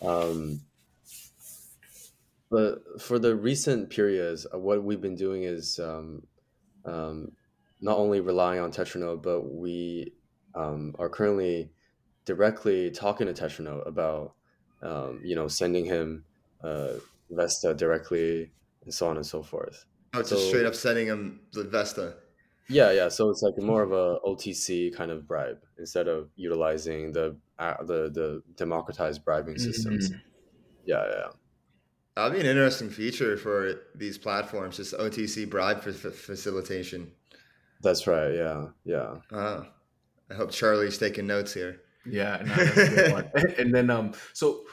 Um, 0.00 0.62
but 2.50 2.78
for 2.98 3.18
the 3.18 3.36
recent 3.36 3.90
periods, 3.90 4.46
uh, 4.54 4.58
what 4.58 4.82
we've 4.82 5.02
been 5.02 5.16
doing 5.16 5.42
is 5.42 5.78
um, 5.78 6.22
um, 6.86 7.32
not 7.82 7.98
only 7.98 8.20
relying 8.20 8.60
on 8.60 8.72
Tetranode, 8.72 9.22
but 9.22 9.42
we 9.52 10.14
um, 10.54 10.94
are 10.98 11.10
currently 11.10 11.68
directly 12.24 12.90
talking 12.90 13.26
to 13.26 13.34
Tetranode 13.34 13.86
about, 13.86 14.32
um, 14.82 15.20
you 15.22 15.34
know, 15.34 15.48
sending 15.48 15.84
him 15.84 16.24
uh, 16.62 16.94
Vesta 17.30 17.74
directly 17.74 18.50
and 18.84 18.94
so 18.94 19.08
on 19.08 19.16
and 19.16 19.26
so 19.26 19.42
forth. 19.42 19.84
Oh, 20.14 20.20
it's 20.20 20.30
just 20.30 20.48
straight 20.48 20.66
up 20.66 20.74
sending 20.74 21.06
him 21.06 21.40
the 21.52 21.64
Vesta. 21.64 22.14
Yeah, 22.68 22.90
yeah. 22.92 23.08
So 23.08 23.30
it's 23.30 23.42
like 23.42 23.56
more 23.58 23.82
of 23.82 23.92
a 23.92 24.18
OTC 24.26 24.94
kind 24.94 25.10
of 25.10 25.26
bribe 25.28 25.58
instead 25.78 26.08
of 26.08 26.30
utilizing 26.36 27.12
the 27.12 27.36
uh, 27.58 27.82
the 27.82 28.10
the 28.10 28.42
democratized 28.56 29.24
bribing 29.24 29.58
systems. 29.58 30.10
Mm-hmm. 30.10 30.18
Yeah, 30.84 31.04
yeah. 31.08 31.28
That'd 32.16 32.32
be 32.32 32.40
an 32.40 32.46
interesting 32.46 32.88
feature 32.88 33.36
for 33.36 33.82
these 33.94 34.16
platforms, 34.16 34.78
just 34.78 34.94
OTC 34.94 35.48
bribe 35.50 35.82
for 35.82 35.90
f- 35.90 36.14
facilitation. 36.14 37.12
That's 37.82 38.06
right. 38.06 38.32
Yeah, 38.34 38.68
yeah. 38.84 39.16
Uh, 39.30 39.64
I 40.30 40.34
hope 40.34 40.50
Charlie's 40.50 40.96
taking 40.96 41.26
notes 41.26 41.52
here. 41.52 41.82
Yeah, 42.08 42.42
no, 42.44 43.22
and 43.58 43.74
then 43.74 43.90
um, 43.90 44.12
so 44.32 44.64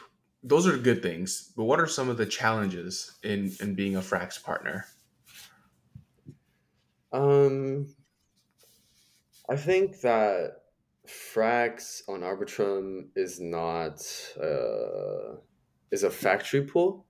those 0.43 0.67
are 0.67 0.77
good 0.77 1.01
things, 1.01 1.51
but 1.55 1.63
what 1.63 1.79
are 1.79 1.87
some 1.87 2.09
of 2.09 2.17
the 2.17 2.25
challenges 2.25 3.17
in 3.23 3.51
in 3.61 3.75
being 3.75 3.95
a 3.95 4.01
Frax 4.01 4.41
partner? 4.41 4.85
Um, 7.11 7.87
I 9.49 9.55
think 9.55 10.01
that 10.01 10.63
Frax 11.07 12.01
on 12.07 12.21
Arbitrum 12.21 13.07
is 13.15 13.39
not 13.39 14.01
uh, 14.41 15.37
is 15.91 16.03
a 16.03 16.09
factory 16.09 16.63
pool. 16.63 17.05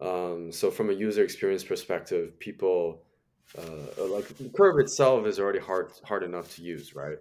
Um, 0.00 0.52
so 0.52 0.70
from 0.70 0.90
a 0.90 0.92
user 0.92 1.24
experience 1.24 1.64
perspective, 1.64 2.38
people 2.38 3.02
uh, 3.56 4.04
like 4.06 4.28
the 4.36 4.50
curve 4.56 4.78
itself 4.78 5.26
is 5.26 5.38
already 5.38 5.60
hard 5.60 5.92
hard 6.04 6.22
enough 6.22 6.54
to 6.56 6.62
use, 6.62 6.94
right? 6.94 7.18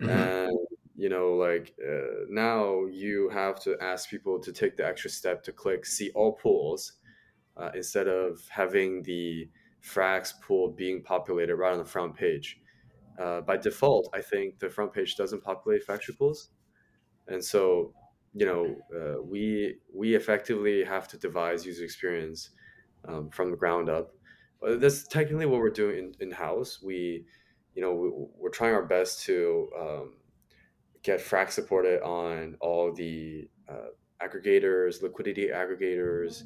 Mm-hmm. 0.00 0.10
And 0.10 0.58
you 1.00 1.08
know, 1.08 1.32
like 1.32 1.72
uh, 1.82 2.26
now 2.28 2.84
you 2.84 3.30
have 3.30 3.58
to 3.60 3.74
ask 3.80 4.10
people 4.10 4.38
to 4.38 4.52
take 4.52 4.76
the 4.76 4.86
extra 4.86 5.08
step 5.08 5.42
to 5.44 5.50
click 5.50 5.86
see 5.86 6.10
all 6.14 6.32
pools 6.32 6.92
uh, 7.56 7.70
instead 7.74 8.06
of 8.06 8.46
having 8.50 9.02
the 9.04 9.48
Frax 9.82 10.38
pool 10.42 10.70
being 10.70 11.02
populated 11.02 11.56
right 11.56 11.72
on 11.72 11.78
the 11.78 11.86
front 11.86 12.14
page. 12.14 12.60
Uh, 13.18 13.40
by 13.40 13.56
default, 13.56 14.10
I 14.12 14.20
think 14.20 14.58
the 14.58 14.68
front 14.68 14.92
page 14.92 15.16
doesn't 15.16 15.42
populate 15.42 15.84
factory 15.84 16.14
pools, 16.14 16.50
and 17.28 17.42
so 17.42 17.94
you 18.34 18.44
know 18.44 18.76
uh, 18.94 19.22
we 19.22 19.76
we 19.94 20.14
effectively 20.14 20.84
have 20.84 21.08
to 21.08 21.16
devise 21.16 21.64
user 21.64 21.82
experience 21.82 22.50
um, 23.08 23.30
from 23.30 23.50
the 23.50 23.56
ground 23.56 23.88
up. 23.88 24.10
Uh, 24.62 24.76
that's 24.76 25.08
technically 25.08 25.46
what 25.46 25.60
we're 25.60 25.70
doing 25.70 26.12
in, 26.20 26.28
in 26.28 26.30
house. 26.30 26.82
We, 26.82 27.24
you 27.74 27.80
know, 27.80 27.94
we, 27.94 28.46
are 28.46 28.50
trying 28.50 28.74
our 28.74 28.84
best 28.84 29.24
to 29.24 29.70
um, 29.80 30.12
get 31.02 31.20
Frax 31.20 31.52
supported 31.52 32.02
on 32.02 32.56
all 32.60 32.92
the 32.92 33.48
uh, 33.68 33.88
aggregators, 34.22 35.02
liquidity 35.02 35.48
aggregators, 35.48 36.42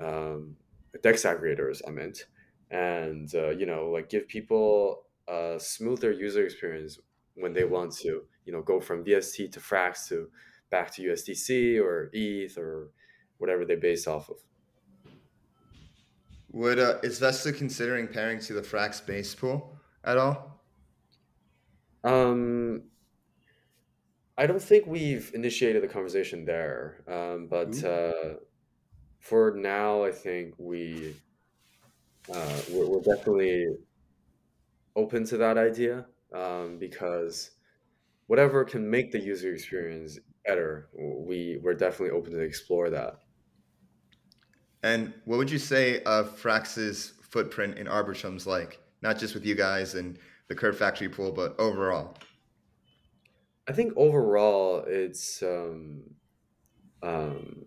um, 0.00 0.56
DEX 1.02 1.22
aggregators. 1.22 1.80
I 1.86 1.90
meant 1.90 2.26
and 2.70 3.32
uh, 3.34 3.50
you 3.50 3.66
know 3.66 3.88
like 3.90 4.08
give 4.08 4.26
people 4.28 5.04
a 5.28 5.56
smoother 5.58 6.12
user 6.12 6.44
experience 6.44 6.98
when 7.34 7.52
they 7.52 7.64
want 7.64 7.92
to 7.92 8.22
you 8.44 8.52
know 8.52 8.62
go 8.62 8.80
from 8.80 9.04
VST 9.04 9.52
to 9.52 9.60
Frax 9.60 10.08
to 10.08 10.28
back 10.70 10.90
to 10.92 11.02
USDC 11.02 11.80
or 11.80 12.10
ETH 12.12 12.58
or 12.58 12.90
whatever 13.38 13.64
they 13.64 13.76
base 13.76 14.06
off 14.06 14.28
of. 14.28 14.36
Would 16.52 16.78
uh, 16.78 16.98
is 17.02 17.18
Vesta 17.18 17.52
considering 17.52 18.08
pairing 18.08 18.40
to 18.40 18.54
the 18.54 18.62
Frax 18.62 19.04
base 19.04 19.34
pool 19.34 19.76
at 20.04 20.18
all? 20.18 20.60
Um, 22.02 22.82
I 24.36 24.46
don't 24.46 24.62
think 24.62 24.86
we've 24.86 25.30
initiated 25.34 25.82
the 25.82 25.88
conversation 25.88 26.44
there, 26.44 27.04
um, 27.06 27.46
but 27.48 27.82
uh, 27.84 28.34
for 29.20 29.54
now, 29.56 30.04
I 30.04 30.10
think 30.10 30.54
we 30.58 31.14
uh, 32.32 32.60
we're, 32.70 32.86
we're, 32.86 33.00
definitely 33.00 33.66
open 34.96 35.24
to 35.26 35.36
that 35.36 35.56
idea 35.56 36.06
um, 36.34 36.78
because 36.78 37.50
whatever 38.26 38.64
can 38.64 38.90
make 38.90 39.12
the 39.12 39.20
user 39.20 39.52
experience 39.52 40.18
better, 40.44 40.88
we 40.94 41.60
we're 41.62 41.74
definitely 41.74 42.10
open 42.10 42.32
to 42.32 42.40
explore 42.40 42.90
that. 42.90 43.18
And 44.82 45.14
what 45.26 45.38
would 45.38 45.50
you 45.50 45.58
say 45.58 46.02
of 46.02 46.36
Frax's 46.36 47.14
footprint 47.22 47.78
in 47.78 47.86
Arbitrum's 47.86 48.46
like? 48.46 48.80
Not 49.00 49.18
just 49.18 49.34
with 49.34 49.46
you 49.46 49.54
guys 49.54 49.94
and 49.94 50.18
the 50.48 50.54
Curve 50.54 50.76
Factory 50.76 51.08
pool, 51.08 51.30
but 51.30 51.58
overall. 51.58 52.16
I 53.66 53.72
think 53.72 53.94
overall, 53.96 54.84
it's 54.86 55.42
um, 55.42 56.02
um, 57.02 57.64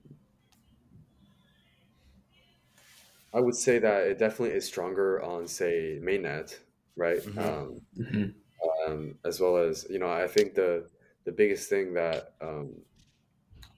I 3.34 3.39
would 3.39 3.56
say 3.56 3.80
that 3.80 4.08
it 4.08 4.20
definitely 4.20 4.56
is 4.56 4.66
stronger 4.66 5.22
on, 5.22 5.48
say, 5.48 6.00
mainnet, 6.02 6.58
right? 6.95 7.20
Mm-hmm. 7.20 7.39
Um, 7.39 7.82
mm-hmm. 7.98 8.91
um, 8.91 9.16
as 9.26 9.39
well 9.39 9.58
as 9.58 9.86
you 9.89 10.00
know 10.00 10.10
I 10.10 10.28
think 10.28 10.56
the 10.56 10.88
the 11.26 11.32
biggest 11.32 11.70
thing 11.70 11.93
that 11.93 12.34
um, 12.41 12.76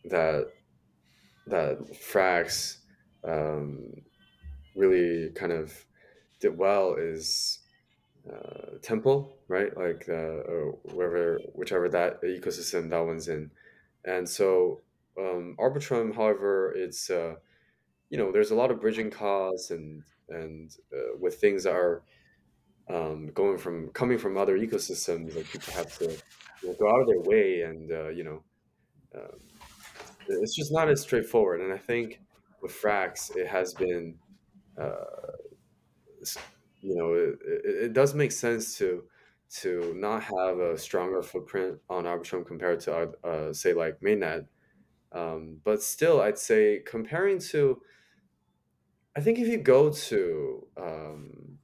that 0.05 0.47
that 1.47 1.79
Frax 1.93 2.77
um, 3.23 3.91
really 4.75 5.29
kind 5.31 5.51
of 5.51 5.73
did 6.39 6.57
well 6.57 6.95
is 6.95 7.58
uh, 8.31 8.77
Temple, 8.81 9.37
right? 9.47 9.75
Like 9.75 10.07
uh, 10.09 10.43
wherever, 10.93 11.39
whichever 11.53 11.89
that 11.89 12.21
ecosystem 12.23 12.89
that 12.89 13.05
one's 13.05 13.27
in, 13.27 13.51
and 14.05 14.27
so 14.27 14.81
um, 15.17 15.55
Arbitrum, 15.59 16.15
however, 16.15 16.73
it's 16.75 17.09
uh, 17.09 17.35
you 18.09 18.17
know 18.17 18.31
there's 18.31 18.51
a 18.51 18.55
lot 18.55 18.71
of 18.71 18.81
bridging 18.81 19.11
costs 19.11 19.71
and 19.71 20.03
and 20.29 20.75
uh, 20.93 21.17
with 21.19 21.35
things 21.35 21.63
that 21.63 21.73
are 21.73 22.03
um, 22.89 23.27
going 23.33 23.57
from 23.57 23.89
coming 23.89 24.17
from 24.17 24.37
other 24.37 24.57
ecosystems, 24.57 25.35
like 25.35 25.49
people 25.49 25.73
have 25.73 25.97
to 25.99 26.11
you 26.61 26.69
know, 26.69 26.75
go 26.79 26.89
out 26.89 27.01
of 27.01 27.07
their 27.07 27.21
way, 27.21 27.61
and 27.61 27.91
uh, 27.91 28.09
you 28.09 28.23
know, 28.23 28.43
um, 29.15 29.39
it's 30.27 30.55
just 30.55 30.71
not 30.71 30.89
as 30.89 31.01
straightforward. 31.01 31.61
And 31.61 31.73
I 31.73 31.77
think 31.77 32.19
with 32.61 32.71
Frax, 32.71 33.35
it 33.35 33.47
has 33.47 33.73
been, 33.73 34.15
uh, 34.79 35.03
you 36.81 36.95
know, 36.95 37.13
it, 37.13 37.39
it, 37.45 37.83
it, 37.85 37.93
does 37.93 38.13
make 38.13 38.31
sense 38.31 38.77
to 38.77 39.03
to 39.61 39.93
not 39.97 40.23
have 40.23 40.59
a 40.59 40.77
stronger 40.77 41.21
footprint 41.21 41.77
on 41.89 42.03
Arbitrum 42.03 42.45
compared 42.45 42.79
to, 42.81 43.09
uh, 43.23 43.51
say, 43.51 43.73
like 43.73 43.99
mainnet. 43.99 44.45
Um, 45.11 45.57
but 45.63 45.81
still, 45.81 46.21
I'd 46.21 46.37
say 46.37 46.81
comparing 46.85 47.39
to, 47.51 47.81
I 49.17 49.21
think 49.21 49.39
if 49.39 49.47
you 49.47 49.57
go 49.57 49.89
to 49.89 50.67
um, 50.77 51.57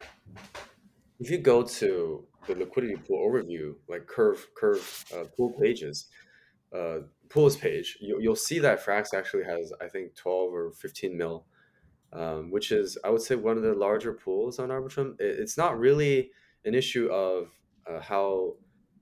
if 1.19 1.29
you 1.29 1.37
go 1.37 1.63
to 1.63 2.25
the 2.47 2.55
liquidity 2.55 2.95
pool 2.95 3.29
overview, 3.29 3.75
like 3.87 4.07
curve 4.07 4.47
curve 4.55 5.05
uh, 5.15 5.25
pool 5.37 5.51
pages, 5.61 6.07
uh, 6.75 6.99
pools 7.29 7.55
page, 7.55 7.97
you, 8.01 8.17
you'll 8.19 8.35
see 8.35 8.59
that 8.59 8.83
Frax 8.83 9.13
actually 9.13 9.45
has 9.45 9.71
I 9.79 9.87
think 9.87 10.15
twelve 10.15 10.53
or 10.53 10.71
fifteen 10.71 11.17
mil, 11.17 11.45
um, 12.13 12.51
which 12.51 12.71
is 12.71 12.97
I 13.03 13.09
would 13.09 13.21
say 13.21 13.35
one 13.35 13.57
of 13.57 13.63
the 13.63 13.73
larger 13.73 14.13
pools 14.13 14.59
on 14.59 14.69
Arbitrum. 14.69 15.19
It, 15.19 15.39
it's 15.39 15.57
not 15.57 15.79
really 15.79 16.31
an 16.63 16.73
issue 16.73 17.07
of 17.07 17.49
uh, 17.89 17.99
how 17.99 18.55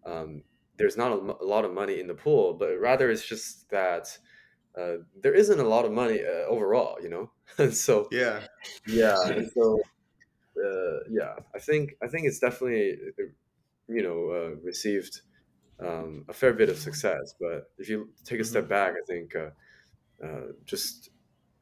um, 0.05 0.43
there's 0.77 0.97
not 0.97 1.11
a, 1.11 1.15
a, 1.15 1.45
lot 1.45 1.65
of 1.65 1.73
money 1.73 1.99
in 1.99 2.07
the 2.07 2.13
pool, 2.13 2.53
but 2.53 2.79
rather 2.79 3.09
it's 3.09 3.25
just 3.25 3.69
that 3.69 4.17
uh, 4.77 4.97
there 5.21 5.33
isn't 5.33 5.59
a 5.59 5.67
lot 5.67 5.85
of 5.85 5.91
money 5.91 6.21
uh, 6.21 6.47
overall, 6.47 6.97
you 7.01 7.09
know. 7.09 7.31
so 7.71 8.07
yeah, 8.11 8.41
yeah, 8.87 9.15
and 9.25 9.49
so 9.51 9.79
uh, 10.57 10.99
yeah, 11.09 11.35
I 11.55 11.59
think 11.59 11.95
I 12.01 12.07
think 12.07 12.27
it's 12.27 12.39
definitely 12.39 12.97
you 13.87 14.03
know 14.03 14.29
uh, 14.29 14.55
received 14.63 15.21
um, 15.79 16.25
a 16.27 16.33
fair 16.33 16.53
bit 16.53 16.69
of 16.69 16.77
success. 16.77 17.35
But 17.39 17.71
if 17.77 17.89
you 17.89 18.09
take 18.23 18.39
a 18.39 18.43
step 18.43 18.63
mm-hmm. 18.63 18.69
back, 18.69 18.93
I 18.93 19.05
think 19.05 19.35
uh, 19.35 20.25
uh 20.25 20.51
just 20.65 21.09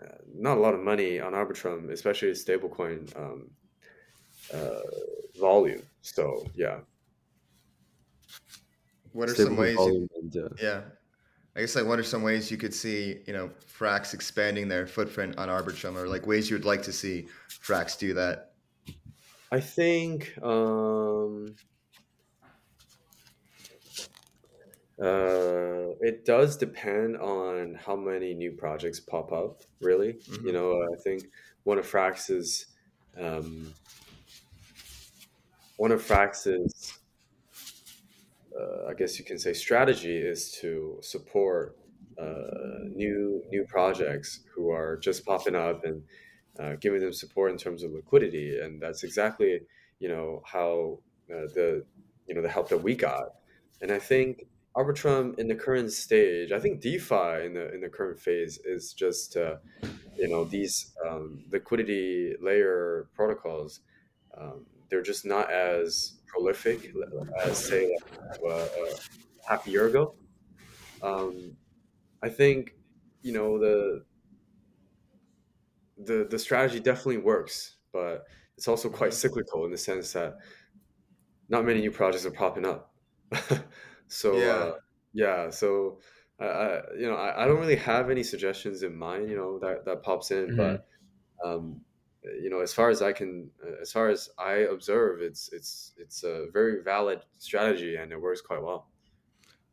uh, 0.01 0.15
not 0.33 0.57
a 0.57 0.59
lot 0.61 0.73
of 0.73 0.81
money 0.81 1.19
on 1.19 1.33
Arbitrum, 1.33 1.91
especially 1.91 2.31
stablecoin 2.31 3.15
um, 3.17 3.49
uh, 4.53 4.79
volume. 5.39 5.81
So 6.01 6.45
yeah. 6.55 6.79
What 9.13 9.29
are 9.29 9.35
some 9.35 9.57
ways? 9.57 9.77
You, 9.77 10.07
yeah, 10.61 10.81
I 11.55 11.59
guess 11.59 11.75
like 11.75 11.85
what 11.85 11.99
are 11.99 12.03
some 12.03 12.23
ways 12.23 12.49
you 12.49 12.57
could 12.57 12.73
see 12.73 13.17
you 13.27 13.33
know 13.33 13.49
Frax 13.77 14.13
expanding 14.13 14.67
their 14.67 14.87
footprint 14.87 15.37
on 15.37 15.49
Arbitrum, 15.49 15.95
or 15.95 16.07
like 16.07 16.25
ways 16.25 16.49
you 16.49 16.55
would 16.55 16.65
like 16.65 16.81
to 16.83 16.93
see 16.93 17.27
Frax 17.49 17.97
do 17.97 18.13
that? 18.13 18.53
I 19.51 19.59
think 19.59 20.33
um, 20.41 21.53
uh, 25.01 25.95
it 26.01 26.25
does 26.25 26.57
depend 26.57 27.17
on 27.17 27.75
how 27.85 27.95
many 27.95 28.33
new 28.33 28.51
projects 28.51 28.99
pop 28.99 29.31
up. 29.31 29.63
Really, 29.81 30.13
mm-hmm. 30.13 30.47
you 30.47 30.53
know, 30.53 30.81
I 30.81 30.95
think 31.03 31.23
one 31.63 31.77
of 31.77 31.87
Frax's 31.87 32.67
um, 33.19 33.73
one 35.77 35.91
of 35.91 36.03
Frax's 36.03 36.99
uh, 38.55 38.89
I 38.89 38.93
guess 38.93 39.17
you 39.17 39.25
can 39.25 39.39
say 39.39 39.53
strategy 39.53 40.17
is 40.17 40.51
to 40.61 40.97
support 41.01 41.77
uh, 42.19 42.85
new 42.93 43.43
new 43.49 43.65
projects 43.67 44.41
who 44.53 44.69
are 44.69 44.97
just 44.97 45.25
popping 45.25 45.55
up 45.55 45.83
and 45.83 46.03
uh, 46.59 46.75
giving 46.79 46.99
them 46.99 47.13
support 47.13 47.51
in 47.51 47.57
terms 47.57 47.81
of 47.81 47.91
liquidity, 47.91 48.59
and 48.59 48.81
that's 48.81 49.03
exactly 49.03 49.61
you 49.99 50.09
know 50.09 50.43
how 50.45 50.99
uh, 51.33 51.47
the 51.55 51.83
you 52.27 52.35
know 52.35 52.41
the 52.41 52.49
help 52.49 52.69
that 52.69 52.83
we 52.83 52.95
got. 52.95 53.35
And 53.81 53.91
I 53.91 53.97
think 53.97 54.45
Arbitrum 54.75 55.37
in 55.37 55.47
the 55.47 55.55
current 55.55 55.91
stage, 55.91 56.51
I 56.51 56.59
think 56.59 56.81
DeFi 56.81 57.45
in 57.45 57.53
the 57.53 57.73
in 57.73 57.81
the 57.81 57.89
current 57.89 58.19
phase 58.19 58.57
is 58.63 58.93
just 58.93 59.35
uh, 59.35 59.55
you 60.15 60.29
know 60.29 60.45
these 60.45 60.93
um, 61.07 61.43
liquidity 61.51 62.35
layer 62.41 63.09
protocols. 63.13 63.81
Um, 64.37 64.65
they're 64.89 65.01
just 65.01 65.25
not 65.25 65.51
as 65.51 66.21
prolific 66.25 66.93
as 67.43 67.57
say 67.57 67.97
uh, 68.45 68.47
uh, 68.47 68.67
half 69.47 69.67
a 69.67 69.69
year 69.69 69.87
ago. 69.87 70.15
Um, 71.03 71.57
I 72.23 72.29
think 72.29 72.75
you 73.21 73.33
know 73.33 73.59
the 73.59 74.05
the 75.97 76.27
the 76.29 76.39
strategy 76.39 76.79
definitely 76.79 77.17
works, 77.17 77.75
but 77.91 78.23
it's 78.57 78.69
also 78.69 78.89
quite 78.89 79.13
cyclical 79.13 79.65
in 79.65 79.71
the 79.71 79.77
sense 79.77 80.13
that 80.13 80.37
not 81.49 81.65
many 81.65 81.81
new 81.81 81.91
projects 81.91 82.25
are 82.25 82.31
popping 82.31 82.65
up. 82.65 82.93
so 84.11 84.37
yeah, 84.37 84.45
uh, 84.45 84.73
yeah. 85.13 85.49
So 85.49 85.99
I, 86.39 86.45
I, 86.45 86.81
you 86.97 87.07
know 87.07 87.15
I, 87.15 87.43
I 87.43 87.47
don't 87.47 87.59
really 87.59 87.75
have 87.75 88.09
any 88.09 88.23
suggestions 88.23 88.83
in 88.83 88.95
mind. 88.95 89.29
You 89.29 89.37
know 89.37 89.59
that 89.59 89.85
that 89.85 90.03
pops 90.03 90.31
in, 90.31 90.47
mm-hmm. 90.47 90.57
but 90.57 90.85
um, 91.43 91.81
you 92.41 92.49
know 92.49 92.59
as 92.59 92.73
far 92.73 92.89
as 92.89 93.01
I 93.01 93.11
can, 93.11 93.49
as 93.81 93.91
far 93.91 94.09
as 94.09 94.29
I 94.37 94.67
observe, 94.71 95.21
it's 95.21 95.49
it's 95.53 95.93
it's 95.97 96.23
a 96.23 96.47
very 96.51 96.83
valid 96.83 97.21
strategy 97.37 97.95
and 97.95 98.11
it 98.11 98.21
works 98.21 98.41
quite 98.41 98.61
well. 98.61 98.87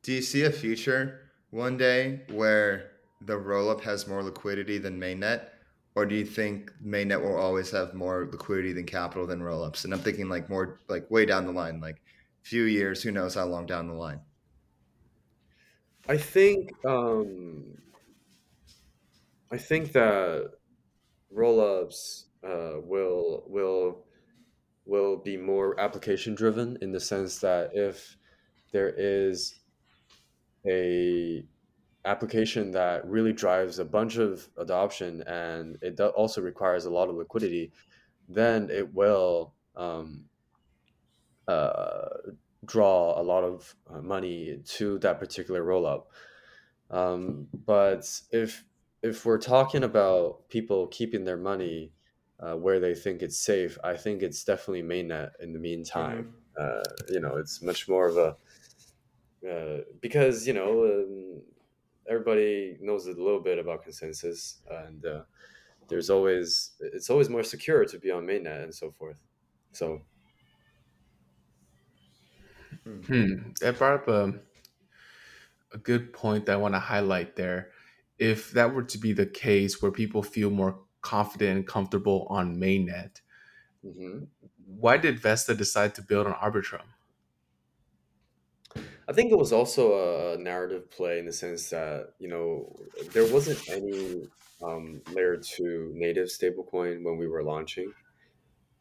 Do 0.03 0.13
you 0.13 0.23
see 0.23 0.45
a 0.45 0.51
future 0.51 1.31
one 1.51 1.77
day 1.77 2.23
where 2.31 2.93
the 3.23 3.35
rollup 3.35 3.81
has 3.83 4.07
more 4.07 4.23
liquidity 4.23 4.79
than 4.79 4.99
mainnet? 4.99 5.49
or 5.99 6.07
do 6.07 6.15
you 6.15 6.25
think 6.25 6.73
mainnet 6.81 7.21
will 7.21 7.37
always 7.37 7.73
have 7.73 7.93
more 7.93 8.29
liquidity 8.31 8.73
than 8.73 8.85
capital 8.85 9.27
than 9.27 9.41
rollups? 9.41 9.83
And 9.83 9.93
I'm 9.93 9.99
thinking 9.99 10.29
like 10.29 10.49
more 10.49 10.79
like 10.89 11.11
way 11.11 11.27
down 11.27 11.45
the 11.45 11.51
line, 11.51 11.81
like 11.81 12.01
few 12.43 12.65
years, 12.65 13.03
who 13.03 13.11
knows 13.11 13.35
how 13.35 13.47
long 13.47 13.67
down 13.67 13.89
the 13.89 13.95
line. 13.95 14.21
I 16.09 16.17
think 16.17 16.73
um, 16.87 17.77
I 19.51 19.59
think 19.59 19.93
that 19.93 20.53
rollups 21.35 22.25
uh, 22.43 22.81
will 22.81 23.45
will 23.47 24.05
will 24.87 25.17
be 25.19 25.37
more 25.37 25.79
application 25.79 26.35
driven 26.35 26.79
in 26.81 26.93
the 26.93 27.01
sense 27.01 27.41
that 27.41 27.71
if 27.75 28.17
there 28.73 28.89
is 28.97 29.61
a 30.67 31.45
application 32.05 32.71
that 32.73 33.07
really 33.07 33.33
drives 33.33 33.79
a 33.79 33.85
bunch 33.85 34.17
of 34.17 34.49
adoption 34.57 35.23
and 35.23 35.79
it 35.83 36.01
also 36.01 36.41
requires 36.41 36.85
a 36.87 36.91
lot 36.91 37.09
of 37.09 37.17
liquidity, 37.17 37.73
then 38.29 38.71
it 38.71 38.95
will 38.95 39.55
um, 39.77 40.25
uh, 41.47 42.09
draw 42.65 43.21
a 43.21 43.23
lot 43.23 43.45
of 43.45 43.75
uh, 43.93 44.01
money 44.01 44.59
to 44.65 44.99
that 44.99 45.19
particular 45.19 45.63
rollup. 45.65 46.05
Um, 46.91 47.49
but 47.67 48.09
if 48.33 48.65
if 49.03 49.25
we're 49.25 49.39
talking 49.39 49.85
about 49.85 50.49
people 50.49 50.89
keeping 50.89 51.25
their 51.25 51.37
money 51.37 51.93
uh, 52.41 52.55
where 52.55 52.81
they 52.81 52.95
think 52.95 53.23
it's 53.23 53.39
safe, 53.39 53.79
I 53.85 53.97
think 53.97 54.23
it's 54.23 54.43
definitely 54.45 54.83
mainnet 54.83 55.31
in 55.41 55.53
the 55.53 55.59
meantime. 55.59 56.35
Mm-hmm. 56.59 56.81
Uh, 56.81 57.05
you 57.09 57.21
know, 57.21 57.37
it's 57.37 57.63
much 57.63 57.89
more 57.89 58.07
of 58.07 58.17
a 58.17 58.37
uh, 59.49 59.83
because 60.01 60.47
you 60.47 60.53
know 60.53 60.85
um, 60.85 61.43
everybody 62.09 62.77
knows 62.81 63.07
a 63.07 63.11
little 63.11 63.41
bit 63.41 63.59
about 63.59 63.85
consensus, 63.85 64.59
and 64.69 65.05
uh, 65.07 65.21
there's 65.89 66.11
always 66.11 66.73
it's 66.81 67.11
always 67.11 67.29
more 67.29 67.45
secure 67.45 67.85
to 67.85 67.99
be 67.99 68.11
on 68.11 68.27
mainnet 68.27 68.65
and 68.65 68.75
so 68.75 68.91
forth. 68.91 69.17
So, 69.73 70.03
hmm, 73.07 73.51
that 73.61 73.79
brought 73.79 73.95
up 73.95 74.09
a, 74.09 74.35
a 75.73 75.79
good 75.79 76.13
point 76.13 76.47
that 76.47 76.53
I 76.53 76.57
want 76.57 76.75
to 76.75 76.81
highlight 76.81 77.37
there. 77.37 77.71
If 78.19 78.53
that 78.53 78.75
were 78.75 78.83
to 78.85 78.99
be 78.99 79.13
the 79.13 79.27
case, 79.27 79.81
where 79.81 79.93
people 79.93 80.23
feel 80.23 80.51
more 80.51 80.81
confident 81.03 81.57
and 81.57 81.67
comfortable 81.67 82.27
on 82.29 82.57
mainnet, 82.57 83.21
mm-hmm. 83.85 84.25
why 84.67 84.97
did 84.97 85.21
Vesta 85.21 85.55
decide 85.55 85.95
to 85.95 86.03
build 86.03 86.27
on 86.27 86.35
Arbitrum? 86.35 86.83
I 89.09 89.13
think 89.15 89.33
it 89.33 89.39
was 89.39 89.53
also 89.53 90.35
a 90.35 90.39
narrative 90.39 90.91
play 90.91 91.19
in 91.19 91.25
the 91.25 91.33
sense 91.33 91.71
that 91.71 92.11
you 92.19 92.29
know 92.29 92.77
there 93.13 93.27
wasn't 93.33 93.69
any 93.71 94.23
um, 94.63 95.01
layer 95.13 95.37
two 95.37 95.93
native 95.95 96.29
stablecoin 96.29 97.03
when 97.03 97.17
we 97.17 97.27
were 97.27 97.43
launching, 97.43 97.93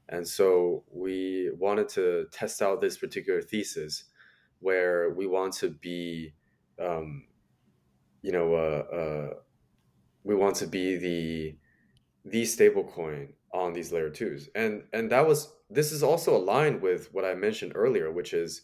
and 0.10 0.28
so 0.28 0.84
we 0.92 1.52
wanted 1.58 1.90
to 1.90 2.28
test 2.32 2.62
out 2.62 2.82
this 2.82 2.98
particular 2.98 3.42
thesis 3.42 4.06
where 4.60 5.12
we 5.12 5.28
want 5.28 5.54
to 5.54 5.70
be, 5.70 6.34
um, 6.80 7.26
you 8.22 8.32
know, 8.32 8.56
uh, 8.56 8.96
uh, 8.96 9.34
we 10.24 10.36
want 10.36 10.56
to 10.58 10.68
be 10.68 10.98
the 10.98 11.58
the 12.26 12.44
stable 12.46 12.84
coin 12.84 13.34
on 13.54 13.74
these 13.74 13.92
layer 13.92 14.10
twos, 14.10 14.50
and 14.56 14.84
and 14.94 15.12
that 15.12 15.26
was 15.26 15.54
this 15.70 15.92
is 15.92 16.04
also 16.04 16.36
aligned 16.36 16.82
with 16.82 17.14
what 17.14 17.26
I 17.26 17.36
mentioned 17.36 17.74
earlier, 17.76 18.12
which 18.12 18.34
is 18.34 18.62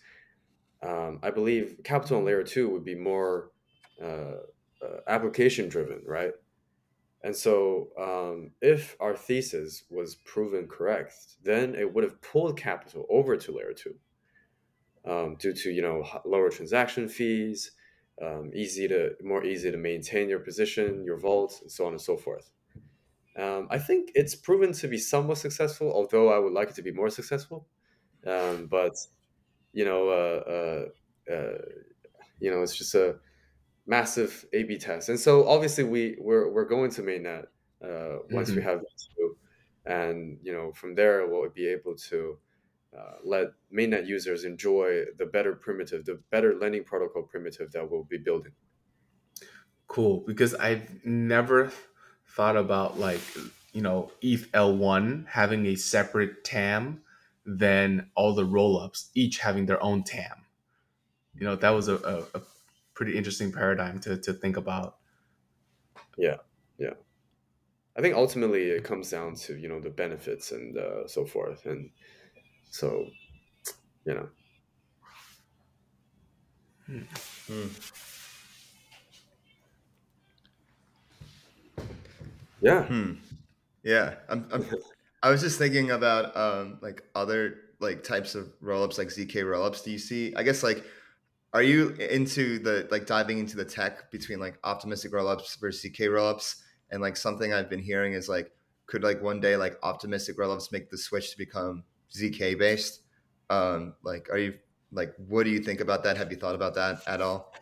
um, 0.82 1.20
I 1.24 1.32
believe 1.32 1.78
capital 1.84 2.18
on 2.18 2.26
layer 2.26 2.44
two 2.44 2.70
would 2.70 2.84
be 2.84 2.96
more 2.96 3.52
uh, 4.02 4.38
uh, 4.82 5.00
application 5.08 5.70
driven, 5.70 6.02
right? 6.06 6.34
And 7.24 7.36
so, 7.36 7.88
um, 7.98 8.52
if 8.62 8.98
our 9.00 9.16
thesis 9.16 9.84
was 9.90 10.16
proven 10.16 10.68
correct, 10.68 11.14
then 11.42 11.74
it 11.74 11.94
would 11.94 12.04
have 12.04 12.22
pulled 12.22 12.58
capital 12.58 13.06
over 13.10 13.38
to 13.38 13.52
layer 13.54 13.74
two 13.74 13.96
um, 15.08 15.36
due 15.36 15.54
to 15.54 15.72
you 15.72 15.82
know 15.82 16.06
lower 16.26 16.50
transaction 16.50 17.08
fees, 17.08 17.72
um, 18.22 18.52
easy 18.54 18.88
to 18.88 19.12
more 19.24 19.44
easy 19.46 19.72
to 19.72 19.78
maintain 19.78 20.30
your 20.30 20.40
position, 20.40 21.04
your 21.06 21.18
vault, 21.18 21.60
and 21.62 21.72
so 21.72 21.86
on 21.86 21.94
and 21.94 22.02
so 22.02 22.18
forth. 22.18 22.50
Um, 23.38 23.68
I 23.72 23.80
think 23.80 24.12
it's 24.16 24.36
proven 24.36 24.74
to 24.74 24.88
be 24.88 24.98
somewhat 24.98 25.40
successful, 25.40 25.92
although 25.92 26.32
I 26.32 26.40
would 26.40 26.54
like 26.54 26.70
it 26.70 26.76
to 26.76 26.84
be 26.84 26.92
more 26.92 27.10
successful. 27.10 27.68
Um, 28.26 28.68
but 28.70 28.96
you 29.74 29.86
know, 29.86 30.10
uh, 30.10 30.52
uh, 31.32 31.34
uh, 31.34 31.58
you 32.40 32.52
know, 32.52 32.62
it's 32.62 32.76
just 32.76 32.96
a 32.96 33.16
massive 33.86 34.46
A/B 34.54 34.78
test, 34.78 35.10
and 35.10 35.20
so 35.20 35.48
obviously 35.48 35.84
we 35.84 36.18
we're, 36.20 36.50
we're 36.50 36.66
going 36.66 36.92
to 36.92 37.02
mainnet 37.02 37.46
uh, 37.84 38.20
once 38.32 38.50
mm-hmm. 38.50 38.58
we 38.58 38.64
have 38.64 38.80
two, 38.80 39.38
and 39.86 40.38
you 40.42 40.54
know 40.54 40.72
from 40.72 40.96
there 40.96 41.28
we'll 41.28 41.50
be 41.50 41.68
able 41.68 41.96
to 41.96 42.38
uh, 42.98 43.16
let 43.24 43.48
mainnet 43.74 44.06
users 44.08 44.44
enjoy 44.44 45.04
the 45.18 45.26
better 45.26 45.54
primitive, 45.54 46.06
the 46.06 46.20
better 46.30 46.56
lending 46.56 46.84
protocol 46.84 47.24
primitive 47.24 47.72
that 47.72 47.90
we'll 47.90 48.04
be 48.04 48.18
building. 48.18 48.52
Cool, 49.88 50.24
because 50.26 50.54
I've 50.56 51.04
never 51.06 51.72
thought 52.28 52.58
about 52.58 53.00
like 53.00 53.22
you 53.74 53.82
know 53.82 54.12
ETH 54.22 54.52
L1 54.52 55.28
having 55.28 55.66
a 55.68 55.76
separate 55.76 56.44
TAM 56.44 57.02
than 57.46 58.10
all 58.16 58.34
the 58.34 58.46
rollups, 58.46 59.10
each 59.16 59.40
having 59.40 59.66
their 59.66 59.82
own 59.84 60.04
TAM. 60.04 60.46
You 61.36 61.46
know, 61.48 61.56
that 61.56 61.72
was 61.72 61.88
a, 61.88 61.96
a, 61.96 62.38
a 62.38 62.42
pretty 62.94 63.18
interesting 63.18 63.52
paradigm 63.52 64.00
to, 64.02 64.18
to 64.18 64.34
think 64.34 64.58
about. 64.58 64.98
Yeah, 66.18 66.38
yeah. 66.78 66.94
I 67.96 68.02
think 68.02 68.16
ultimately 68.16 68.70
it 68.70 68.84
comes 68.84 69.10
down 69.10 69.36
to 69.36 69.58
you 69.58 69.70
know 69.70 69.80
the 69.80 69.90
benefits 69.90 70.52
and 70.52 70.78
uh, 70.78 71.08
so 71.08 71.26
forth, 71.26 71.66
and 71.66 71.92
so 72.72 73.08
you 74.06 74.16
know. 74.16 74.30
Hmm. 76.86 77.04
Hmm. 77.48 77.68
Yeah. 82.62 82.84
Hmm. 82.84 83.14
Yeah. 83.84 84.16
I'm, 84.30 84.48
I'm 84.52 84.66
I 85.22 85.30
was 85.30 85.42
just 85.42 85.58
thinking 85.58 85.92
about 85.92 86.36
um 86.36 86.80
like 86.82 87.04
other 87.16 87.58
like 87.80 88.04
types 88.04 88.36
of 88.36 88.54
rollups 88.62 88.98
like 88.98 89.08
ZK 89.10 89.44
rollups. 89.44 89.84
Do 89.84 89.92
you 89.92 90.00
see 90.00 90.34
I 90.36 90.44
guess 90.44 90.64
like 90.64 90.84
are 91.54 91.64
you 91.64 91.90
into 91.90 92.60
the 92.60 92.88
like 92.92 93.06
diving 93.06 93.40
into 93.40 93.56
the 93.56 93.66
tech 93.66 94.12
between 94.12 94.40
like 94.40 94.58
optimistic 94.64 95.12
rollups 95.12 95.60
versus 95.60 95.84
ZK 95.84 96.10
rollups? 96.10 96.62
And 96.92 97.02
like 97.02 97.18
something 97.18 97.54
I've 97.54 97.70
been 97.70 97.82
hearing 97.82 98.14
is 98.14 98.30
like 98.30 98.52
could 98.86 99.04
like 99.04 99.22
one 99.22 99.40
day 99.40 99.56
like 99.56 99.78
optimistic 99.84 100.38
rollups 100.38 100.72
make 100.72 100.90
the 100.90 100.98
switch 100.98 101.32
to 101.32 101.38
become 101.38 101.84
ZK 102.12 102.58
based? 102.58 103.02
Um 103.50 103.96
like 104.04 104.30
are 104.30 104.38
you 104.38 104.56
like 104.92 105.14
what 105.28 105.44
do 105.44 105.50
you 105.50 105.60
think 105.60 105.80
about 105.80 106.04
that? 106.04 106.18
Have 106.18 106.32
you 106.32 106.38
thought 106.38 106.56
about 106.56 106.76
that 106.76 107.02
at 107.08 107.22
all? 107.22 107.54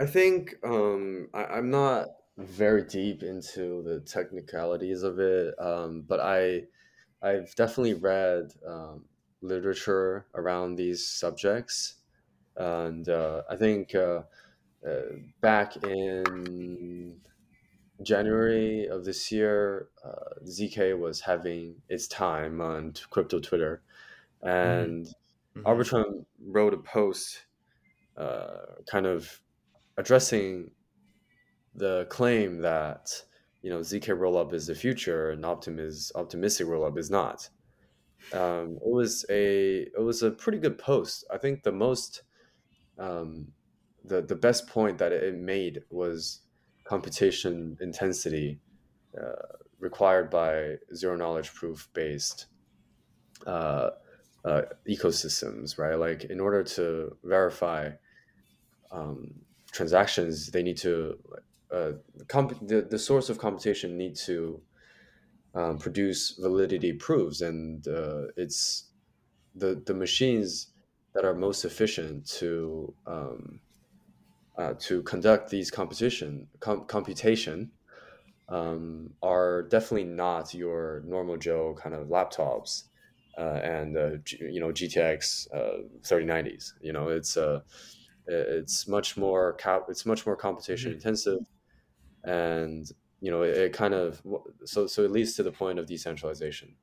I 0.00 0.06
think 0.06 0.54
um 0.64 1.28
I, 1.34 1.44
I'm 1.44 1.70
not 1.70 2.08
very 2.38 2.84
deep 2.84 3.22
into 3.22 3.82
the 3.82 4.00
technicalities 4.00 5.02
of 5.02 5.18
it, 5.18 5.54
um, 5.58 6.04
but 6.06 6.20
I 6.20 6.64
I've 7.22 7.54
definitely 7.54 7.94
read 7.94 8.52
um, 8.66 9.04
literature 9.40 10.26
around 10.34 10.76
these 10.76 11.08
subjects, 11.08 11.94
and 12.56 13.08
uh, 13.08 13.42
I 13.48 13.56
think 13.56 13.94
uh, 13.94 14.22
uh, 14.86 15.02
back 15.40 15.76
in 15.84 17.16
January 18.02 18.86
of 18.86 19.04
this 19.04 19.30
year, 19.32 19.88
uh, 20.04 20.40
ZK 20.44 20.98
was 20.98 21.20
having 21.20 21.76
its 21.88 22.06
time 22.06 22.60
on 22.60 22.94
crypto 23.10 23.40
Twitter, 23.40 23.82
and 24.42 25.06
mm-hmm. 25.06 25.66
Arbitrum 25.66 26.24
wrote 26.40 26.74
a 26.74 26.78
post, 26.78 27.44
uh, 28.16 28.82
kind 28.90 29.06
of 29.06 29.40
addressing 29.96 30.70
the 31.74 32.06
claim 32.08 32.60
that 32.62 33.10
you 33.62 33.70
know 33.70 33.80
zk 33.80 34.06
rollup 34.06 34.54
is 34.54 34.66
the 34.66 34.74
future 34.74 35.30
and 35.30 35.44
optimis 35.44 36.10
optimistic 36.14 36.66
rollup 36.66 36.98
is 36.98 37.10
not. 37.10 37.48
Um, 38.32 38.78
it 38.84 38.90
was 38.90 39.24
a 39.30 39.82
it 39.82 40.02
was 40.02 40.22
a 40.22 40.30
pretty 40.30 40.58
good 40.58 40.78
post. 40.78 41.24
I 41.32 41.38
think 41.38 41.62
the 41.62 41.72
most 41.72 42.22
um, 42.98 43.48
the 44.04 44.22
the 44.22 44.36
best 44.36 44.68
point 44.68 44.98
that 44.98 45.12
it 45.12 45.34
made 45.34 45.82
was 45.90 46.40
computation 46.84 47.76
intensity 47.80 48.60
uh, 49.20 49.56
required 49.80 50.30
by 50.30 50.76
zero 50.94 51.16
knowledge 51.16 51.52
proof 51.54 51.88
based 51.92 52.46
uh, 53.46 53.90
uh, 54.44 54.62
ecosystems 54.88 55.78
right? 55.78 55.96
Like 55.98 56.24
in 56.24 56.40
order 56.40 56.62
to 56.62 57.16
verify 57.24 57.90
um, 58.92 59.34
transactions 59.72 60.50
they 60.50 60.62
need 60.62 60.76
to 60.78 61.18
uh, 61.72 61.92
comp- 62.28 62.66
the, 62.66 62.82
the 62.82 62.98
source 62.98 63.28
of 63.28 63.38
computation 63.38 63.96
need 63.96 64.14
to 64.14 64.60
um, 65.54 65.78
produce 65.78 66.38
validity 66.38 66.92
proofs 66.92 67.40
and 67.40 67.86
uh, 67.88 68.26
it's 68.36 68.90
the 69.54 69.82
the 69.86 69.94
machines 69.94 70.68
that 71.16 71.24
are 71.24 71.34
most 71.34 71.64
efficient 71.64 72.26
to 72.26 72.94
um, 73.06 73.58
uh, 74.58 74.74
to 74.78 75.02
conduct 75.02 75.50
these 75.50 75.70
competition 75.70 76.46
com- 76.60 76.84
computation 76.84 77.70
um, 78.50 79.14
are 79.22 79.62
definitely 79.62 80.04
not 80.04 80.52
your 80.54 81.02
normal 81.06 81.38
Joe 81.38 81.74
kind 81.82 81.94
of 81.94 82.08
laptops 82.08 82.84
uh, 83.38 83.60
and 83.62 83.96
uh, 83.96 84.16
G- 84.24 84.38
you 84.42 84.60
know 84.60 84.68
GTX 84.68 85.48
3090s. 86.02 86.72
Uh, 86.72 86.76
you 86.82 86.92
know, 86.92 87.08
it's 87.08 87.38
uh, 87.38 87.60
it's 88.26 88.86
much 88.86 89.16
more 89.16 89.54
cap- 89.54 89.86
it's 89.88 90.04
much 90.04 90.26
more 90.26 90.36
computation 90.36 90.90
mm-hmm. 90.90 90.98
intensive 90.98 91.40
and 92.24 92.90
you 93.20 93.30
know 93.30 93.42
it, 93.42 93.56
it, 93.56 93.72
kind 93.72 93.94
of 93.94 94.20
so 94.64 94.86
so 94.86 95.02
it 95.02 95.10
leads 95.10 95.34
to 95.34 95.42
the 95.42 95.52
point 95.52 95.78
of 95.78 95.86
decentralization 95.86 96.74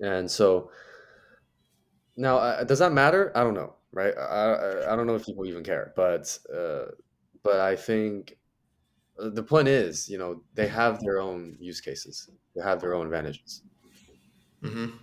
and 0.00 0.30
so 0.30 0.70
now 2.18 2.38
uh, 2.38 2.64
does 2.64 2.80
that 2.80 2.92
matter? 2.92 3.32
I 3.34 3.42
don't 3.44 3.54
know 3.54 3.74
right? 3.92 4.14
I 4.16 4.92
i 4.92 4.96
don't 4.96 5.06
know 5.06 5.14
if 5.14 5.26
people 5.26 5.46
even 5.46 5.64
care 5.64 5.92
but 5.96 6.38
uh, 6.54 6.86
but 7.42 7.60
i 7.60 7.74
think 7.76 8.38
uh, 9.18 9.30
the 9.30 9.42
point 9.42 9.68
is 9.68 10.08
you 10.08 10.18
know 10.18 10.42
they 10.54 10.68
have 10.68 11.00
their 11.00 11.20
own 11.20 11.56
use 11.60 11.80
cases. 11.80 12.30
They 12.54 12.62
have 12.62 12.80
their 12.80 12.94
own 12.94 13.06
advantages. 13.06 13.62
Mm-hmm. 14.62 14.96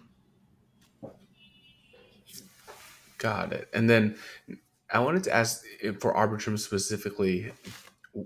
got 3.17 3.53
it. 3.53 3.69
And 3.73 3.89
then 3.89 4.17
i 4.91 4.99
wanted 4.99 5.23
to 5.23 5.33
ask 5.33 5.63
for 5.99 6.13
arbitrum 6.13 6.59
specifically 6.59 7.51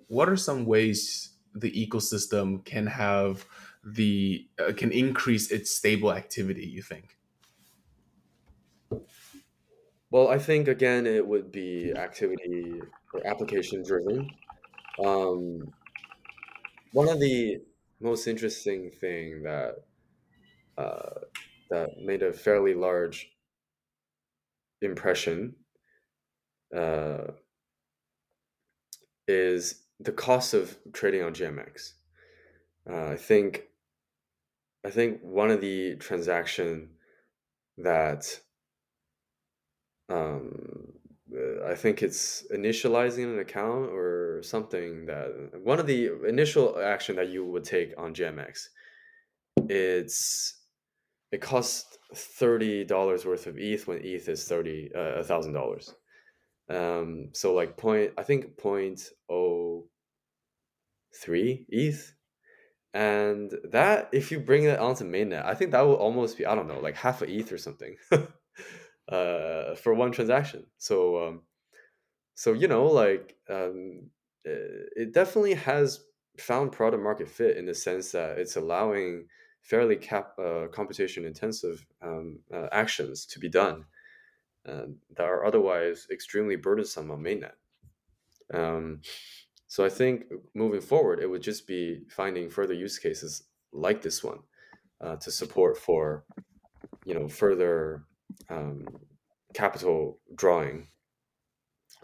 what 0.08 0.28
are 0.30 0.36
some 0.36 0.66
ways 0.66 1.32
the 1.56 1.72
ecosystem 1.72 2.66
can 2.66 2.88
have 2.88 3.46
the 3.84 4.48
uh, 4.60 4.74
can 4.76 4.92
increase 4.92 5.52
its 5.52 5.72
stable 5.72 6.12
activity 6.12 6.68
you 6.68 6.82
think 6.82 7.19
well 10.12 10.30
i 10.30 10.38
think 10.38 10.68
again 10.68 11.06
it 11.06 11.26
would 11.26 11.52
be 11.52 11.94
activity 11.96 12.82
or 13.14 13.26
application 13.26 13.84
driven 13.84 14.30
um, 15.04 15.72
one 16.92 17.08
of 17.08 17.20
the 17.20 17.60
most 18.02 18.28
interesting 18.28 18.92
thing 18.92 19.44
that 19.44 19.76
uh, 20.78 21.20
that 21.70 21.90
made 22.02 22.24
a 22.24 22.34
fairly 22.34 22.74
large 22.74 23.32
impression 24.82 25.56
uh, 26.76 27.32
is 29.28 29.84
the 30.00 30.12
cost 30.12 30.54
of 30.54 30.78
trading 30.94 31.22
on 31.24 31.34
GMX. 31.34 31.94
Uh, 32.90 33.12
I 33.12 33.16
think 33.18 33.68
I 34.86 34.90
think 34.90 35.20
one 35.22 35.52
of 35.52 35.62
the 35.62 35.98
transaction 35.98 36.92
that 37.78 38.40
um, 40.10 40.94
I 41.66 41.76
think 41.76 42.02
it's 42.02 42.44
initializing 42.54 43.26
an 43.26 43.40
account 43.40 43.92
or 43.92 44.42
something 44.44 45.06
that 45.06 45.52
one 45.64 45.80
of 45.80 45.86
the 45.86 46.10
initial 46.28 46.80
action 46.82 47.16
that 47.18 47.30
you 47.30 47.46
would 47.46 47.64
take 47.64 47.94
on 47.98 48.14
GMX. 48.14 48.68
It's 49.70 50.56
it 51.32 51.42
costs 51.42 51.98
thirty 52.16 52.84
dollars 52.84 53.26
worth 53.26 53.46
of 53.46 53.58
ETH 53.58 53.88
when 53.88 54.04
ETH 54.04 54.28
is 54.28 54.48
thirty 54.48 54.90
uh, 54.96 55.20
a 55.20 55.24
thousand 55.24 55.54
dollars. 55.54 55.94
Um, 56.70 57.30
so 57.34 57.54
like 57.54 57.78
point, 57.78 58.14
I 58.18 58.24
think 58.24 58.58
point 58.58 59.02
oh 59.30 59.86
three 61.16 61.66
ETH, 61.70 62.14
and 62.94 63.52
that 63.72 64.10
if 64.12 64.32
you 64.32 64.40
bring 64.40 64.66
that 64.66 64.80
onto 64.80 65.04
mainnet, 65.04 65.46
I 65.46 65.54
think 65.54 65.72
that 65.72 65.82
will 65.82 65.96
almost 65.96 66.38
be 66.38 66.46
I 66.46 66.56
don't 66.56 66.68
know 66.68 66.80
like 66.80 66.96
half 66.96 67.22
a 67.22 67.30
ETH 67.30 67.52
or 67.52 67.58
something, 67.58 67.96
uh, 69.10 69.76
for 69.76 69.94
one 69.94 70.12
transaction. 70.12 70.66
So 70.78 71.28
um, 71.28 71.42
so 72.36 72.54
you 72.54 72.68
know 72.68 72.86
like 72.86 73.36
um, 73.50 74.10
it 74.46 75.14
definitely 75.14 75.56
has 75.56 76.06
found 76.38 76.72
product 76.72 77.04
market 77.04 77.28
fit 77.28 77.58
in 77.58 77.66
the 77.66 77.76
sense 77.76 78.12
that 78.12 78.38
it's 78.38 78.56
allowing 78.56 79.26
fairly 79.62 79.96
cap 79.96 80.34
uh, 80.40 80.68
computation 80.72 81.26
intensive 81.26 81.86
um, 82.02 82.40
uh, 82.54 82.68
actions 82.72 83.26
to 83.26 83.40
be 83.40 83.50
done 83.50 83.86
uh, 84.68 84.86
that 85.16 85.24
are 85.26 85.46
otherwise 85.46 86.08
extremely 86.12 86.56
burdensome 86.56 87.12
on 87.12 87.22
mainnet. 87.22 87.54
Um, 88.54 89.02
so 89.68 89.86
I 89.86 89.90
think 89.90 90.26
moving 90.56 90.82
forward, 90.82 91.20
it 91.20 91.28
would 91.28 91.44
just 91.44 91.68
be 91.68 92.02
finding 92.10 92.50
further 92.50 92.74
use 92.74 92.98
cases 92.98 93.44
like 93.72 94.02
this 94.02 94.24
one 94.24 94.40
uh, 95.02 95.18
to 95.18 95.30
support 95.32 95.78
for, 95.78 96.24
you 97.06 97.14
know, 97.14 97.28
further 97.28 98.04
um, 98.50 98.88
capital 99.54 100.20
drawing 100.36 100.88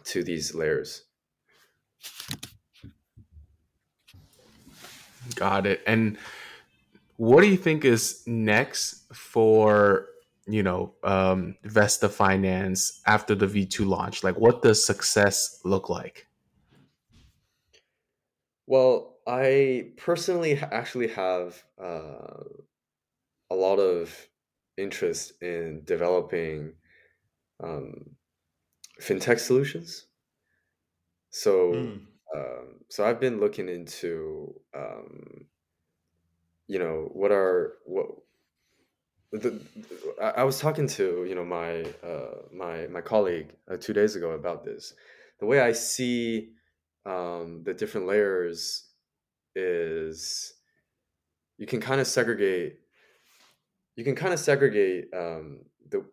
to 0.04 0.22
these 0.22 0.54
layers. 0.54 1.04
Got 5.34 5.66
it. 5.66 5.82
And 5.86 6.18
what 7.16 7.40
do 7.40 7.48
you 7.48 7.56
think 7.56 7.84
is 7.84 8.22
next 8.26 9.12
for 9.12 10.06
you 10.46 10.62
know 10.62 10.94
um, 11.02 11.56
Vesta 11.64 12.08
Finance 12.08 13.00
after 13.06 13.34
the 13.34 13.46
V2 13.46 13.86
launch? 13.86 14.22
Like, 14.22 14.38
what 14.38 14.62
does 14.62 14.84
success 14.84 15.60
look 15.64 15.88
like? 15.88 16.26
Well, 18.66 19.16
I 19.26 19.92
personally 19.96 20.58
actually 20.58 21.08
have 21.08 21.62
uh, 21.80 22.42
a 23.50 23.54
lot 23.54 23.78
of 23.78 24.28
interest 24.76 25.32
in 25.42 25.82
developing 25.84 26.72
um, 27.62 28.10
fintech 29.00 29.38
solutions. 29.38 30.06
So, 31.30 31.72
mm. 31.72 32.00
um, 32.34 32.80
so 32.88 33.04
I've 33.04 33.20
been 33.20 33.40
looking 33.40 33.68
into, 33.68 34.54
um, 34.74 35.46
you 36.66 36.78
know, 36.78 37.08
what 37.12 37.30
are 37.32 37.74
what 37.84 38.06
the, 39.32 39.60
I 40.22 40.44
was 40.44 40.60
talking 40.60 40.86
to 40.88 41.26
you 41.28 41.34
know 41.34 41.44
my 41.44 41.82
uh, 42.02 42.42
my 42.54 42.86
my 42.86 43.00
colleague 43.00 43.52
uh, 43.70 43.76
two 43.76 43.92
days 43.92 44.16
ago 44.16 44.30
about 44.30 44.64
this. 44.64 44.94
The 45.40 45.46
way 45.46 45.60
I 45.60 45.72
see 45.72 46.52
um, 47.04 47.62
the 47.64 47.74
different 47.74 48.06
layers 48.06 48.88
is 49.54 50.54
you 51.58 51.66
can 51.66 51.80
kind 51.80 52.00
of 52.00 52.06
segregate. 52.06 52.80
You 53.96 54.04
can 54.04 54.14
kind 54.14 54.32
of 54.32 54.40
segregate 54.40 55.06
um, 55.14 55.60
the 55.88 56.04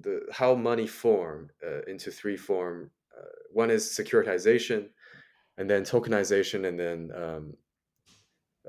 the 0.00 0.26
how 0.32 0.54
money 0.54 0.86
form 0.86 1.50
uh, 1.66 1.82
into 1.82 2.10
three 2.10 2.36
form. 2.36 2.90
Uh, 3.16 3.26
one 3.52 3.70
is 3.70 3.84
securitization, 3.84 4.88
and 5.58 5.68
then 5.68 5.82
tokenization, 5.82 6.66
and 6.68 6.78
then 6.78 7.10
um, 7.14 7.54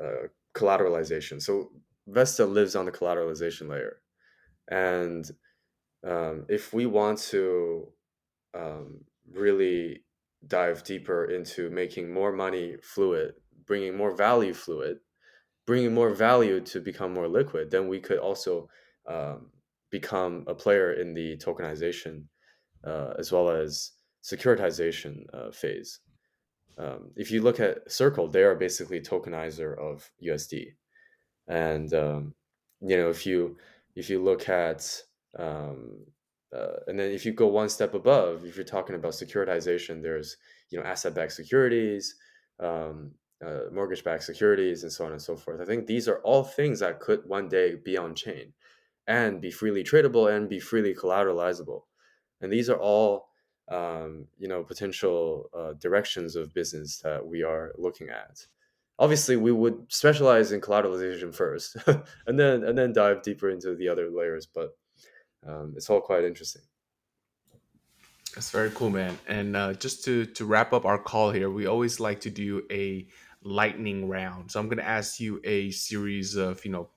uh, 0.01 0.27
collateralization. 0.53 1.41
So 1.41 1.71
Vesta 2.07 2.45
lives 2.45 2.75
on 2.75 2.85
the 2.85 2.91
collateralization 2.91 3.69
layer. 3.69 4.01
And 4.69 5.29
um, 6.05 6.45
if 6.49 6.73
we 6.73 6.85
want 6.85 7.19
to 7.19 7.87
um, 8.53 9.03
really 9.31 10.03
dive 10.47 10.83
deeper 10.83 11.25
into 11.25 11.69
making 11.69 12.13
more 12.13 12.31
money 12.31 12.75
fluid, 12.81 13.33
bringing 13.65 13.95
more 13.95 14.15
value 14.15 14.53
fluid, 14.53 14.97
bringing 15.65 15.93
more 15.93 16.09
value 16.09 16.59
to 16.59 16.79
become 16.79 17.13
more 17.13 17.27
liquid, 17.27 17.71
then 17.71 17.87
we 17.87 17.99
could 17.99 18.19
also 18.19 18.69
um, 19.07 19.47
become 19.91 20.43
a 20.47 20.55
player 20.55 20.93
in 20.93 21.13
the 21.13 21.37
tokenization 21.37 22.25
uh, 22.85 23.13
as 23.17 23.31
well 23.31 23.49
as 23.49 23.91
securitization 24.23 25.25
uh, 25.33 25.51
phase. 25.51 25.99
Um, 26.77 27.11
if 27.15 27.31
you 27.31 27.41
look 27.41 27.59
at 27.59 27.91
Circle, 27.91 28.27
they 28.27 28.43
are 28.43 28.55
basically 28.55 28.99
tokenizer 28.99 29.77
of 29.77 30.09
USD 30.23 30.73
and 31.47 31.93
um, 31.93 32.33
you 32.81 32.97
know 32.97 33.09
if 33.09 33.25
you 33.25 33.57
if 33.95 34.09
you 34.09 34.21
look 34.21 34.49
at 34.49 35.01
um, 35.37 36.05
uh, 36.55 36.77
and 36.87 36.99
then 36.99 37.11
if 37.11 37.25
you 37.25 37.33
go 37.33 37.47
one 37.47 37.69
step 37.69 37.93
above 37.93 38.45
if 38.45 38.55
you're 38.55 38.65
talking 38.65 38.95
about 38.95 39.13
securitization 39.13 40.01
there's 40.01 40.37
you 40.69 40.79
know 40.79 40.85
asset-backed 40.85 41.31
securities 41.31 42.15
um, 42.59 43.11
uh, 43.43 43.71
mortgage-backed 43.71 44.23
securities 44.23 44.83
and 44.83 44.91
so 44.91 45.05
on 45.05 45.11
and 45.11 45.21
so 45.21 45.35
forth. 45.35 45.59
I 45.59 45.65
think 45.65 45.87
these 45.87 46.07
are 46.07 46.19
all 46.19 46.43
things 46.43 46.79
that 46.79 46.99
could 46.99 47.25
one 47.25 47.49
day 47.49 47.75
be 47.75 47.97
on 47.97 48.15
chain 48.15 48.53
and 49.07 49.41
be 49.41 49.51
freely 49.51 49.83
tradable 49.83 50.33
and 50.33 50.49
be 50.49 50.59
freely 50.59 50.93
collateralizable. 50.93 51.81
And 52.41 52.51
these 52.51 52.69
are 52.69 52.77
all 52.77 53.27
um, 53.69 54.27
you 54.37 54.47
know 54.47 54.63
potential 54.63 55.49
uh, 55.57 55.73
directions 55.73 56.35
of 56.35 56.53
business 56.53 56.99
that 56.99 57.25
we 57.25 57.43
are 57.43 57.71
looking 57.77 58.09
at. 58.09 58.45
Obviously 58.99 59.37
we 59.37 59.51
would 59.51 59.85
specialize 59.89 60.51
in 60.51 60.61
collateralization 60.61 61.33
first 61.33 61.77
and 62.27 62.39
then 62.39 62.63
and 62.63 62.77
then 62.77 62.93
dive 62.93 63.23
deeper 63.23 63.49
into 63.49 63.75
the 63.75 63.87
other 63.87 64.09
layers 64.09 64.45
but 64.45 64.75
um, 65.47 65.73
it's 65.75 65.89
all 65.89 66.01
quite 66.01 66.23
interesting. 66.23 66.61
That's 68.35 68.49
very 68.49 68.71
cool 68.71 68.89
man. 68.89 69.17
And 69.27 69.55
uh, 69.55 69.73
just 69.73 70.03
to 70.05 70.25
to 70.25 70.45
wrap 70.45 70.73
up 70.73 70.85
our 70.85 70.99
call 70.99 71.31
here 71.31 71.49
we 71.49 71.65
always 71.65 71.99
like 71.99 72.21
to 72.21 72.29
do 72.29 72.63
a 72.69 73.07
lightning 73.43 74.07
round. 74.07 74.51
So 74.51 74.59
i'm 74.59 74.67
going 74.67 74.77
to 74.77 74.87
ask 74.87 75.19
you 75.19 75.39
a 75.43 75.71
series 75.71 76.35
of 76.35 76.63
you 76.65 76.71
know 76.71 76.89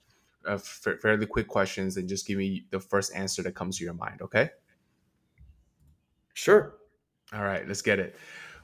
of 0.45 0.63
fairly 0.63 1.27
quick 1.27 1.49
questions 1.49 1.97
and 1.97 2.09
just 2.09 2.27
give 2.27 2.39
me 2.39 2.67
the 2.71 2.79
first 2.79 3.13
answer 3.15 3.43
that 3.43 3.55
comes 3.55 3.79
to 3.79 3.85
your 3.85 3.95
mind 3.95 4.23
okay? 4.23 4.51
Sure. 6.35 6.77
All 7.33 7.43
right 7.43 7.67
let's 7.67 7.83
get 7.83 7.99
it. 7.99 8.17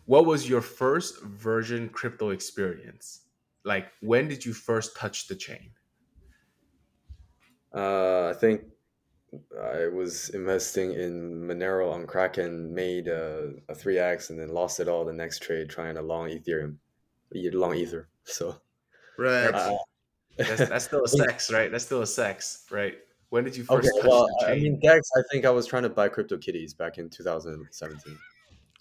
What 0.07 0.27
was 0.27 0.49
your 0.49 0.61
first 0.61 1.23
version 1.23 1.89
crypto 1.89 2.31
experience? 2.31 3.23
Like, 3.65 3.93
when 4.01 4.27
did 4.27 4.45
you 4.45 4.53
first 4.53 4.97
touch 4.97 5.29
the 5.29 5.37
chain? 5.37 5.71
Uh, 7.75 8.29
I 8.29 8.35
think 8.39 8.63
I 9.63 9.87
was 9.87 10.29
investing 10.31 10.93
in 10.93 11.47
Monero 11.47 11.93
on 11.93 12.07
Kraken, 12.07 12.75
made 12.75 13.09
a, 13.09 13.53
a 13.69 13.75
3x, 13.75 14.31
and 14.31 14.39
then 14.39 14.49
lost 14.49 14.81
it 14.81 14.89
all 14.89 15.05
the 15.05 15.13
next 15.13 15.43
trade 15.43 15.71
trying 15.71 15.95
to 15.95 16.03
long 16.03 16.29
Ethereum, 16.29 16.77
long 17.35 17.75
either. 17.75 18.09
So, 18.25 18.57
right. 19.19 19.55
Uh, 19.55 19.77
that's, 20.37 20.69
that's, 20.69 20.85
still 20.85 21.05
a 21.05 21.09
sex, 21.23 21.53
right? 21.53 21.71
That's 21.71 21.85
still 21.85 22.03
a 22.03 22.07
sex, 22.07 22.67
right? 22.71 22.95
When 23.31 23.45
did 23.45 23.57
you 23.57 23.65
first 23.65 23.91
okay, 23.99 24.09
well, 24.09 24.27
the 24.27 24.47
chain? 24.47 24.51
I 24.51 24.61
mean, 24.61 24.81
Dex, 24.81 25.09
I 25.17 25.23
think 25.31 25.47
I 25.47 25.51
was 25.51 25.67
trying 25.67 25.85
to 25.85 25.89
buy 25.89 26.09
Crypto 26.09 26.37
CryptoKitties 26.37 26.77
back 26.77 26.99
in 26.99 27.09
2017. 27.09 28.19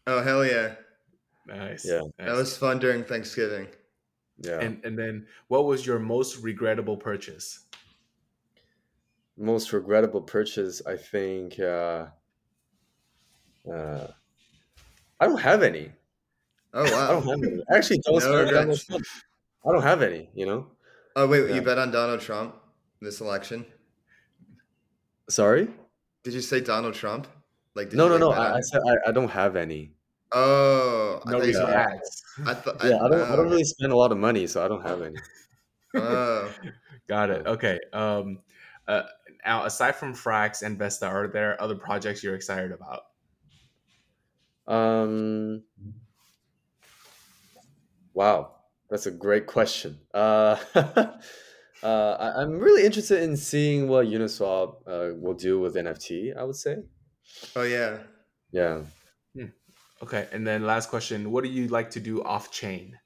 Oh, 0.07 0.21
hell 0.21 0.45
yeah. 0.45 0.73
Nice. 1.47 1.85
Yeah. 1.85 2.01
Nice. 2.19 2.27
That 2.27 2.35
was 2.35 2.57
fun 2.57 2.79
during 2.79 3.03
Thanksgiving. 3.03 3.67
Yeah. 4.43 4.59
And 4.59 4.83
and 4.83 4.97
then 4.97 5.27
what 5.47 5.65
was 5.65 5.85
your 5.85 5.99
most 5.99 6.43
regrettable 6.43 6.97
purchase? 6.97 7.65
Most 9.37 9.71
regrettable 9.71 10.21
purchase, 10.21 10.81
I 10.85 10.97
think 10.97 11.59
uh 11.59 12.07
uh 13.71 14.07
I 15.19 15.27
don't 15.27 15.39
have 15.39 15.63
any. 15.63 15.91
Oh 16.73 16.83
wow. 16.83 17.09
I 17.09 17.11
don't 17.11 17.27
have 17.27 17.43
any. 17.43 17.63
Actually 17.69 17.99
don't 17.99 18.23
no 18.89 18.99
I 19.65 19.71
don't 19.71 19.83
have 19.83 20.01
any, 20.01 20.29
you 20.33 20.45
know? 20.45 20.67
Oh 21.15 21.27
wait, 21.27 21.49
yeah. 21.49 21.55
you 21.55 21.61
bet 21.61 21.77
on 21.77 21.91
Donald 21.91 22.21
Trump 22.21 22.55
this 23.01 23.21
election? 23.21 23.65
Sorry? 25.29 25.67
Did 26.23 26.33
you 26.33 26.41
say 26.41 26.61
Donald 26.61 26.93
Trump? 26.93 27.27
Like 27.75 27.93
no, 27.93 28.07
no, 28.07 28.17
no. 28.17 28.31
I, 28.31 28.57
I, 28.57 28.61
said 28.61 28.81
I, 28.87 29.09
I 29.09 29.11
don't 29.11 29.29
have 29.29 29.55
any. 29.55 29.93
Oh, 30.33 31.21
no 31.25 31.39
regrets. 31.39 32.23
I 32.45 32.53
thought, 32.53 32.77
yeah, 32.83 32.95
I, 32.95 33.05
I 33.05 33.09
don't. 33.09 33.31
I 33.31 33.35
don't 33.35 33.49
really 33.49 33.63
spend 33.63 33.91
a 33.91 33.97
lot 33.97 34.11
of 34.11 34.17
money, 34.17 34.47
so 34.47 34.63
I 34.63 34.67
don't 34.67 34.81
have 34.81 35.01
any. 35.01 35.15
oh, 35.95 36.51
got 37.07 37.29
it. 37.29 37.45
Okay. 37.45 37.79
Um, 37.91 38.39
uh, 38.87 39.03
now, 39.45 39.65
aside 39.65 39.95
from 39.95 40.13
Frax 40.13 40.61
and 40.63 40.77
Vesta, 40.77 41.05
are 41.07 41.27
there 41.27 41.61
other 41.61 41.75
projects 41.75 42.23
you're 42.23 42.35
excited 42.35 42.71
about? 42.71 43.03
Um. 44.67 45.63
Wow, 48.13 48.55
that's 48.89 49.05
a 49.05 49.11
great 49.11 49.47
question. 49.47 49.99
Uh, 50.13 50.57
uh, 50.75 51.15
I, 51.83 52.41
am 52.41 52.59
really 52.59 52.85
interested 52.85 53.23
in 53.23 53.37
seeing 53.37 53.87
what 53.87 54.07
Uniswap 54.07 54.75
uh, 54.87 55.15
will 55.15 55.33
do 55.33 55.59
with 55.59 55.75
NFT. 55.75 56.37
I 56.37 56.43
would 56.43 56.55
say. 56.55 56.77
Oh 57.55 57.63
yeah. 57.63 57.99
Yeah. 58.51 58.81
Okay, 60.03 60.27
and 60.31 60.45
then 60.45 60.65
last 60.65 60.89
question: 60.89 61.31
What 61.31 61.43
do 61.43 61.49
you 61.49 61.67
like 61.67 61.91
to 61.91 61.99
do 61.99 62.23
off 62.23 62.51
chain? 62.51 62.97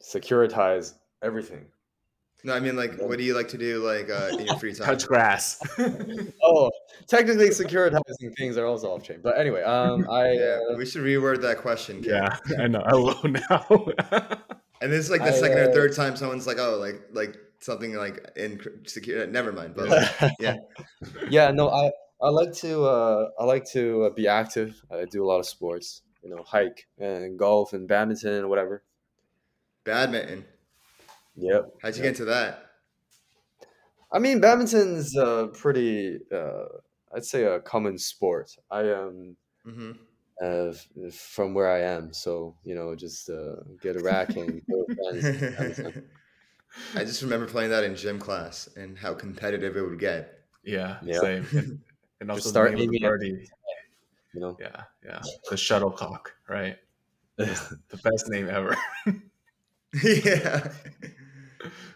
Securitize 0.00 0.94
everything. 1.20 1.66
No, 2.46 2.54
I 2.54 2.60
mean 2.60 2.76
like, 2.76 2.96
what 3.00 3.18
do 3.18 3.24
you 3.24 3.34
like 3.34 3.48
to 3.48 3.58
do 3.58 3.84
like 3.84 4.08
uh, 4.08 4.28
in 4.38 4.46
your 4.46 4.56
free 4.56 4.72
time? 4.74 4.86
Touch 4.86 5.08
grass. 5.08 5.60
oh, 6.44 6.70
technically 7.08 7.48
securitizing 7.48 8.36
things 8.38 8.56
are 8.56 8.66
also 8.66 8.92
off 8.92 9.02
chain. 9.02 9.18
But 9.20 9.36
anyway, 9.36 9.62
um, 9.64 10.06
I 10.08 10.30
Yeah, 10.32 10.60
uh, 10.70 10.76
we 10.76 10.86
should 10.86 11.02
reword 11.02 11.42
that 11.42 11.58
question. 11.58 12.04
Ken. 12.04 12.12
yeah, 12.12 12.38
I 12.62 12.68
know. 12.68 12.82
I 12.86 12.94
will 12.94 13.20
now. 13.24 14.28
And 14.80 14.92
this 14.92 15.00
is 15.06 15.10
like 15.10 15.22
the 15.22 15.34
I, 15.34 15.40
second 15.40 15.58
or 15.58 15.70
uh, 15.70 15.72
third 15.72 15.96
time 15.96 16.14
someone's 16.14 16.46
like, 16.46 16.58
oh, 16.60 16.76
like 16.76 17.02
like 17.12 17.36
something 17.58 17.94
like 17.94 18.30
in 18.36 18.60
secure. 18.86 19.26
Never 19.26 19.50
mind. 19.50 19.74
But 19.74 19.88
like, 19.88 20.32
yeah, 20.38 20.54
yeah, 21.28 21.50
no, 21.50 21.68
I 21.70 21.90
I 22.22 22.28
like 22.28 22.52
to 22.58 22.84
uh, 22.84 23.28
I 23.40 23.44
like 23.44 23.64
to 23.72 24.04
uh, 24.04 24.10
be 24.10 24.28
active. 24.28 24.80
I 24.88 25.04
do 25.10 25.24
a 25.24 25.26
lot 25.26 25.40
of 25.40 25.46
sports, 25.46 26.02
you 26.22 26.30
know, 26.30 26.44
hike 26.46 26.86
and 26.96 27.36
golf 27.36 27.72
and 27.72 27.88
badminton 27.88 28.34
and 28.34 28.48
whatever. 28.48 28.84
badminton. 29.82 30.44
Yep. 31.36 31.64
How'd 31.82 31.96
you 31.96 32.02
yep. 32.02 32.12
get 32.12 32.16
to 32.18 32.24
that? 32.26 32.62
I 34.12 34.18
mean, 34.18 34.40
badminton's 34.40 35.16
uh, 35.16 35.48
pretty. 35.48 36.18
Uh, 36.32 36.64
I'd 37.14 37.24
say 37.24 37.44
a 37.44 37.60
common 37.60 37.98
sport. 37.98 38.50
I 38.70 38.82
am 38.82 39.36
hmm 39.64 39.92
uh, 40.42 40.72
from 41.12 41.54
where 41.54 41.70
I 41.70 41.80
am, 41.80 42.12
so 42.12 42.56
you 42.62 42.74
know, 42.74 42.94
just 42.94 43.28
uh, 43.30 43.56
get 43.80 43.96
a 43.96 44.00
racket 44.00 44.36
and 44.36 44.62
go 44.70 44.84
with 44.86 45.22
friends. 45.22 45.56
badminton. 45.56 46.04
I 46.94 47.04
just 47.04 47.22
remember 47.22 47.46
playing 47.46 47.70
that 47.70 47.84
in 47.84 47.96
gym 47.96 48.18
class 48.18 48.68
and 48.76 48.98
how 48.98 49.14
competitive 49.14 49.76
it 49.76 49.82
would 49.82 49.98
get. 49.98 50.40
yeah, 50.62 50.98
Yeah. 51.02 51.20
same. 51.20 51.46
And, 51.52 51.80
and 52.20 52.30
also 52.30 52.50
start 52.50 52.72
the 52.72 52.76
name 52.76 52.88
of 52.88 52.92
the 52.92 53.00
party. 53.00 53.48
You 54.34 54.40
know. 54.40 54.56
Yeah, 54.60 54.82
yeah. 55.04 55.22
The 55.48 55.56
shuttlecock, 55.56 56.34
right? 56.48 56.76
The 57.38 57.96
best 58.02 58.28
name 58.28 58.48
ever. 58.48 58.76
yeah. 60.02 60.72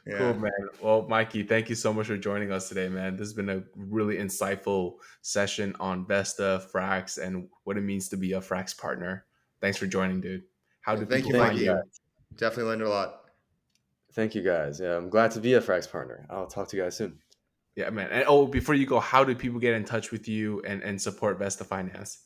Yeah. 0.06 0.18
Cool, 0.18 0.34
man. 0.34 0.50
Well, 0.80 1.06
Mikey, 1.08 1.42
thank 1.44 1.68
you 1.68 1.74
so 1.74 1.92
much 1.92 2.06
for 2.06 2.16
joining 2.16 2.52
us 2.52 2.68
today, 2.68 2.88
man. 2.88 3.16
This 3.16 3.28
has 3.28 3.32
been 3.32 3.48
a 3.48 3.62
really 3.76 4.16
insightful 4.16 4.94
session 5.22 5.74
on 5.80 6.06
Vesta, 6.06 6.62
Frax, 6.72 7.18
and 7.18 7.48
what 7.64 7.76
it 7.76 7.82
means 7.82 8.08
to 8.10 8.16
be 8.16 8.32
a 8.32 8.40
Frax 8.40 8.76
partner. 8.76 9.26
Thanks 9.60 9.78
for 9.78 9.86
joining, 9.86 10.20
dude. 10.20 10.42
How 10.80 10.96
do 10.96 11.04
Thank 11.04 11.26
you, 11.26 11.32
find 11.32 11.54
Mikey. 11.54 11.64
you? 11.64 11.82
Definitely 12.36 12.70
learned 12.70 12.82
a 12.82 12.88
lot. 12.88 13.20
Thank 14.12 14.34
you 14.34 14.42
guys. 14.42 14.80
Yeah, 14.80 14.96
I'm 14.96 15.08
glad 15.08 15.30
to 15.32 15.40
be 15.40 15.54
a 15.54 15.60
Frax 15.60 15.90
partner. 15.90 16.26
I'll 16.30 16.46
talk 16.46 16.68
to 16.68 16.76
you 16.76 16.82
guys 16.82 16.96
soon. 16.96 17.18
Yeah, 17.76 17.90
man. 17.90 18.10
And 18.10 18.24
oh, 18.26 18.46
before 18.46 18.74
you 18.74 18.86
go, 18.86 18.98
how 18.98 19.24
do 19.24 19.34
people 19.34 19.60
get 19.60 19.74
in 19.74 19.84
touch 19.84 20.10
with 20.10 20.28
you 20.28 20.62
and, 20.66 20.82
and 20.82 21.00
support 21.00 21.38
Vesta 21.38 21.64
Finance? 21.64 22.18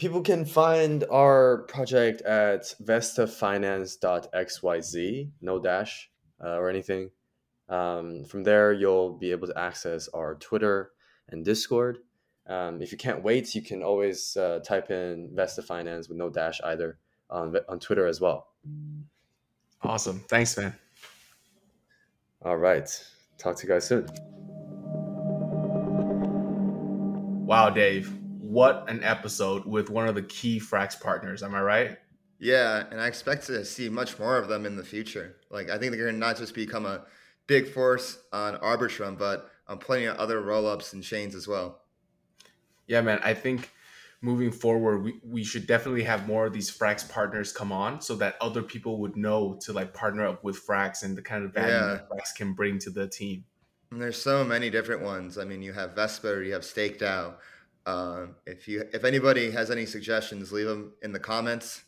People 0.00 0.22
can 0.22 0.44
find 0.46 1.04
our 1.10 1.64
project 1.68 2.22
at 2.22 2.74
vestafinance.xyz, 2.82 5.30
no 5.42 5.58
dash 5.58 6.10
uh, 6.42 6.56
or 6.56 6.70
anything. 6.70 7.10
Um, 7.68 8.24
from 8.24 8.42
there, 8.42 8.72
you'll 8.72 9.18
be 9.18 9.30
able 9.30 9.46
to 9.48 9.58
access 9.58 10.08
our 10.08 10.36
Twitter 10.36 10.92
and 11.28 11.44
Discord. 11.44 11.98
Um, 12.46 12.80
if 12.80 12.92
you 12.92 12.98
can't 12.98 13.22
wait, 13.22 13.54
you 13.54 13.60
can 13.60 13.82
always 13.82 14.38
uh, 14.38 14.60
type 14.64 14.90
in 14.90 15.32
Vesta 15.34 15.60
Finance 15.60 16.08
with 16.08 16.16
no 16.16 16.30
dash 16.30 16.62
either 16.64 16.96
on, 17.28 17.54
on 17.68 17.78
Twitter 17.78 18.06
as 18.06 18.22
well. 18.22 18.46
Awesome. 19.82 20.20
Thanks, 20.30 20.56
man. 20.56 20.74
All 22.40 22.56
right. 22.56 22.88
Talk 23.36 23.56
to 23.56 23.66
you 23.66 23.72
guys 23.74 23.86
soon. 23.86 24.06
Wow, 27.44 27.68
Dave. 27.68 28.19
What 28.50 28.86
an 28.88 29.04
episode 29.04 29.64
with 29.64 29.90
one 29.90 30.08
of 30.08 30.16
the 30.16 30.22
key 30.24 30.58
Frax 30.58 31.00
partners. 31.00 31.44
Am 31.44 31.54
I 31.54 31.60
right? 31.62 31.98
Yeah, 32.40 32.84
and 32.90 33.00
I 33.00 33.06
expect 33.06 33.46
to 33.46 33.64
see 33.64 33.88
much 33.88 34.18
more 34.18 34.36
of 34.38 34.48
them 34.48 34.66
in 34.66 34.74
the 34.74 34.82
future. 34.82 35.36
Like 35.50 35.70
I 35.70 35.78
think 35.78 35.92
they're 35.92 36.02
going 36.02 36.14
to 36.14 36.18
not 36.18 36.36
just 36.36 36.52
become 36.52 36.84
a 36.84 37.04
big 37.46 37.68
force 37.68 38.18
on 38.32 38.56
Arbitrum, 38.56 39.16
but 39.16 39.48
on 39.68 39.78
plenty 39.78 40.06
of 40.06 40.16
other 40.16 40.40
roll-ups 40.40 40.92
and 40.94 41.00
chains 41.02 41.36
as 41.36 41.46
well. 41.46 41.82
Yeah, 42.88 43.02
man. 43.02 43.20
I 43.22 43.34
think 43.34 43.70
moving 44.20 44.50
forward, 44.50 45.04
we, 45.04 45.20
we 45.24 45.44
should 45.44 45.68
definitely 45.68 46.02
have 46.02 46.26
more 46.26 46.46
of 46.46 46.52
these 46.52 46.76
Frax 46.76 47.08
partners 47.08 47.52
come 47.52 47.70
on 47.70 48.00
so 48.00 48.16
that 48.16 48.34
other 48.40 48.62
people 48.64 48.98
would 48.98 49.16
know 49.16 49.58
to 49.62 49.72
like 49.72 49.94
partner 49.94 50.26
up 50.26 50.42
with 50.42 50.66
Frax 50.66 51.04
and 51.04 51.16
the 51.16 51.22
kind 51.22 51.44
of 51.44 51.54
value 51.54 51.70
Yeah. 51.72 51.86
that 51.86 52.10
Frax 52.10 52.34
can 52.36 52.54
bring 52.54 52.80
to 52.80 52.90
the 52.90 53.06
team. 53.06 53.44
And 53.92 54.02
there's 54.02 54.20
so 54.20 54.42
many 54.42 54.70
different 54.70 55.02
ones. 55.02 55.38
I 55.38 55.44
mean, 55.44 55.62
you 55.62 55.72
have 55.72 55.94
Vesta, 55.94 56.42
you 56.44 56.52
have 56.52 56.62
StakeDAO. 56.62 57.34
Um, 57.86 58.36
if 58.46 58.68
you 58.68 58.84
if 58.92 59.04
anybody 59.04 59.50
has 59.50 59.70
any 59.70 59.86
suggestions, 59.86 60.52
leave 60.52 60.66
them 60.66 60.92
in 61.02 61.12
the 61.12 61.20
comments. 61.20 61.82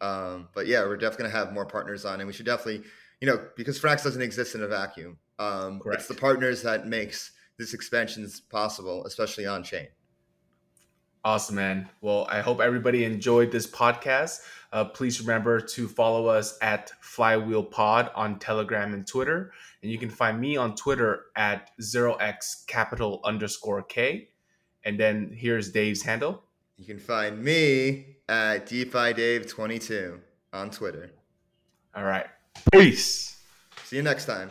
Um, 0.00 0.48
but 0.54 0.66
yeah, 0.66 0.84
we're 0.84 0.96
definitely 0.96 1.30
gonna 1.30 1.44
have 1.44 1.52
more 1.52 1.66
partners 1.66 2.04
on, 2.04 2.20
and 2.20 2.26
we 2.26 2.32
should 2.32 2.46
definitely, 2.46 2.84
you 3.20 3.26
know, 3.26 3.46
because 3.56 3.80
Frax 3.80 4.04
doesn't 4.04 4.22
exist 4.22 4.54
in 4.54 4.62
a 4.62 4.68
vacuum. 4.68 5.18
Um, 5.38 5.80
it's 5.86 6.08
the 6.08 6.14
partners 6.14 6.62
that 6.62 6.86
makes 6.86 7.32
this 7.58 7.74
expansion 7.74 8.28
possible, 8.50 9.04
especially 9.04 9.46
on 9.46 9.62
chain. 9.62 9.88
Awesome, 11.22 11.56
man. 11.56 11.90
Well, 12.00 12.26
I 12.30 12.40
hope 12.40 12.60
everybody 12.60 13.04
enjoyed 13.04 13.52
this 13.52 13.66
podcast. 13.66 14.40
Uh, 14.72 14.86
please 14.86 15.20
remember 15.20 15.60
to 15.60 15.86
follow 15.86 16.26
us 16.28 16.56
at 16.62 16.92
Flywheel 17.02 17.64
Pod 17.64 18.10
on 18.14 18.38
Telegram 18.38 18.94
and 18.94 19.06
Twitter. 19.06 19.52
And 19.82 19.92
you 19.92 19.98
can 19.98 20.08
find 20.08 20.40
me 20.40 20.56
on 20.56 20.74
Twitter 20.74 21.26
at 21.36 21.70
0x 21.82 22.66
capital 22.66 23.20
underscore 23.22 23.82
K. 23.82 24.29
And 24.84 24.98
then 24.98 25.34
here's 25.36 25.70
Dave's 25.70 26.02
handle. 26.02 26.42
You 26.76 26.86
can 26.86 26.98
find 26.98 27.42
me 27.42 28.16
at 28.28 28.66
DeFi 28.66 29.12
Dave 29.12 29.46
22 29.46 30.20
on 30.52 30.70
Twitter. 30.70 31.10
All 31.94 32.04
right. 32.04 32.26
Peace. 32.72 33.40
See 33.84 33.96
you 33.96 34.02
next 34.02 34.26
time. 34.26 34.50